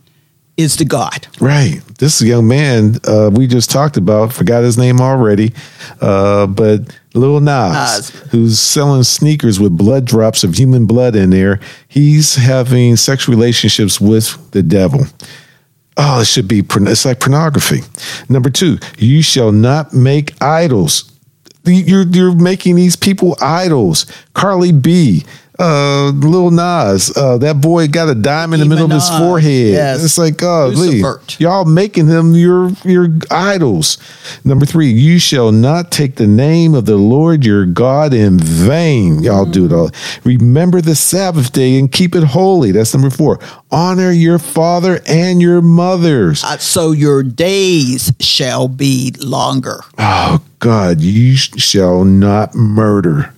is 0.57 0.75
the 0.75 0.83
God. 0.83 1.27
Right. 1.39 1.79
This 1.97 2.21
young 2.21 2.45
man 2.49 2.97
uh, 3.07 3.29
we 3.33 3.47
just 3.47 3.69
talked 3.71 3.95
about, 3.95 4.33
forgot 4.33 4.61
his 4.63 4.77
name 4.77 4.99
already, 4.99 5.53
uh, 6.01 6.45
but 6.47 6.81
Lil 7.13 7.39
Nas, 7.39 8.13
Nas. 8.13 8.21
who's 8.31 8.59
selling 8.59 9.03
sneakers 9.03 9.59
with 9.59 9.77
blood 9.77 10.05
drops 10.05 10.43
of 10.43 10.55
human 10.55 10.85
blood 10.85 11.15
in 11.15 11.31
there, 11.31 11.59
he's 11.87 12.35
having 12.35 12.95
sexual 12.95 13.35
relationships 13.35 13.99
with 13.99 14.51
the 14.51 14.61
devil. 14.61 15.05
Oh, 15.97 16.21
it 16.21 16.25
should 16.25 16.47
be, 16.47 16.63
it's 16.63 17.05
like 17.05 17.19
pornography. 17.19 17.81
Number 18.29 18.49
two, 18.49 18.77
you 18.97 19.21
shall 19.21 19.51
not 19.51 19.93
make 19.93 20.41
idols. 20.41 21.11
You're, 21.65 22.07
you're 22.07 22.35
making 22.35 22.75
these 22.75 22.95
people 22.95 23.35
idols. 23.41 24.05
Cardi 24.33 24.71
B, 24.71 25.25
uh, 25.59 26.11
Lil 26.15 26.51
Nas, 26.51 27.11
uh, 27.17 27.37
that 27.39 27.59
boy 27.59 27.87
got 27.87 28.07
a 28.09 28.15
dime 28.15 28.53
in 28.53 28.59
the 28.61 28.65
middle 28.65 28.85
of 28.85 28.91
his 28.91 29.09
forehead. 29.09 29.73
yes. 29.73 30.03
It's 30.03 30.17
like, 30.17 30.41
oh, 30.41 30.71
Lucifert. 30.73 31.39
y'all 31.39 31.65
making 31.65 32.07
him 32.07 32.33
your 32.33 32.71
your 32.85 33.09
idols. 33.29 33.97
Number 34.45 34.65
three, 34.65 34.87
you 34.89 35.19
shall 35.19 35.51
not 35.51 35.91
take 35.91 36.15
the 36.15 36.27
name 36.27 36.73
of 36.73 36.85
the 36.85 36.95
Lord 36.95 37.45
your 37.45 37.65
God 37.65 38.13
in 38.13 38.39
vain. 38.39 39.21
Y'all 39.21 39.45
do 39.45 39.65
it 39.65 39.73
all. 39.73 39.91
Remember 40.23 40.81
the 40.81 40.95
Sabbath 40.95 41.51
day 41.51 41.77
and 41.77 41.91
keep 41.91 42.15
it 42.15 42.23
holy. 42.23 42.71
That's 42.71 42.93
number 42.93 43.09
four. 43.09 43.39
Honor 43.71 44.11
your 44.11 44.39
father 44.39 45.01
and 45.07 45.41
your 45.41 45.61
mothers. 45.61 46.43
Uh, 46.43 46.57
so 46.57 46.91
your 46.91 47.21
days 47.21 48.11
shall 48.19 48.67
be 48.67 49.13
longer. 49.19 49.81
Oh 49.97 50.41
God, 50.59 51.01
you 51.01 51.35
sh- 51.35 51.51
shall 51.57 52.03
not 52.05 52.55
murder. 52.55 53.33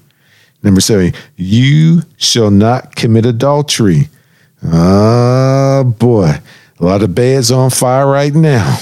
Number 0.63 0.81
seven, 0.81 1.13
you 1.37 2.01
shall 2.17 2.51
not 2.51 2.95
commit 2.95 3.25
adultery. 3.25 4.09
Ah, 4.63 5.83
boy, 5.83 6.35
a 6.79 6.85
lot 6.85 7.01
of 7.01 7.15
beds 7.15 7.51
on 7.51 7.69
fire 7.71 8.07
right 8.07 8.33
now. 8.33 8.77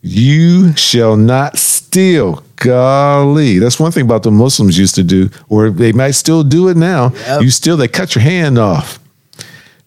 You 0.00 0.74
shall 0.76 1.16
not 1.16 1.58
steal. 1.58 2.42
Golly, 2.56 3.58
that's 3.58 3.80
one 3.80 3.90
thing 3.90 4.04
about 4.04 4.22
the 4.22 4.30
Muslims 4.30 4.78
used 4.78 4.94
to 4.94 5.02
do, 5.02 5.28
or 5.48 5.70
they 5.70 5.90
might 5.92 6.12
still 6.12 6.44
do 6.44 6.68
it 6.68 6.76
now. 6.76 7.10
Yep. 7.26 7.42
You 7.42 7.50
steal, 7.50 7.76
they 7.76 7.88
cut 7.88 8.14
your 8.14 8.22
hand 8.22 8.58
off. 8.58 9.00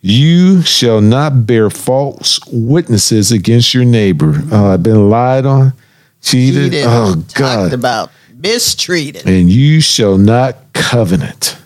You 0.01 0.61
shall 0.61 1.01
not 1.01 1.47
bear 1.47 1.70
false 1.70 2.39
witnesses 2.51 3.32
against 3.32 3.74
your 3.74 3.86
neighbor. 3.86 4.41
Uh, 4.51 4.74
I've 4.74 4.84
been 4.84 5.09
lied 5.09 5.45
on, 5.45 5.74
cheated. 6.22 6.72
Cheated, 6.74 6.86
Oh 6.88 7.16
talked 7.16 7.36
God! 7.36 7.74
about 7.74 8.11
mistreated. 8.53 9.25
and 9.27 9.49
you 9.49 9.81
shall 9.81 10.17
not 10.17 10.55
covenant. 10.73 11.57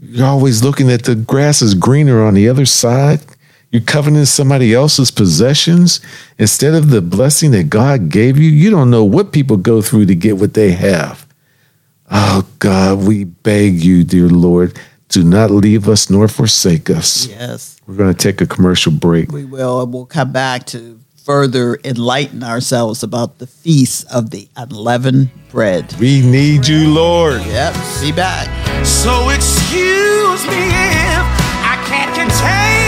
You're 0.00 0.26
always 0.26 0.62
looking 0.64 0.90
at 0.90 1.04
the 1.04 1.14
grass 1.14 1.62
is 1.62 1.74
greener 1.74 2.22
on 2.24 2.34
the 2.34 2.48
other 2.48 2.66
side. 2.66 3.20
You're 3.70 3.82
covenanting 3.82 4.26
somebody 4.26 4.74
else's 4.74 5.10
possessions 5.10 6.00
instead 6.38 6.74
of 6.74 6.90
the 6.90 7.00
blessing 7.00 7.52
that 7.52 7.70
God 7.70 8.10
gave 8.10 8.36
you. 8.36 8.50
You 8.50 8.70
don't 8.70 8.90
know 8.90 9.04
what 9.04 9.32
people 9.32 9.56
go 9.56 9.80
through 9.80 10.06
to 10.06 10.14
get 10.14 10.36
what 10.38 10.54
they 10.54 10.72
have. 10.72 11.26
Oh 12.10 12.46
God, 12.58 13.06
we 13.06 13.24
beg 13.24 13.82
you, 13.82 14.04
dear 14.04 14.28
Lord, 14.28 14.78
do 15.08 15.22
not 15.24 15.50
leave 15.50 15.88
us 15.88 16.10
nor 16.10 16.28
forsake 16.28 16.90
us. 16.90 17.26
Yes, 17.28 17.80
We're 17.86 17.94
going 17.96 18.12
to 18.12 18.18
take 18.18 18.40
a 18.42 18.46
commercial 18.46 18.92
break. 18.92 19.32
we 19.32 19.44
will. 19.46 19.80
And 19.82 19.92
we'll 19.94 20.04
come 20.06 20.32
back 20.32 20.66
to 20.66 21.00
further 21.24 21.78
enlighten 21.84 22.42
ourselves 22.42 23.02
about 23.02 23.38
the 23.38 23.46
feast 23.46 24.06
of 24.12 24.30
the 24.30 24.48
unleavened 24.56 25.30
bread. 25.50 25.92
We 26.00 26.20
need 26.20 26.66
you, 26.66 26.88
Lord. 26.88 27.40
Yep, 27.42 27.74
be 28.00 28.12
back. 28.12 28.48
So 28.84 29.28
excuse 29.30 30.44
me 30.46 30.66
if 30.66 31.26
I 31.64 31.82
can't 31.86 32.14
contain 32.14 32.81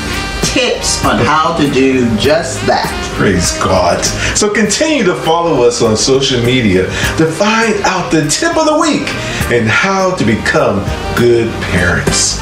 tips 0.53 1.03
on 1.05 1.17
how 1.17 1.57
to 1.57 1.71
do 1.71 2.05
just 2.17 2.65
that. 2.67 2.89
Praise 3.17 3.51
God. 3.59 4.03
So 4.35 4.53
continue 4.53 5.03
to 5.03 5.15
follow 5.15 5.63
us 5.63 5.81
on 5.81 5.97
social 5.97 6.41
media 6.43 6.85
to 7.17 7.25
find 7.25 7.75
out 7.83 8.11
the 8.11 8.27
tip 8.27 8.57
of 8.57 8.65
the 8.65 8.77
week 8.79 9.07
and 9.51 9.67
how 9.67 10.15
to 10.15 10.25
become 10.25 10.83
good 11.15 11.51
parents. 11.63 12.39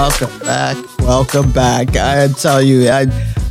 Welcome 0.00 0.38
back. 0.38 0.98
Welcome 1.00 1.52
back. 1.52 1.94
I 1.94 2.28
tell 2.28 2.62
you, 2.62 2.88
I 2.88 3.02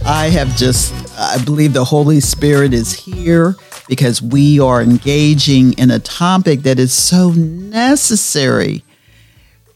I 0.03 0.29
have 0.29 0.57
just 0.57 0.91
I 1.15 1.37
believe 1.45 1.73
the 1.73 1.85
Holy 1.85 2.19
Spirit 2.19 2.73
is 2.73 2.91
here 2.91 3.55
because 3.87 4.19
we 4.19 4.59
are 4.59 4.81
engaging 4.81 5.73
in 5.73 5.91
a 5.91 5.99
topic 5.99 6.63
that 6.63 6.79
is 6.79 6.91
so 6.91 7.29
necessary. 7.33 8.83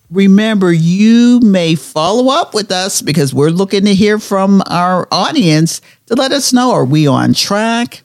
Remember, 0.09 0.73
you 0.73 1.39
may 1.41 1.75
follow 1.75 2.31
up 2.31 2.55
with 2.55 2.71
us 2.71 3.03
because 3.03 3.35
we're 3.35 3.51
looking 3.51 3.85
to 3.85 3.93
hear 3.93 4.17
from 4.17 4.63
our 4.65 5.07
audience 5.11 5.79
to 6.07 6.15
let 6.15 6.31
us 6.31 6.53
know 6.53 6.71
are 6.71 6.85
we 6.85 7.05
on 7.05 7.35
track? 7.35 8.01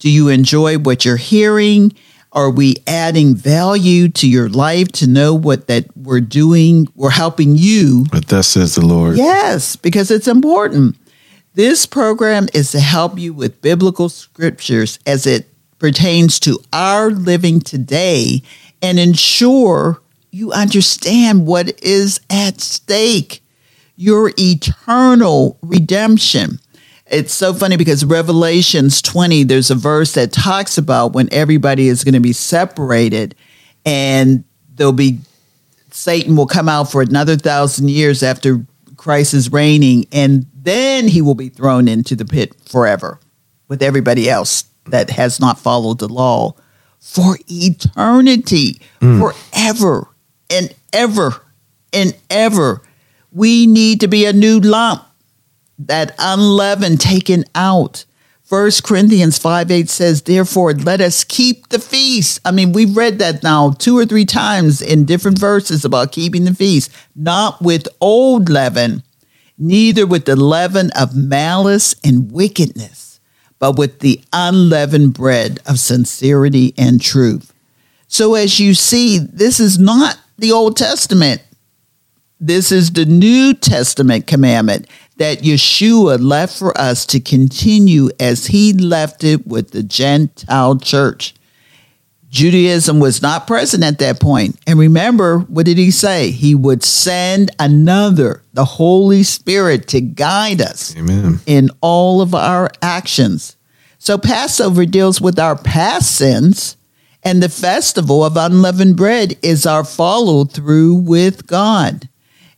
Do 0.00 0.10
you 0.10 0.28
enjoy 0.28 0.78
what 0.78 1.04
you're 1.04 1.18
hearing? 1.18 1.94
Are 2.38 2.50
we 2.50 2.76
adding 2.86 3.34
value 3.34 4.08
to 4.10 4.28
your 4.28 4.48
life 4.48 4.92
to 4.92 5.08
know 5.08 5.34
what 5.34 5.66
that 5.66 5.86
we're 5.96 6.20
doing? 6.20 6.86
We're 6.94 7.10
helping 7.10 7.56
you. 7.56 8.06
But 8.12 8.28
thus 8.28 8.46
says 8.46 8.76
the 8.76 8.86
Lord. 8.86 9.16
Yes, 9.16 9.74
because 9.74 10.12
it's 10.12 10.28
important. 10.28 10.94
This 11.54 11.84
program 11.84 12.46
is 12.54 12.70
to 12.70 12.78
help 12.78 13.18
you 13.18 13.34
with 13.34 13.60
biblical 13.60 14.08
scriptures 14.08 15.00
as 15.04 15.26
it 15.26 15.48
pertains 15.80 16.38
to 16.38 16.60
our 16.72 17.10
living 17.10 17.58
today 17.58 18.42
and 18.80 19.00
ensure 19.00 20.00
you 20.30 20.52
understand 20.52 21.44
what 21.44 21.82
is 21.82 22.20
at 22.30 22.60
stake 22.60 23.42
your 23.96 24.30
eternal 24.38 25.58
redemption. 25.60 26.60
It's 27.10 27.32
so 27.32 27.54
funny 27.54 27.76
because 27.76 28.04
Revelations 28.04 29.00
20, 29.00 29.44
there's 29.44 29.70
a 29.70 29.74
verse 29.74 30.12
that 30.14 30.32
talks 30.32 30.76
about 30.76 31.14
when 31.14 31.28
everybody 31.32 31.88
is 31.88 32.04
going 32.04 32.14
to 32.14 32.20
be 32.20 32.34
separated 32.34 33.34
and 33.86 34.44
there'll 34.74 34.92
be 34.92 35.20
Satan 35.90 36.36
will 36.36 36.46
come 36.46 36.68
out 36.68 36.92
for 36.92 37.02
another 37.02 37.36
thousand 37.36 37.90
years 37.90 38.22
after 38.22 38.64
Christ 38.96 39.32
is 39.32 39.50
reigning, 39.50 40.06
and 40.12 40.46
then 40.54 41.08
he 41.08 41.22
will 41.22 41.34
be 41.34 41.48
thrown 41.48 41.88
into 41.88 42.14
the 42.14 42.24
pit 42.24 42.54
forever 42.68 43.18
with 43.68 43.82
everybody 43.82 44.28
else 44.28 44.64
that 44.86 45.10
has 45.10 45.40
not 45.40 45.58
followed 45.58 45.98
the 45.98 46.08
law 46.08 46.54
for 47.00 47.38
eternity, 47.48 48.80
mm. 49.00 49.18
forever 49.18 50.08
and 50.50 50.74
ever 50.92 51.40
and 51.92 52.14
ever. 52.28 52.82
We 53.32 53.66
need 53.66 54.00
to 54.00 54.08
be 54.08 54.26
a 54.26 54.32
new 54.32 54.60
lump 54.60 55.07
that 55.78 56.14
unleavened 56.18 57.00
taken 57.00 57.44
out. 57.54 58.04
First 58.42 58.82
Corinthians 58.82 59.36
5 59.36 59.70
8 59.70 59.90
says, 59.90 60.22
Therefore, 60.22 60.72
let 60.72 61.00
us 61.02 61.22
keep 61.22 61.68
the 61.68 61.78
feast. 61.78 62.40
I 62.46 62.50
mean, 62.50 62.72
we've 62.72 62.96
read 62.96 63.18
that 63.18 63.42
now 63.42 63.72
two 63.72 63.98
or 63.98 64.06
three 64.06 64.24
times 64.24 64.80
in 64.80 65.04
different 65.04 65.38
verses 65.38 65.84
about 65.84 66.12
keeping 66.12 66.44
the 66.44 66.54
feast, 66.54 66.90
not 67.14 67.60
with 67.60 67.86
old 68.00 68.48
leaven, 68.48 69.02
neither 69.58 70.06
with 70.06 70.24
the 70.24 70.34
leaven 70.34 70.90
of 70.92 71.14
malice 71.14 71.94
and 72.02 72.32
wickedness, 72.32 73.20
but 73.58 73.76
with 73.76 74.00
the 74.00 74.22
unleavened 74.32 75.12
bread 75.12 75.60
of 75.66 75.78
sincerity 75.78 76.72
and 76.78 77.02
truth. 77.02 77.52
So, 78.06 78.34
as 78.34 78.58
you 78.58 78.72
see, 78.72 79.18
this 79.18 79.60
is 79.60 79.78
not 79.78 80.18
the 80.38 80.52
Old 80.52 80.78
Testament. 80.78 81.42
This 82.40 82.72
is 82.72 82.92
the 82.92 83.04
New 83.04 83.52
Testament 83.52 84.26
commandment 84.26 84.86
that 85.18 85.40
Yeshua 85.40 86.20
left 86.20 86.58
for 86.58 86.76
us 86.78 87.04
to 87.06 87.20
continue 87.20 88.08
as 88.18 88.46
he 88.46 88.72
left 88.72 89.22
it 89.24 89.46
with 89.46 89.72
the 89.72 89.82
Gentile 89.82 90.78
church. 90.78 91.34
Judaism 92.30 93.00
was 93.00 93.22
not 93.22 93.46
present 93.46 93.82
at 93.82 93.98
that 93.98 94.20
point. 94.20 94.58
And 94.66 94.78
remember, 94.78 95.38
what 95.40 95.66
did 95.66 95.78
he 95.78 95.90
say? 95.90 96.30
He 96.30 96.54
would 96.54 96.84
send 96.84 97.50
another, 97.58 98.42
the 98.52 98.64
Holy 98.64 99.22
Spirit, 99.22 99.88
to 99.88 100.00
guide 100.00 100.60
us 100.60 100.94
Amen. 100.96 101.40
in 101.46 101.70
all 101.80 102.20
of 102.20 102.34
our 102.34 102.70
actions. 102.82 103.56
So 103.98 104.18
Passover 104.18 104.84
deals 104.84 105.20
with 105.20 105.38
our 105.38 105.56
past 105.56 106.14
sins, 106.14 106.76
and 107.24 107.42
the 107.42 107.48
festival 107.48 108.24
of 108.24 108.36
unleavened 108.36 108.96
bread 108.96 109.36
is 109.42 109.66
our 109.66 109.82
follow 109.82 110.44
through 110.44 110.94
with 110.94 111.46
God. 111.46 112.08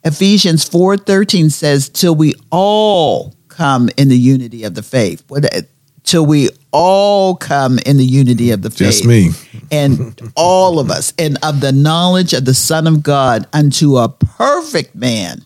Ephesians 0.04 0.68
4:13 0.68 1.50
says 1.50 1.88
till 1.88 2.14
we 2.14 2.34
all 2.50 3.34
come 3.48 3.90
in 3.96 4.08
the 4.08 4.18
unity 4.18 4.64
of 4.64 4.74
the 4.74 4.82
faith. 4.82 5.22
What 5.28 5.44
uh, 5.54 5.62
till 6.04 6.24
we 6.24 6.48
all 6.72 7.36
come 7.36 7.78
in 7.80 7.96
the 7.96 8.04
unity 8.04 8.50
of 8.50 8.62
the 8.62 8.70
faith. 8.70 9.02
Just 9.02 9.04
me. 9.04 9.30
And 9.70 10.20
all 10.36 10.78
of 10.78 10.90
us 10.90 11.12
and 11.18 11.38
of 11.42 11.60
the 11.60 11.72
knowledge 11.72 12.32
of 12.32 12.44
the 12.44 12.54
Son 12.54 12.86
of 12.86 13.02
God 13.02 13.46
unto 13.52 13.96
a 13.96 14.08
perfect 14.08 14.94
man 14.94 15.44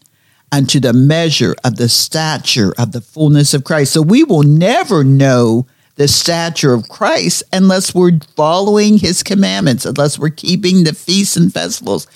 unto 0.52 0.78
the 0.78 0.92
measure 0.92 1.57
of 1.64 1.76
the 1.76 1.88
stature 1.88 2.72
of 2.78 2.92
the 2.92 3.00
fullness 3.00 3.55
of 3.55 3.64
Christ. 3.64 3.92
So 3.92 4.02
we 4.02 4.22
will 4.22 4.44
never 4.44 5.02
know 5.02 5.66
the 5.96 6.09
stature 6.09 6.72
of 6.72 6.88
Christ 6.88 7.42
unless 7.52 7.94
we're 7.94 8.18
following 8.36 8.98
his 8.98 9.22
commandments, 9.22 9.84
unless 9.84 10.18
we're 10.18 10.30
keeping 10.30 10.84
the 10.84 10.94
feasts 10.94 11.36
and 11.36 11.52
festivals, 11.52 12.07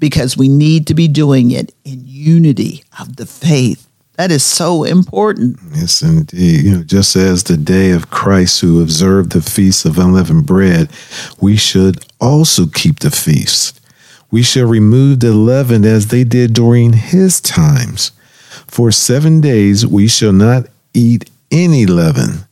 because 0.00 0.36
we 0.36 0.48
need 0.48 0.88
to 0.88 0.94
be 0.94 1.06
doing 1.06 1.52
it 1.52 1.72
in 1.84 2.02
unity 2.04 2.82
of 2.98 3.16
the 3.16 3.26
faith. 3.26 3.86
That 4.14 4.30
is 4.30 4.42
so 4.42 4.84
important. 4.84 5.58
Yes, 5.72 6.02
indeed. 6.02 6.64
You 6.64 6.76
know, 6.76 6.82
just 6.82 7.16
as 7.16 7.44
the 7.44 7.56
day 7.56 7.92
of 7.92 8.10
Christ 8.10 8.60
who 8.60 8.82
observed 8.82 9.32
the 9.32 9.40
feast 9.40 9.86
of 9.86 9.98
unleavened 9.98 10.44
bread, 10.44 10.90
we 11.40 11.56
should 11.56 12.04
also 12.20 12.66
keep 12.66 12.98
the 12.98 13.10
feast. 13.10 13.80
We 14.30 14.42
shall 14.42 14.66
remove 14.66 15.20
the 15.20 15.32
leaven 15.32 15.84
as 15.84 16.08
they 16.08 16.24
did 16.24 16.52
during 16.52 16.92
his 16.92 17.40
times. 17.40 18.12
For 18.66 18.92
seven 18.92 19.40
days 19.40 19.86
we 19.86 20.06
shall 20.06 20.32
not 20.32 20.66
eat 20.92 21.30
any 21.50 21.86
leaven. 21.86 22.44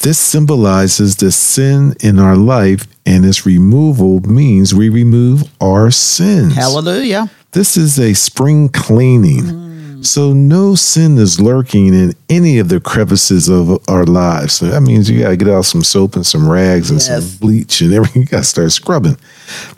This 0.00 0.18
symbolizes 0.18 1.16
the 1.16 1.32
sin 1.32 1.96
in 2.00 2.18
our 2.20 2.36
life, 2.36 2.86
and 3.04 3.24
its 3.24 3.44
removal 3.44 4.20
means 4.20 4.72
we 4.74 4.88
remove 4.88 5.42
our 5.60 5.90
sins. 5.90 6.54
Hallelujah. 6.54 7.30
This 7.50 7.76
is 7.76 7.98
a 7.98 8.14
spring 8.14 8.68
cleaning. 8.68 9.42
Mm. 9.42 9.67
Mm. 9.98 10.06
So 10.06 10.32
no 10.32 10.74
sin 10.74 11.18
is 11.18 11.40
lurking 11.40 11.88
in 11.88 12.14
any 12.28 12.58
of 12.58 12.68
the 12.68 12.80
crevices 12.80 13.48
of 13.48 13.78
our 13.88 14.04
lives. 14.04 14.54
So 14.54 14.66
that 14.66 14.80
means 14.82 15.10
you 15.10 15.20
got 15.20 15.30
to 15.30 15.36
get 15.36 15.48
out 15.48 15.64
some 15.64 15.82
soap 15.82 16.16
and 16.16 16.26
some 16.26 16.48
rags 16.48 16.90
and 16.90 17.00
Yes. 17.00 17.06
some 17.06 17.38
bleach 17.38 17.80
and 17.80 17.92
everything. 17.94 18.22
You 18.22 18.28
got 18.28 18.38
to 18.38 18.44
start 18.44 18.72
scrubbing. 18.72 19.16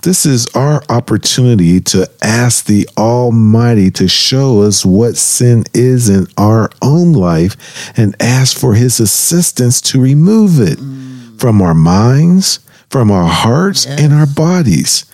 This 0.02 0.26
is 0.26 0.46
our 0.54 0.82
opportunity 0.88 1.80
to 1.80 2.08
ask 2.22 2.66
the 2.66 2.88
Almighty 2.96 3.90
to 3.92 4.08
show 4.08 4.62
us 4.62 4.84
what 4.84 5.16
sin 5.16 5.64
is 5.74 6.08
in 6.08 6.26
our 6.36 6.70
own 6.82 7.12
life 7.12 7.56
and 7.96 8.14
ask 8.20 8.56
for 8.58 8.74
His 8.74 9.00
assistance 9.00 9.80
to 9.82 10.00
remove 10.00 10.60
it 10.60 10.78
mm. 10.78 11.38
from 11.40 11.62
our 11.62 11.74
minds, 11.74 12.58
from 12.90 13.10
our 13.10 13.28
hearts, 13.28 13.86
and 13.86 14.12
our 14.12 14.26
bodies. 14.26 15.04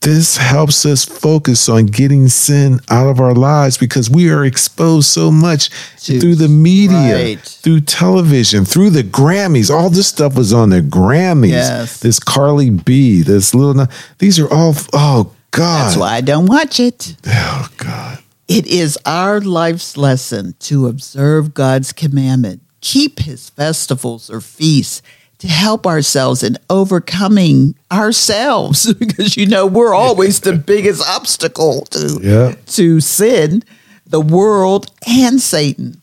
This 0.00 0.36
helps 0.36 0.86
us 0.86 1.04
focus 1.04 1.68
on 1.68 1.86
getting 1.86 2.28
sin 2.28 2.78
out 2.88 3.08
of 3.08 3.18
our 3.20 3.34
lives 3.34 3.76
because 3.76 4.08
we 4.08 4.30
are 4.30 4.44
exposed 4.44 5.08
so 5.08 5.30
much 5.32 5.70
To- 6.04 6.20
through 6.20 6.36
the 6.36 6.48
media, 6.48 7.14
Right. 7.16 7.40
through 7.40 7.80
television, 7.80 8.64
through 8.64 8.90
the 8.90 9.02
Grammys. 9.02 9.70
All 9.74 9.90
this 9.90 10.06
stuff 10.06 10.34
was 10.36 10.52
on 10.52 10.70
the 10.70 10.80
Grammys. 10.82 11.48
Yes. 11.50 11.98
This 11.98 12.20
Cardi 12.20 12.70
B, 12.70 13.22
this 13.22 13.54
little, 13.56 13.88
these 14.18 14.38
are 14.38 14.48
all, 14.48 14.76
oh 14.92 15.32
God. 15.50 15.86
That's 15.88 15.96
why 15.96 16.14
I 16.14 16.20
don't 16.20 16.46
watch 16.46 16.78
it. 16.78 17.16
Oh 17.26 17.68
God. 17.76 18.18
It 18.46 18.66
is 18.68 18.96
our 19.04 19.40
life's 19.40 19.96
lesson 19.96 20.54
to 20.60 20.86
observe 20.86 21.54
God's 21.54 21.92
commandment, 21.92 22.60
keep 22.80 23.18
his 23.18 23.50
festivals 23.50 24.30
or 24.30 24.40
feasts 24.40 25.02
to 25.38 25.46
help 25.48 25.86
ourselves 25.86 26.42
in 26.42 26.56
overcoming 26.68 27.74
ourselves 27.92 28.92
because 28.98 29.36
you 29.36 29.46
know 29.46 29.66
we're 29.66 29.94
always 29.94 30.40
the 30.40 30.52
biggest 30.72 31.06
obstacle 31.08 31.82
to 31.90 32.18
Yeah. 32.22 32.54
to 32.66 33.00
sin, 33.00 33.62
the 34.06 34.20
world 34.20 34.90
and 35.06 35.40
Satan. 35.40 36.00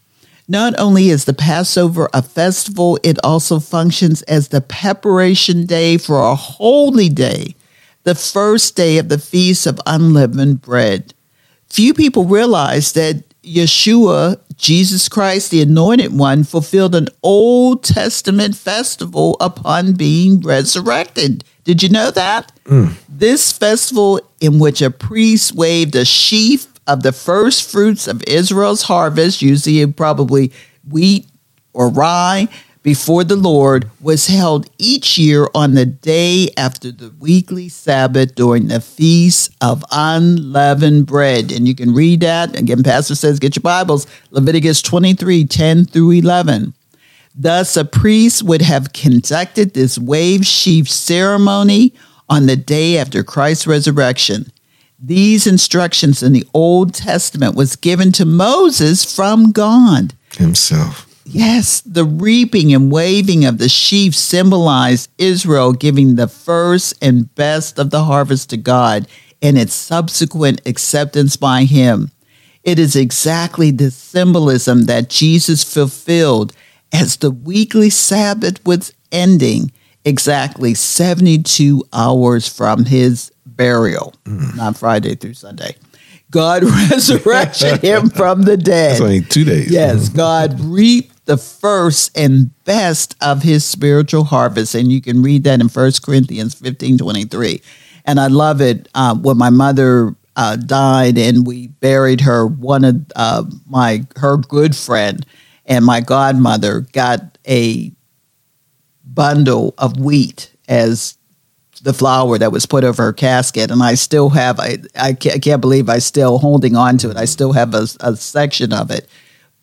Not 0.47 0.73
only 0.79 1.09
is 1.09 1.25
the 1.25 1.33
Passover 1.33 2.07
a 2.13 2.21
festival, 2.21 2.99
it 3.03 3.17
also 3.23 3.59
functions 3.59 4.21
as 4.23 4.49
the 4.49 4.61
preparation 4.61 5.65
day 5.65 5.97
for 5.97 6.19
a 6.21 6.35
holy 6.35 7.09
day, 7.09 7.55
the 8.03 8.13
first 8.15 8.75
day 8.75 8.99
of 8.99 9.09
the 9.09 9.17
Feast 9.17 9.65
of 9.65 9.81
Unleavened 9.87 10.61
Bread. 10.61 11.13
Few 11.67 11.95
people 11.95 12.25
realize 12.25 12.91
that 12.93 13.23
Yeshua, 13.45 14.39
Jesus 14.57 15.07
Christ, 15.07 15.51
the 15.51 15.61
Anointed 15.61 16.17
One, 16.17 16.43
fulfilled 16.43 16.95
an 16.95 17.07
Old 17.23 17.83
Testament 17.83 18.55
festival 18.55 19.37
upon 19.39 19.93
being 19.93 20.41
resurrected. 20.41 21.43
Did 21.63 21.83
you 21.83 21.89
know 21.89 22.11
that? 22.11 22.51
Mm. 22.65 22.93
This 23.09 23.51
festival, 23.51 24.21
in 24.39 24.59
which 24.59 24.81
a 24.81 24.91
priest 24.91 25.53
waved 25.55 25.95
a 25.95 26.05
sheaf 26.05 26.67
of 26.87 27.03
the 27.03 27.11
first 27.11 27.69
fruits 27.69 28.07
of 28.07 28.23
Israel's 28.23 28.83
harvest, 28.83 29.41
usually 29.41 29.85
probably 29.87 30.51
wheat 30.89 31.25
or 31.73 31.89
rye, 31.89 32.47
before 32.85 33.23
the 33.23 33.35
Lord, 33.35 33.89
was 33.99 34.27
held 34.27 34.69
each 34.77 35.17
year 35.17 35.49
on 35.55 35.73
the 35.73 35.87
day 35.87 36.49
after 36.55 36.91
the 36.91 37.11
weekly 37.19 37.67
Sabbath 37.67 38.35
during 38.35 38.67
the 38.67 38.79
Feast 38.79 39.51
of 39.59 39.83
Unleavened 39.89 41.07
Bread. 41.07 41.51
And 41.51 41.67
you 41.67 41.73
can 41.73 41.95
read 41.95 42.19
that. 42.19 42.55
Again, 42.55 42.83
Pastor 42.83 43.15
says, 43.15 43.39
get 43.39 43.55
your 43.55 43.63
Bibles, 43.63 44.05
Leviticus 44.29 44.83
23 44.83 45.45
10 45.45 45.85
through 45.85 46.11
11. 46.11 46.75
Thus, 47.33 47.75
a 47.75 47.85
priest 47.85 48.43
would 48.43 48.61
have 48.61 48.93
conducted 48.93 49.73
this 49.73 49.97
wave 49.97 50.45
sheaf 50.45 50.87
ceremony 50.87 51.91
on 52.29 52.45
the 52.45 52.55
day 52.55 52.99
after 52.99 53.23
Christ's 53.23 53.65
resurrection. 53.65 54.51
These 54.99 55.47
instructions 55.47 56.21
in 56.21 56.33
the 56.33 56.47
Old 56.53 56.93
Testament 56.93 57.55
was 57.55 57.75
given 57.75 58.11
to 58.11 58.25
Moses 58.25 59.03
from 59.03 59.51
God. 59.51 60.13
Himself. 60.37 61.04
Yes, 61.25 61.81
the 61.81 62.05
reaping 62.05 62.71
and 62.73 62.91
waving 62.91 63.45
of 63.45 63.57
the 63.57 63.67
sheaf 63.67 64.15
symbolized 64.15 65.09
Israel 65.17 65.73
giving 65.73 66.15
the 66.15 66.27
first 66.27 66.93
and 67.01 67.33
best 67.33 67.79
of 67.79 67.89
the 67.89 68.03
harvest 68.03 68.51
to 68.51 68.57
God 68.57 69.07
and 69.41 69.57
its 69.57 69.73
subsequent 69.73 70.61
acceptance 70.67 71.35
by 71.35 71.63
Him. 71.63 72.11
It 72.63 72.77
is 72.77 72.95
exactly 72.95 73.71
the 73.71 73.91
symbolism 73.91 74.85
that 74.85 75.09
Jesus 75.09 75.63
fulfilled 75.63 76.53
as 76.93 77.17
the 77.17 77.31
weekly 77.31 77.89
Sabbath 77.89 78.63
was 78.65 78.93
ending 79.11 79.71
exactly 80.03 80.75
72 80.75 81.83
hours 81.91 82.47
from 82.47 82.85
His 82.85 83.31
burial, 83.45 84.13
mm. 84.25 84.55
not 84.55 84.77
Friday 84.77 85.15
through 85.15 85.33
Sunday. 85.33 85.75
God 86.29 86.63
resurrected 86.91 87.81
Him 87.81 88.09
from 88.09 88.43
the 88.43 88.57
dead. 88.57 88.91
That's 88.91 89.01
only 89.01 89.21
two 89.21 89.43
days. 89.43 89.71
Yes, 89.71 90.07
mm-hmm. 90.07 90.17
God 90.17 90.59
reaped 90.59 91.14
the 91.25 91.37
first 91.37 92.15
and 92.17 92.51
best 92.63 93.15
of 93.21 93.43
his 93.43 93.65
spiritual 93.65 94.25
harvest. 94.25 94.75
And 94.75 94.91
you 94.91 95.01
can 95.01 95.21
read 95.21 95.43
that 95.43 95.59
in 95.59 95.67
1 95.67 95.91
Corinthians 96.03 96.53
15 96.55 96.99
23. 96.99 97.61
And 98.05 98.19
I 98.19 98.27
love 98.27 98.61
it 98.61 98.87
uh, 98.93 99.15
when 99.15 99.37
my 99.37 99.49
mother 99.49 100.15
uh, 100.35 100.55
died 100.55 101.17
and 101.17 101.45
we 101.45 101.67
buried 101.67 102.21
her, 102.21 102.45
one 102.45 102.83
of 102.83 103.11
uh, 103.15 103.43
my, 103.67 104.05
her 104.17 104.37
good 104.37 104.75
friend 104.75 105.25
and 105.65 105.83
my 105.83 106.01
godmother 106.01 106.81
got 106.93 107.37
a 107.47 107.91
bundle 109.03 109.73
of 109.77 109.99
wheat 109.99 110.51
as 110.67 111.17
the 111.81 111.93
flour 111.93 112.37
that 112.37 112.51
was 112.51 112.65
put 112.65 112.83
over 112.83 113.03
her 113.03 113.13
casket 113.13 113.69
and 113.69 113.83
i 113.83 113.93
still 113.93 114.29
have 114.29 114.59
i, 114.59 114.77
I, 114.95 115.13
can't, 115.13 115.35
I 115.35 115.39
can't 115.39 115.61
believe 115.61 115.87
i 115.87 115.99
still 115.99 116.39
holding 116.39 116.75
on 116.75 116.97
to 116.99 117.11
it 117.11 117.17
i 117.17 117.25
still 117.25 117.53
have 117.53 117.75
a, 117.75 117.85
a 117.99 118.15
section 118.15 118.73
of 118.73 118.89
it 118.89 119.07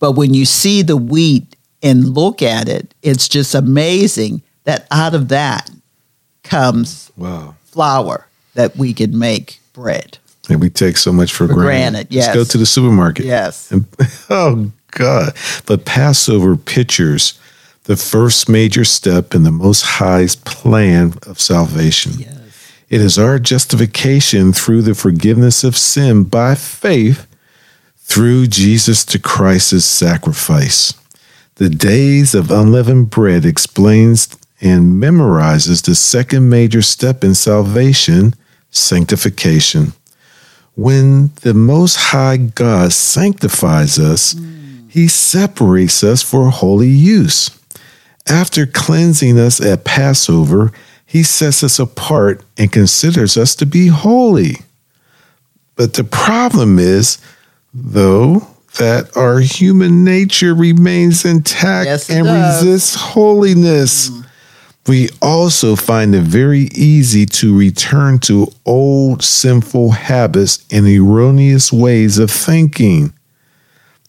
but 0.02 0.12
when 0.12 0.34
you 0.34 0.44
see 0.44 0.82
the 0.82 0.96
wheat 0.96 1.54
and 1.82 2.08
look 2.10 2.42
at 2.42 2.68
it 2.68 2.92
it's 3.02 3.28
just 3.28 3.54
amazing 3.54 4.42
that 4.64 4.86
out 4.90 5.14
of 5.14 5.28
that 5.28 5.70
comes 6.42 7.10
Wow. 7.16 7.54
flour 7.64 8.26
that 8.54 8.76
we 8.76 8.92
can 8.92 9.18
make 9.18 9.60
bread 9.72 10.18
And 10.50 10.60
we 10.60 10.68
take 10.70 10.96
so 10.96 11.12
much 11.12 11.32
for, 11.32 11.46
For 11.46 11.54
granted. 11.54 11.62
granted, 11.64 12.06
yes. 12.10 12.26
Let's 12.26 12.36
go 12.36 12.44
to 12.52 12.58
the 12.58 12.66
supermarket. 12.66 13.24
yes 13.24 13.70
And, 13.72 13.86
oh 14.30 14.70
God. 14.90 15.32
But 15.66 15.84
Passover 15.86 16.56
pictures 16.56 17.38
the 17.84 17.96
first 17.96 18.48
major 18.48 18.84
step 18.84 19.34
in 19.34 19.42
the 19.44 19.50
Most 19.50 19.82
High's 19.82 20.36
plan 20.36 21.14
of 21.26 21.40
salvation. 21.40 22.12
Yes. 22.18 22.28
It 22.90 23.00
is 23.00 23.18
our 23.18 23.38
justification 23.38 24.52
through 24.52 24.82
the 24.82 24.94
forgiveness 24.94 25.64
of 25.64 25.76
sin 25.76 26.24
by 26.24 26.54
faith 26.54 27.26
through 28.12 28.46
Jesus 28.46 29.06
to 29.06 29.18
Christ's 29.18 29.86
sacrifice. 29.86 30.92
The 31.54 31.70
days 31.70 32.34
of 32.34 32.50
unleavened 32.50 33.08
bread 33.08 33.46
explains 33.46 34.28
and 34.60 35.02
memorizes 35.02 35.82
the 35.82 35.94
second 35.94 36.50
major 36.50 36.82
step 36.82 37.24
in 37.24 37.34
salvation, 37.34 38.34
sanctification. 38.70 39.94
When 40.74 41.32
the 41.40 41.54
Most 41.54 41.96
High 41.96 42.36
God 42.36 42.92
sanctifies 42.92 43.98
us, 43.98 44.34
mm. 44.34 44.90
He 44.90 45.08
separates 45.08 46.04
us 46.04 46.22
for 46.22 46.50
holy 46.50 46.90
use. 46.90 47.50
After 48.28 48.66
cleansing 48.66 49.38
us 49.38 49.58
at 49.58 49.86
Passover, 49.86 50.70
He 51.06 51.22
sets 51.22 51.64
us 51.64 51.78
apart 51.78 52.44
and 52.58 52.70
considers 52.70 53.38
us 53.38 53.54
to 53.54 53.64
be 53.64 53.86
holy. 53.86 54.56
But 55.76 55.94
the 55.94 56.04
problem 56.04 56.78
is, 56.78 57.16
though, 57.74 58.46
that 58.78 59.16
our 59.16 59.38
human 59.40 60.04
nature 60.04 60.54
remains 60.54 61.24
intact 61.24 61.86
Yes, 61.86 62.10
and 62.10 62.24
does. 62.24 62.64
resists 62.64 62.94
holiness. 62.94 64.08
Mm. 64.10 64.26
We 64.88 65.10
also 65.20 65.76
find 65.76 66.14
it 66.14 66.22
very 66.22 66.68
easy 66.74 67.24
to 67.26 67.56
return 67.56 68.18
to 68.20 68.48
old 68.66 69.22
sinful 69.22 69.92
habits 69.92 70.64
and 70.72 70.86
erroneous 70.88 71.72
ways 71.72 72.18
of 72.18 72.30
thinking. 72.30 73.12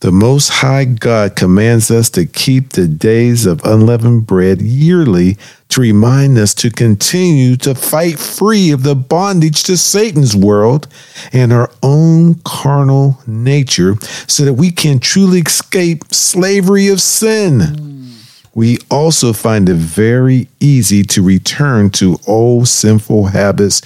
The 0.04 0.12
Most 0.12 0.50
High 0.50 0.84
God 0.84 1.38
commands 1.38 1.90
us 1.90 2.10
to 2.10 2.26
keep 2.26 2.72
the 2.72 2.90
days 2.90 3.46
of 3.46 3.64
unleavened 3.64 4.28
bread 4.28 4.62
yearly 4.62 5.38
to 5.70 5.80
remind 5.80 6.38
us 6.38 6.54
to 6.56 6.70
continue 6.70 7.56
to 7.56 7.74
fight 7.74 8.20
free 8.20 8.72
of 8.72 8.84
the 8.84 8.96
bondage 8.96 9.64
to 9.64 9.78
Satan's 9.78 10.36
world 10.36 10.90
and 11.32 11.54
our 11.54 11.72
own 11.82 12.36
carnal 12.44 13.18
nature 13.26 13.96
so 14.28 14.44
that 14.44 14.56
we 14.56 14.72
can 14.72 15.00
truly 15.00 15.40
escape 15.40 16.04
slavery 16.14 16.90
of 16.90 17.00
sin. 17.00 18.12
We 18.54 18.80
also 18.92 19.32
find 19.32 19.70
it 19.70 19.76
very 19.76 20.50
easy 20.60 21.04
to 21.04 21.24
return 21.24 21.92
to 21.92 22.20
old 22.28 22.68
sinful 22.68 23.28
habits 23.28 23.82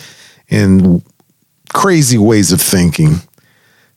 and 0.50 1.04
crazy 1.76 2.18
ways 2.18 2.52
of 2.52 2.60
thinking. 2.60 3.18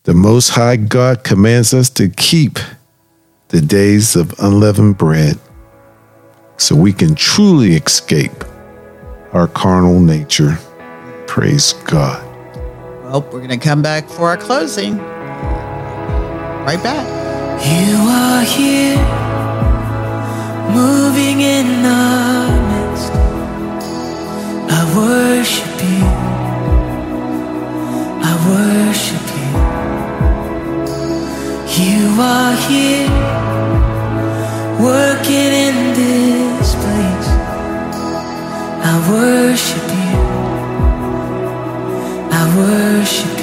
The 0.04 0.14
Most 0.14 0.50
High 0.50 0.76
God 0.76 1.24
commands 1.24 1.74
us 1.74 1.90
to 1.90 2.08
keep 2.08 2.58
the 3.48 3.60
days 3.60 4.16
of 4.16 4.32
unleavened 4.40 4.96
bread 4.96 5.38
so 6.56 6.74
we 6.74 6.94
can 6.94 7.14
truly 7.14 7.74
escape 7.74 8.44
our 9.34 9.46
carnal 9.46 10.00
nature. 10.00 10.58
Praise 11.26 11.74
God. 11.84 12.24
well 13.04 13.20
we're 13.20 13.46
going 13.46 13.50
to 13.50 13.58
come 13.58 13.82
back 13.82 14.08
for 14.08 14.30
our 14.30 14.38
closing 14.38 14.96
right 16.64 16.82
back. 16.82 17.06
You 17.62 17.96
are 18.08 18.42
here, 18.42 18.96
moving 20.72 21.42
in 21.42 21.66
the 21.82 22.48
midst. 22.70 23.12
I 24.72 24.80
worship 24.96 25.82
you. 25.84 26.06
I 28.24 28.32
worship 28.48 29.29
you. 31.80 31.90
You 31.90 32.20
are 32.20 32.54
here, 32.68 33.08
working 34.80 35.52
in 35.66 35.94
this 35.94 36.74
place. 36.74 37.28
I 38.82 38.94
worship 39.10 39.88
you. 39.98 40.16
I 42.32 42.42
worship 42.56 43.38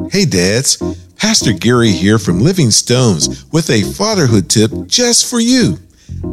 you. 0.00 0.08
Hey, 0.10 0.24
dads. 0.24 0.78
Pastor 1.16 1.52
Gary 1.52 1.90
here 1.90 2.18
from 2.18 2.40
Living 2.40 2.70
Stones 2.70 3.44
with 3.50 3.70
a 3.70 3.82
fatherhood 3.82 4.50
tip 4.50 4.70
just 4.86 5.26
for 5.30 5.40
you. 5.40 5.78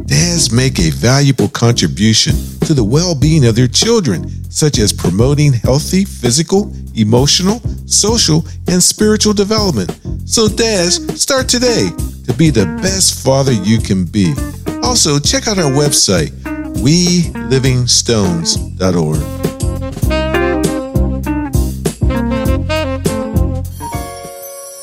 Dads 0.06 0.52
make 0.52 0.78
a 0.78 0.90
valuable 0.90 1.48
contribution 1.48 2.34
to 2.60 2.74
the 2.74 2.84
well 2.84 3.14
being 3.14 3.46
of 3.46 3.54
their 3.54 3.68
children, 3.68 4.28
such 4.50 4.78
as 4.78 4.92
promoting 4.92 5.52
healthy 5.52 6.04
physical, 6.04 6.72
emotional, 6.94 7.60
social, 7.86 8.44
and 8.68 8.82
spiritual 8.82 9.32
development. 9.32 9.98
So, 10.24 10.48
dads, 10.48 11.20
start 11.20 11.48
today 11.48 11.90
to 12.26 12.34
be 12.34 12.50
the 12.50 12.66
best 12.82 13.22
father 13.22 13.52
you 13.52 13.78
can 13.78 14.04
be. 14.04 14.34
Also, 14.82 15.18
check 15.18 15.48
out 15.48 15.58
our 15.58 15.70
website, 15.70 16.30
welivingstones.org. 16.82 19.22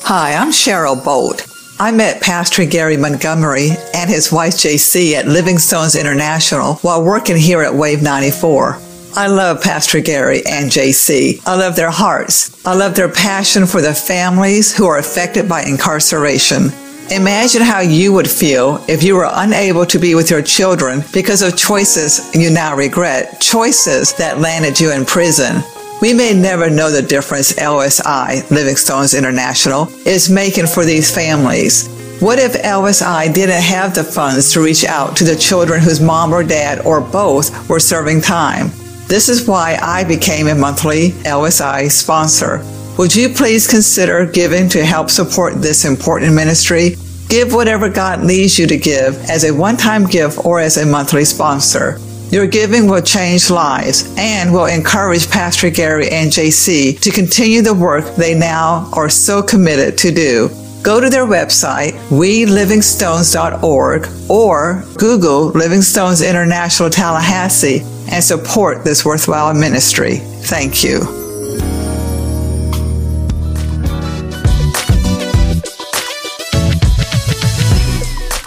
Hi, 0.04 0.34
I'm 0.34 0.50
Cheryl 0.50 1.04
Bolt. 1.04 1.49
I 1.80 1.92
met 1.92 2.20
Pastor 2.20 2.66
Gary 2.66 2.98
Montgomery 2.98 3.70
and 3.94 4.10
his 4.10 4.30
wife 4.30 4.52
JC 4.52 5.14
at 5.14 5.26
Living 5.26 5.58
Stones 5.58 5.96
International 5.96 6.74
while 6.82 7.02
working 7.02 7.38
here 7.38 7.62
at 7.62 7.74
Wave 7.74 8.02
94. 8.02 8.78
I 9.16 9.28
love 9.28 9.62
Pastor 9.62 10.00
Gary 10.00 10.44
and 10.44 10.70
JC. 10.70 11.40
I 11.46 11.56
love 11.56 11.76
their 11.76 11.90
hearts. 11.90 12.66
I 12.66 12.74
love 12.74 12.94
their 12.94 13.08
passion 13.08 13.64
for 13.64 13.80
the 13.80 13.94
families 13.94 14.76
who 14.76 14.84
are 14.84 14.98
affected 14.98 15.48
by 15.48 15.62
incarceration. 15.62 16.64
Imagine 17.10 17.62
how 17.62 17.80
you 17.80 18.12
would 18.12 18.28
feel 18.28 18.84
if 18.86 19.02
you 19.02 19.16
were 19.16 19.30
unable 19.32 19.86
to 19.86 19.98
be 19.98 20.14
with 20.14 20.30
your 20.30 20.42
children 20.42 21.02
because 21.14 21.40
of 21.40 21.56
choices 21.56 22.30
you 22.34 22.50
now 22.50 22.76
regret, 22.76 23.40
choices 23.40 24.12
that 24.16 24.38
landed 24.38 24.78
you 24.78 24.92
in 24.92 25.06
prison. 25.06 25.62
We 26.00 26.14
may 26.14 26.32
never 26.32 26.70
know 26.70 26.90
the 26.90 27.02
difference 27.02 27.52
LSI, 27.52 28.50
Living 28.50 28.76
Stones 28.76 29.12
International, 29.12 29.86
is 30.06 30.30
making 30.30 30.66
for 30.66 30.82
these 30.82 31.14
families. 31.14 31.88
What 32.20 32.38
if 32.38 32.54
LSI 32.54 33.32
didn't 33.34 33.62
have 33.62 33.94
the 33.94 34.02
funds 34.02 34.50
to 34.52 34.62
reach 34.62 34.86
out 34.86 35.14
to 35.18 35.24
the 35.24 35.36
children 35.36 35.82
whose 35.82 36.00
mom 36.00 36.32
or 36.32 36.42
dad 36.42 36.80
or 36.86 37.02
both 37.02 37.68
were 37.68 37.78
serving 37.78 38.22
time? 38.22 38.68
This 39.08 39.28
is 39.28 39.46
why 39.46 39.78
I 39.82 40.04
became 40.04 40.46
a 40.46 40.54
monthly 40.54 41.10
LSI 41.26 41.90
sponsor. 41.90 42.64
Would 42.96 43.14
you 43.14 43.28
please 43.28 43.68
consider 43.68 44.24
giving 44.24 44.70
to 44.70 44.82
help 44.82 45.10
support 45.10 45.60
this 45.60 45.84
important 45.84 46.34
ministry? 46.34 46.96
Give 47.28 47.52
whatever 47.52 47.90
God 47.90 48.24
leads 48.24 48.58
you 48.58 48.66
to 48.68 48.78
give 48.78 49.22
as 49.28 49.44
a 49.44 49.54
one 49.54 49.76
time 49.76 50.06
gift 50.06 50.46
or 50.46 50.60
as 50.60 50.78
a 50.78 50.86
monthly 50.86 51.26
sponsor. 51.26 51.98
Your 52.30 52.46
giving 52.46 52.88
will 52.88 53.02
change 53.02 53.50
lives 53.50 54.14
and 54.16 54.52
will 54.52 54.66
encourage 54.66 55.28
Pastor 55.28 55.68
Gary 55.68 56.08
and 56.10 56.30
JC 56.30 57.00
to 57.00 57.10
continue 57.10 57.60
the 57.60 57.74
work 57.74 58.14
they 58.14 58.34
now 58.34 58.88
are 58.92 59.08
so 59.08 59.42
committed 59.42 59.98
to 59.98 60.12
do. 60.12 60.48
Go 60.82 61.00
to 61.00 61.10
their 61.10 61.26
website, 61.26 61.92
welivingstones.org, 62.08 64.08
or 64.30 64.84
Google 64.96 65.46
Living 65.48 65.82
Stones 65.82 66.22
International 66.22 66.88
Tallahassee 66.88 67.80
and 68.10 68.24
support 68.24 68.84
this 68.84 69.04
worthwhile 69.04 69.52
ministry. 69.52 70.16
Thank 70.16 70.82
you. 70.82 71.19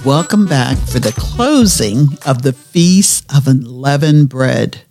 Welcome 0.06 0.46
back 0.48 0.78
for 0.80 1.00
the 1.00 1.14
closing 1.14 2.18
of 2.26 2.42
the 2.42 2.52
Feast 2.52 3.26
of 3.34 3.48
Unleavened 3.48 4.28
Bread. 4.28 4.82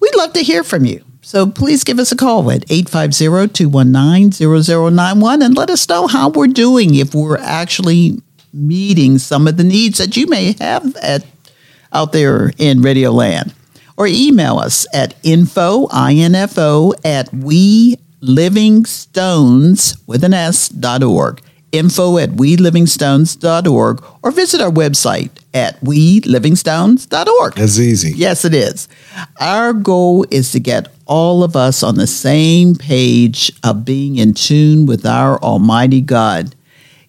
We'd 0.00 0.16
love 0.16 0.32
to 0.32 0.40
hear 0.40 0.64
from 0.64 0.86
you. 0.86 1.04
So 1.20 1.46
please 1.46 1.84
give 1.84 1.98
us 1.98 2.12
a 2.12 2.16
call 2.16 2.50
at 2.50 2.66
850-219-0091 2.68 5.44
and 5.44 5.54
let 5.54 5.68
us 5.68 5.86
know 5.86 6.06
how 6.06 6.30
we're 6.30 6.46
doing 6.46 6.94
if 6.94 7.14
we're 7.14 7.36
actually 7.36 8.22
meeting 8.54 9.18
some 9.18 9.46
of 9.46 9.58
the 9.58 9.64
needs 9.64 9.98
that 9.98 10.16
you 10.16 10.26
may 10.28 10.56
have 10.58 10.96
at 10.96 11.26
out 11.92 12.12
there 12.12 12.50
in 12.56 12.80
Radio 12.80 13.10
Land. 13.10 13.52
Or 13.98 14.06
email 14.06 14.58
us 14.58 14.86
at 14.94 15.14
info, 15.22 15.88
info 15.92 16.94
at 17.04 17.30
we 17.34 17.98
livingstones 18.22 19.98
with 20.06 20.24
an 20.24 20.32
S 20.32 20.70
dot 20.70 21.02
org 21.02 21.42
info 21.74 22.18
at 22.18 22.30
welivingstones.org 22.30 24.04
or 24.22 24.30
visit 24.30 24.60
our 24.60 24.70
website 24.70 25.30
at 25.52 25.80
welivingstones.org. 25.80 27.54
That's 27.54 27.78
easy. 27.78 28.12
Yes, 28.16 28.44
it 28.44 28.54
is. 28.54 28.88
Our 29.40 29.72
goal 29.72 30.24
is 30.30 30.52
to 30.52 30.60
get 30.60 30.88
all 31.06 31.42
of 31.42 31.56
us 31.56 31.82
on 31.82 31.96
the 31.96 32.06
same 32.06 32.74
page 32.74 33.52
of 33.62 33.84
being 33.84 34.16
in 34.16 34.34
tune 34.34 34.86
with 34.86 35.04
our 35.04 35.38
Almighty 35.40 36.00
God. 36.00 36.54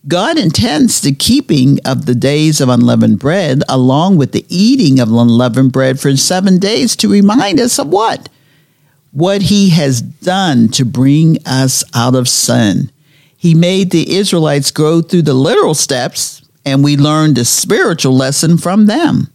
God 0.08 0.38
intends 0.38 1.02
the 1.02 1.14
keeping 1.14 1.80
of 1.84 2.06
the 2.06 2.14
days 2.14 2.62
of 2.62 2.70
unleavened 2.70 3.18
bread 3.18 3.64
along 3.68 4.18
with 4.18 4.34
the 4.34 4.46
eating 4.50 5.00
of 5.00 5.12
unleavened 5.12 5.72
bread 5.72 6.00
for 6.00 6.16
seven 6.16 6.60
days 6.60 6.96
to 6.98 7.10
remind 7.10 7.60
us 7.60 7.80
of 7.80 7.88
what? 7.88 8.30
What 9.12 9.44
He 9.44 9.70
has 9.70 10.02
done 10.02 10.68
to 10.70 10.86
bring 10.86 11.38
us 11.46 11.84
out 11.96 12.14
of 12.14 12.28
sin. 12.30 12.92
He 13.46 13.54
made 13.54 13.92
the 13.92 14.16
Israelites 14.16 14.72
go 14.72 15.04
through 15.04 15.22
the 15.22 15.36
literal 15.36 15.76
steps, 15.76 16.42
and 16.66 16.84
we 16.84 16.98
learned 16.98 17.38
a 17.38 17.46
spiritual 17.46 18.18
lesson 18.18 18.58
from 18.58 18.88
them. 18.88 19.28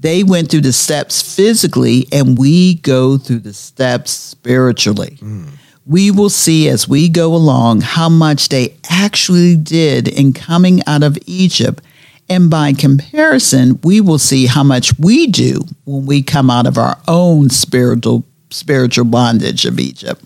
They 0.00 0.24
went 0.24 0.50
through 0.50 0.62
the 0.62 0.72
steps 0.72 1.20
physically, 1.36 2.08
and 2.10 2.38
we 2.38 2.76
go 2.76 3.18
through 3.18 3.40
the 3.40 3.52
steps 3.52 4.12
spiritually. 4.12 5.18
Mm. 5.20 5.50
We 5.84 6.10
will 6.10 6.30
see 6.30 6.66
as 6.70 6.88
we 6.88 7.10
go 7.10 7.34
along 7.34 7.82
how 7.82 8.08
much 8.08 8.48
they 8.48 8.74
actually 8.88 9.54
did 9.54 10.08
in 10.08 10.32
coming 10.32 10.80
out 10.86 11.02
of 11.02 11.18
Egypt. 11.26 11.84
And 12.30 12.48
by 12.48 12.72
comparison, 12.72 13.78
we 13.84 14.00
will 14.00 14.18
see 14.18 14.46
how 14.46 14.62
much 14.62 14.98
we 14.98 15.26
do 15.26 15.66
when 15.84 16.06
we 16.06 16.22
come 16.22 16.48
out 16.48 16.66
of 16.66 16.78
our 16.78 16.98
own 17.06 17.50
spiritual 17.50 18.24
spiritual 18.48 19.04
bondage 19.04 19.66
of 19.66 19.78
Egypt. 19.78 20.24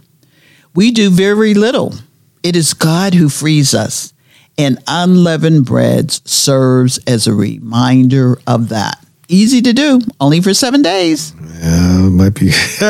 We 0.77 0.93
do 0.93 1.11
very 1.11 1.55
little 1.55 1.95
it 2.43 2.57
is 2.57 2.75
God 2.75 3.15
who 3.15 3.29
frees 3.29 3.75
us, 3.75 4.13
and 4.57 4.79
unleavened 4.87 5.67
bread 5.67 6.11
serves 6.11 6.99
as 7.07 7.27
a 7.27 7.35
reminder 7.35 8.39
of 8.47 8.69
that. 8.71 9.05
Easy 9.29 9.63
to 9.63 9.73
do, 9.73 10.01
only 10.21 10.41
for 10.41 10.53
seven 10.53 10.83
days. 10.83 11.33
Yeah, 11.61 12.07
it 12.07 12.11
might 12.11 12.35
be. 12.35 12.51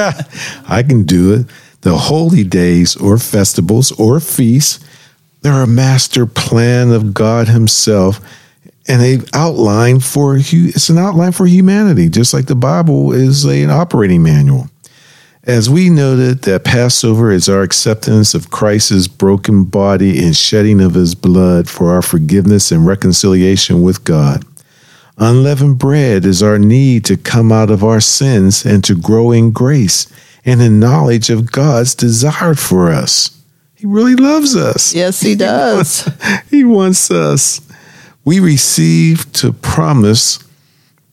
I 0.68 0.82
can 0.86 1.04
do 1.04 1.34
it. 1.34 1.46
The 1.82 1.96
holy 1.96 2.44
days 2.44 2.96
or 2.96 3.18
festivals 3.18 3.92
or 3.92 4.20
feasts, 4.20 4.84
they're 5.42 5.62
a 5.62 5.66
master 5.66 6.26
plan 6.26 6.92
of 6.92 7.12
God 7.14 7.48
Himself. 7.48 8.20
And 8.88 9.00
they 9.00 9.18
outline 9.34 10.00
for 10.00 10.36
it's 10.38 10.88
an 10.88 10.98
outline 10.98 11.32
for 11.32 11.46
humanity, 11.46 12.08
just 12.08 12.34
like 12.34 12.46
the 12.46 12.56
Bible 12.56 13.12
is 13.12 13.44
an 13.44 13.70
operating 13.70 14.22
manual. 14.22 14.68
As 15.50 15.68
we 15.68 15.90
noted 15.90 16.42
that 16.42 16.62
Passover 16.62 17.32
is 17.32 17.48
our 17.48 17.62
acceptance 17.62 18.34
of 18.34 18.52
Christ's 18.52 19.08
broken 19.08 19.64
body 19.64 20.24
and 20.24 20.36
shedding 20.36 20.80
of 20.80 20.94
his 20.94 21.16
blood 21.16 21.68
for 21.68 21.92
our 21.92 22.02
forgiveness 22.02 22.70
and 22.70 22.86
reconciliation 22.86 23.82
with 23.82 24.04
God. 24.04 24.44
Unleavened 25.18 25.76
bread 25.76 26.24
is 26.24 26.40
our 26.40 26.56
need 26.56 27.04
to 27.06 27.16
come 27.16 27.50
out 27.50 27.68
of 27.68 27.82
our 27.82 28.00
sins 28.00 28.64
and 28.64 28.84
to 28.84 28.94
grow 28.94 29.32
in 29.32 29.50
grace 29.50 30.06
and 30.44 30.62
in 30.62 30.78
knowledge 30.78 31.30
of 31.30 31.50
God's 31.50 31.96
desire 31.96 32.54
for 32.54 32.92
us. 32.92 33.36
He 33.74 33.88
really 33.88 34.14
loves 34.14 34.54
us. 34.54 34.94
Yes, 34.94 35.20
he 35.20 35.34
does. 35.34 36.04
He 36.04 36.12
wants, 36.12 36.48
he 36.50 36.64
wants 36.64 37.10
us. 37.10 37.60
We 38.24 38.38
receive 38.38 39.32
to 39.32 39.52
promise 39.52 40.38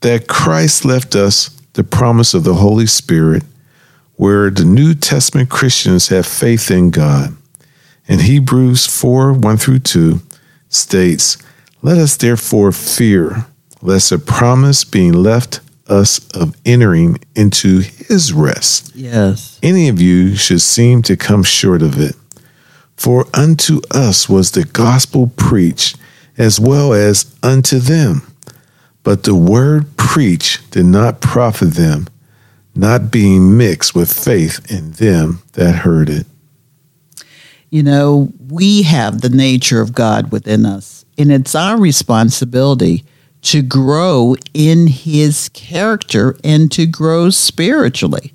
that 0.01 0.27
Christ 0.27 0.85
left 0.85 1.15
us 1.15 1.49
the 1.73 1.83
promise 1.83 2.35
of 2.35 2.43
the 2.43 2.53
Holy 2.53 2.85
Spirit 2.85 3.41
where 4.17 4.49
the 4.49 4.65
New 4.65 4.93
Testament 4.93 5.49
Christians 5.49 6.09
have 6.09 6.25
faith 6.25 6.69
in 6.69 6.89
God. 6.89 7.35
And 8.07 8.21
Hebrews 8.21 8.85
4 8.85 9.33
1 9.33 9.57
through 9.57 9.79
2 9.79 10.21
states, 10.69 11.37
Let 11.81 11.97
us 11.97 12.17
therefore 12.17 12.71
fear, 12.71 13.45
lest 13.81 14.11
a 14.11 14.19
promise 14.19 14.83
being 14.83 15.13
left 15.13 15.61
us 15.87 16.27
of 16.35 16.55
entering 16.65 17.17
into 17.35 17.79
his 17.79 18.33
rest. 18.33 18.93
Yes. 18.95 19.59
Any 19.63 19.87
of 19.87 20.01
you 20.01 20.35
should 20.35 20.61
seem 20.61 21.01
to 21.03 21.15
come 21.15 21.43
short 21.43 21.81
of 21.81 21.99
it. 21.99 22.15
For 22.95 23.25
unto 23.33 23.81
us 23.91 24.27
was 24.27 24.51
the 24.51 24.65
gospel 24.65 25.31
preached, 25.35 25.97
as 26.37 26.59
well 26.59 26.93
as 26.93 27.33
unto 27.43 27.79
them. 27.79 28.23
But 29.03 29.23
the 29.23 29.35
word 29.35 29.95
preached 29.95 30.71
did 30.71 30.85
not 30.85 31.21
profit 31.21 31.75
them, 31.75 32.07
not 32.77 33.11
being 33.11 33.57
mixed 33.57 33.95
with 33.95 34.11
faith 34.11 34.71
in 34.71 34.91
them 34.93 35.41
that 35.53 35.75
heard 35.77 36.09
it. 36.09 36.27
You 37.69 37.83
know, 37.83 38.31
we 38.49 38.83
have 38.83 39.21
the 39.21 39.29
nature 39.29 39.81
of 39.81 39.93
God 39.93 40.31
within 40.31 40.65
us, 40.65 41.05
and 41.17 41.31
it's 41.31 41.55
our 41.55 41.77
responsibility 41.77 43.03
to 43.41 43.61
grow 43.61 44.35
in 44.53 44.87
His 44.87 45.49
character 45.49 46.37
and 46.43 46.71
to 46.71 46.85
grow 46.85 47.29
spiritually. 47.29 48.33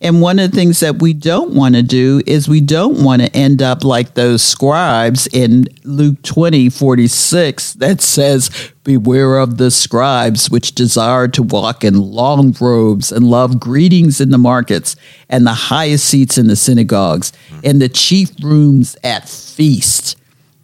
And 0.00 0.20
one 0.20 0.38
of 0.38 0.50
the 0.50 0.56
things 0.56 0.80
that 0.80 1.00
we 1.00 1.14
don't 1.14 1.54
want 1.54 1.74
to 1.74 1.82
do 1.82 2.20
is 2.26 2.48
we 2.48 2.60
don't 2.60 3.02
want 3.02 3.22
to 3.22 3.36
end 3.36 3.62
up 3.62 3.84
like 3.84 4.14
those 4.14 4.42
scribes 4.42 5.26
in 5.28 5.66
Luke 5.84 6.22
20, 6.22 6.68
46 6.68 7.74
that 7.74 8.00
says, 8.00 8.70
Beware 8.82 9.38
of 9.38 9.56
the 9.56 9.70
scribes 9.70 10.50
which 10.50 10.74
desire 10.74 11.26
to 11.28 11.42
walk 11.42 11.84
in 11.84 11.98
long 11.98 12.54
robes 12.60 13.10
and 13.10 13.30
love 13.30 13.58
greetings 13.58 14.20
in 14.20 14.30
the 14.30 14.38
markets 14.38 14.94
and 15.30 15.46
the 15.46 15.54
highest 15.54 16.04
seats 16.04 16.36
in 16.36 16.48
the 16.48 16.56
synagogues 16.56 17.32
and 17.62 17.80
the 17.80 17.88
chief 17.88 18.30
rooms 18.42 18.96
at 19.02 19.28
feasts 19.28 20.16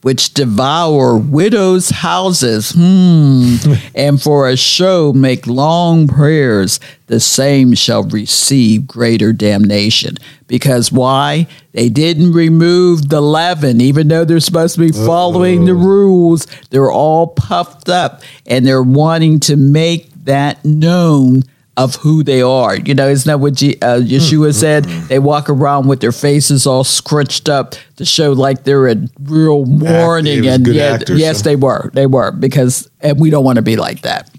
which 0.03 0.33
devour 0.33 1.17
widows' 1.17 1.91
houses, 1.91 2.73
hmm, 2.75 3.57
and 3.95 4.21
for 4.21 4.49
a 4.49 4.57
show 4.57 5.13
make 5.13 5.47
long 5.47 6.09
prayers, 6.09 6.81
the 7.07 7.21
same 7.21 7.75
shall 7.75 8.05
receive 8.05 8.87
greater 8.87 9.33
damnation. 9.33 10.17
Because 10.47 10.91
why? 10.91 11.47
They 11.73 11.89
didn't 11.89 12.33
remove 12.33 13.09
the 13.09 13.21
leaven, 13.21 13.81
even 13.81 14.09
though 14.09 14.25
they're 14.25 14.41
supposed 14.41 14.75
to 14.75 14.81
be 14.81 14.93
following 14.93 15.65
the 15.65 15.75
rules. 15.75 16.47
They're 16.71 16.91
all 16.91 17.29
puffed 17.29 17.89
up 17.89 18.23
and 18.47 18.67
they're 18.67 18.83
wanting 18.83 19.41
to 19.41 19.57
make 19.57 20.11
that 20.25 20.65
known 20.65 21.45
of 21.77 21.95
who 21.97 22.23
they 22.23 22.43
are. 22.43 22.77
You 22.77 22.95
know, 22.95 23.09
isn't 23.09 23.29
that 23.29 23.41
what 23.41 23.55
G- 23.55 23.79
uh, 23.81 24.01
Yeshua 24.01 24.55
said? 24.55 24.85
They 24.85 25.19
walk 25.19 25.49
around 25.49 25.89
with 25.89 26.01
their 26.01 26.13
faces 26.13 26.67
all 26.67 26.85
scrunched 26.85 27.49
up 27.49 27.75
to 27.97 28.05
show 28.05 28.33
like 28.33 28.65
they're 28.65 28.87
in 28.89 29.09
real 29.23 29.65
mourning. 29.65 30.47
and 30.47 30.67
yeah, 30.67 30.85
actors, 30.85 31.19
yes, 31.19 31.39
so. 31.39 31.45
they 31.45 31.57
were. 31.57 31.91
They 31.95 32.07
were 32.07 32.33
because, 32.33 32.91
and 33.01 33.19
we 33.19 33.31
don't 33.31 33.45
want 33.45 33.57
to 33.57 33.63
be 33.63 33.77
like 33.77 34.03
that. 34.03 34.31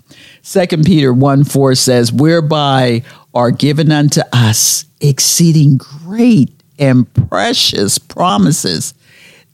Second 0.44 0.86
Peter 0.86 1.14
1 1.14 1.44
4 1.44 1.76
says, 1.76 2.12
Whereby 2.12 3.04
are 3.34 3.52
given 3.52 3.92
unto 3.92 4.22
us 4.34 4.86
exceeding 5.00 5.78
great 5.78 6.52
and 6.78 7.12
precious 7.30 7.98
promises, 7.98 8.94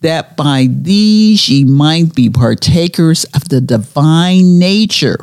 that 0.01 0.35
by 0.37 0.67
these 0.71 1.49
ye 1.49 1.63
might 1.63 2.13
be 2.15 2.29
partakers 2.29 3.23
of 3.33 3.49
the 3.49 3.61
divine 3.61 4.59
nature, 4.59 5.17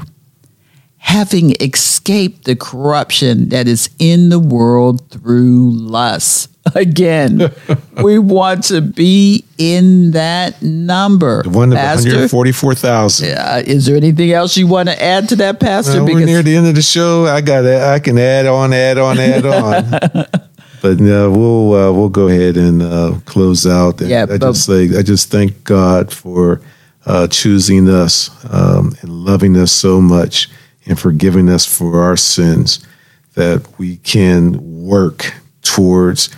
having 1.05 1.51
escaped 1.61 2.45
the 2.45 2.57
corruption 2.57 3.51
that 3.51 3.69
is 3.69 3.91
in 3.99 4.31
the 4.31 4.39
world 4.39 5.07
through 5.11 5.71
lust. 5.71 6.51
Again, 6.75 7.53
we 8.03 8.19
want 8.19 8.65
to 8.65 8.81
be 8.81 9.45
in 9.59 10.13
that 10.13 10.63
number. 10.63 11.43
The 11.43 11.51
one 11.51 11.73
of 11.75 11.79
144,000. 11.79 13.29
uh, 13.37 13.63
is 13.67 13.85
there 13.85 13.97
anything 13.97 14.33
else 14.33 14.57
you 14.57 14.67
want 14.67 14.89
to 14.89 15.01
add 15.01 15.29
to 15.29 15.37
that, 15.37 15.61
Pastor? 15.61 16.03
Well, 16.03 16.15
we're 16.15 16.25
near 16.25 16.43
the 16.43 16.57
end 16.57 16.69
of 16.69 16.75
the 16.75 16.81
show. 16.81 17.27
I 17.27 17.43
got 17.43 17.67
I 17.67 17.99
can 17.99 18.17
add 18.17 18.47
on, 18.47 18.73
add 18.73 18.97
on, 18.97 19.19
add 19.19 19.45
on. 19.45 19.91
but 20.83 20.99
we'll 21.01 21.75
uh, 21.75 21.93
we'll 21.93 22.09
go 22.09 22.29
ahead 22.29 22.57
and 22.57 22.81
uh, 22.83 23.19
close 23.27 23.67
out. 23.67 24.01
And 24.01 24.09
Yeah, 24.09 24.23
I 24.23 24.27
but- 24.39 24.41
just 24.41 24.65
say 24.65 24.97
I 24.99 25.03
just 25.03 25.31
thank 25.31 25.65
God 25.65 26.11
for 26.11 26.63
uh, 27.05 27.27
choosing 27.29 27.91
us 27.91 28.31
um, 28.51 28.97
and 29.03 29.11
loving 29.11 29.55
us 29.59 29.71
so 29.71 30.01
much 30.01 30.49
and 30.87 30.99
forgiving 30.99 31.49
us 31.49 31.65
for 31.67 32.03
our 32.03 32.17
sins 32.17 32.87
that 33.35 33.67
we 33.79 33.97
can 33.99 34.85
work 34.87 35.35
towards 35.63 36.31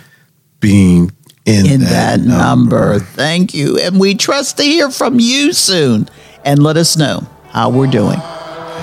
being 0.59 1.11
in, 1.45 1.65
in 1.65 1.79
that, 1.81 2.19
that 2.19 2.19
number. 2.21 2.99
Thank 2.99 3.53
you. 3.53 3.77
And 3.79 3.99
we 3.99 4.15
trust 4.15 4.57
to 4.57 4.63
hear 4.63 4.89
from 4.91 5.19
you 5.19 5.53
soon. 5.53 6.09
And 6.43 6.63
let 6.63 6.77
us 6.77 6.95
know 6.95 7.27
how 7.49 7.69
we're 7.69 7.91
doing. 7.91 8.19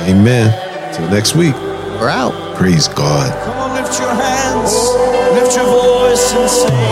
Amen. 0.03 0.95
Till 0.95 1.09
next 1.09 1.35
week. 1.35 1.55
We're 1.55 2.09
out. 2.09 2.57
Praise 2.57 2.89
God. 2.89 3.33
Come 3.45 3.57
on, 3.57 3.75
lift 3.77 3.99
your 3.99 4.13
hands, 4.13 4.73
lift 5.33 5.57
your 5.57 5.65
voice 5.65 6.33
and 6.35 6.51
sing. 6.51 6.84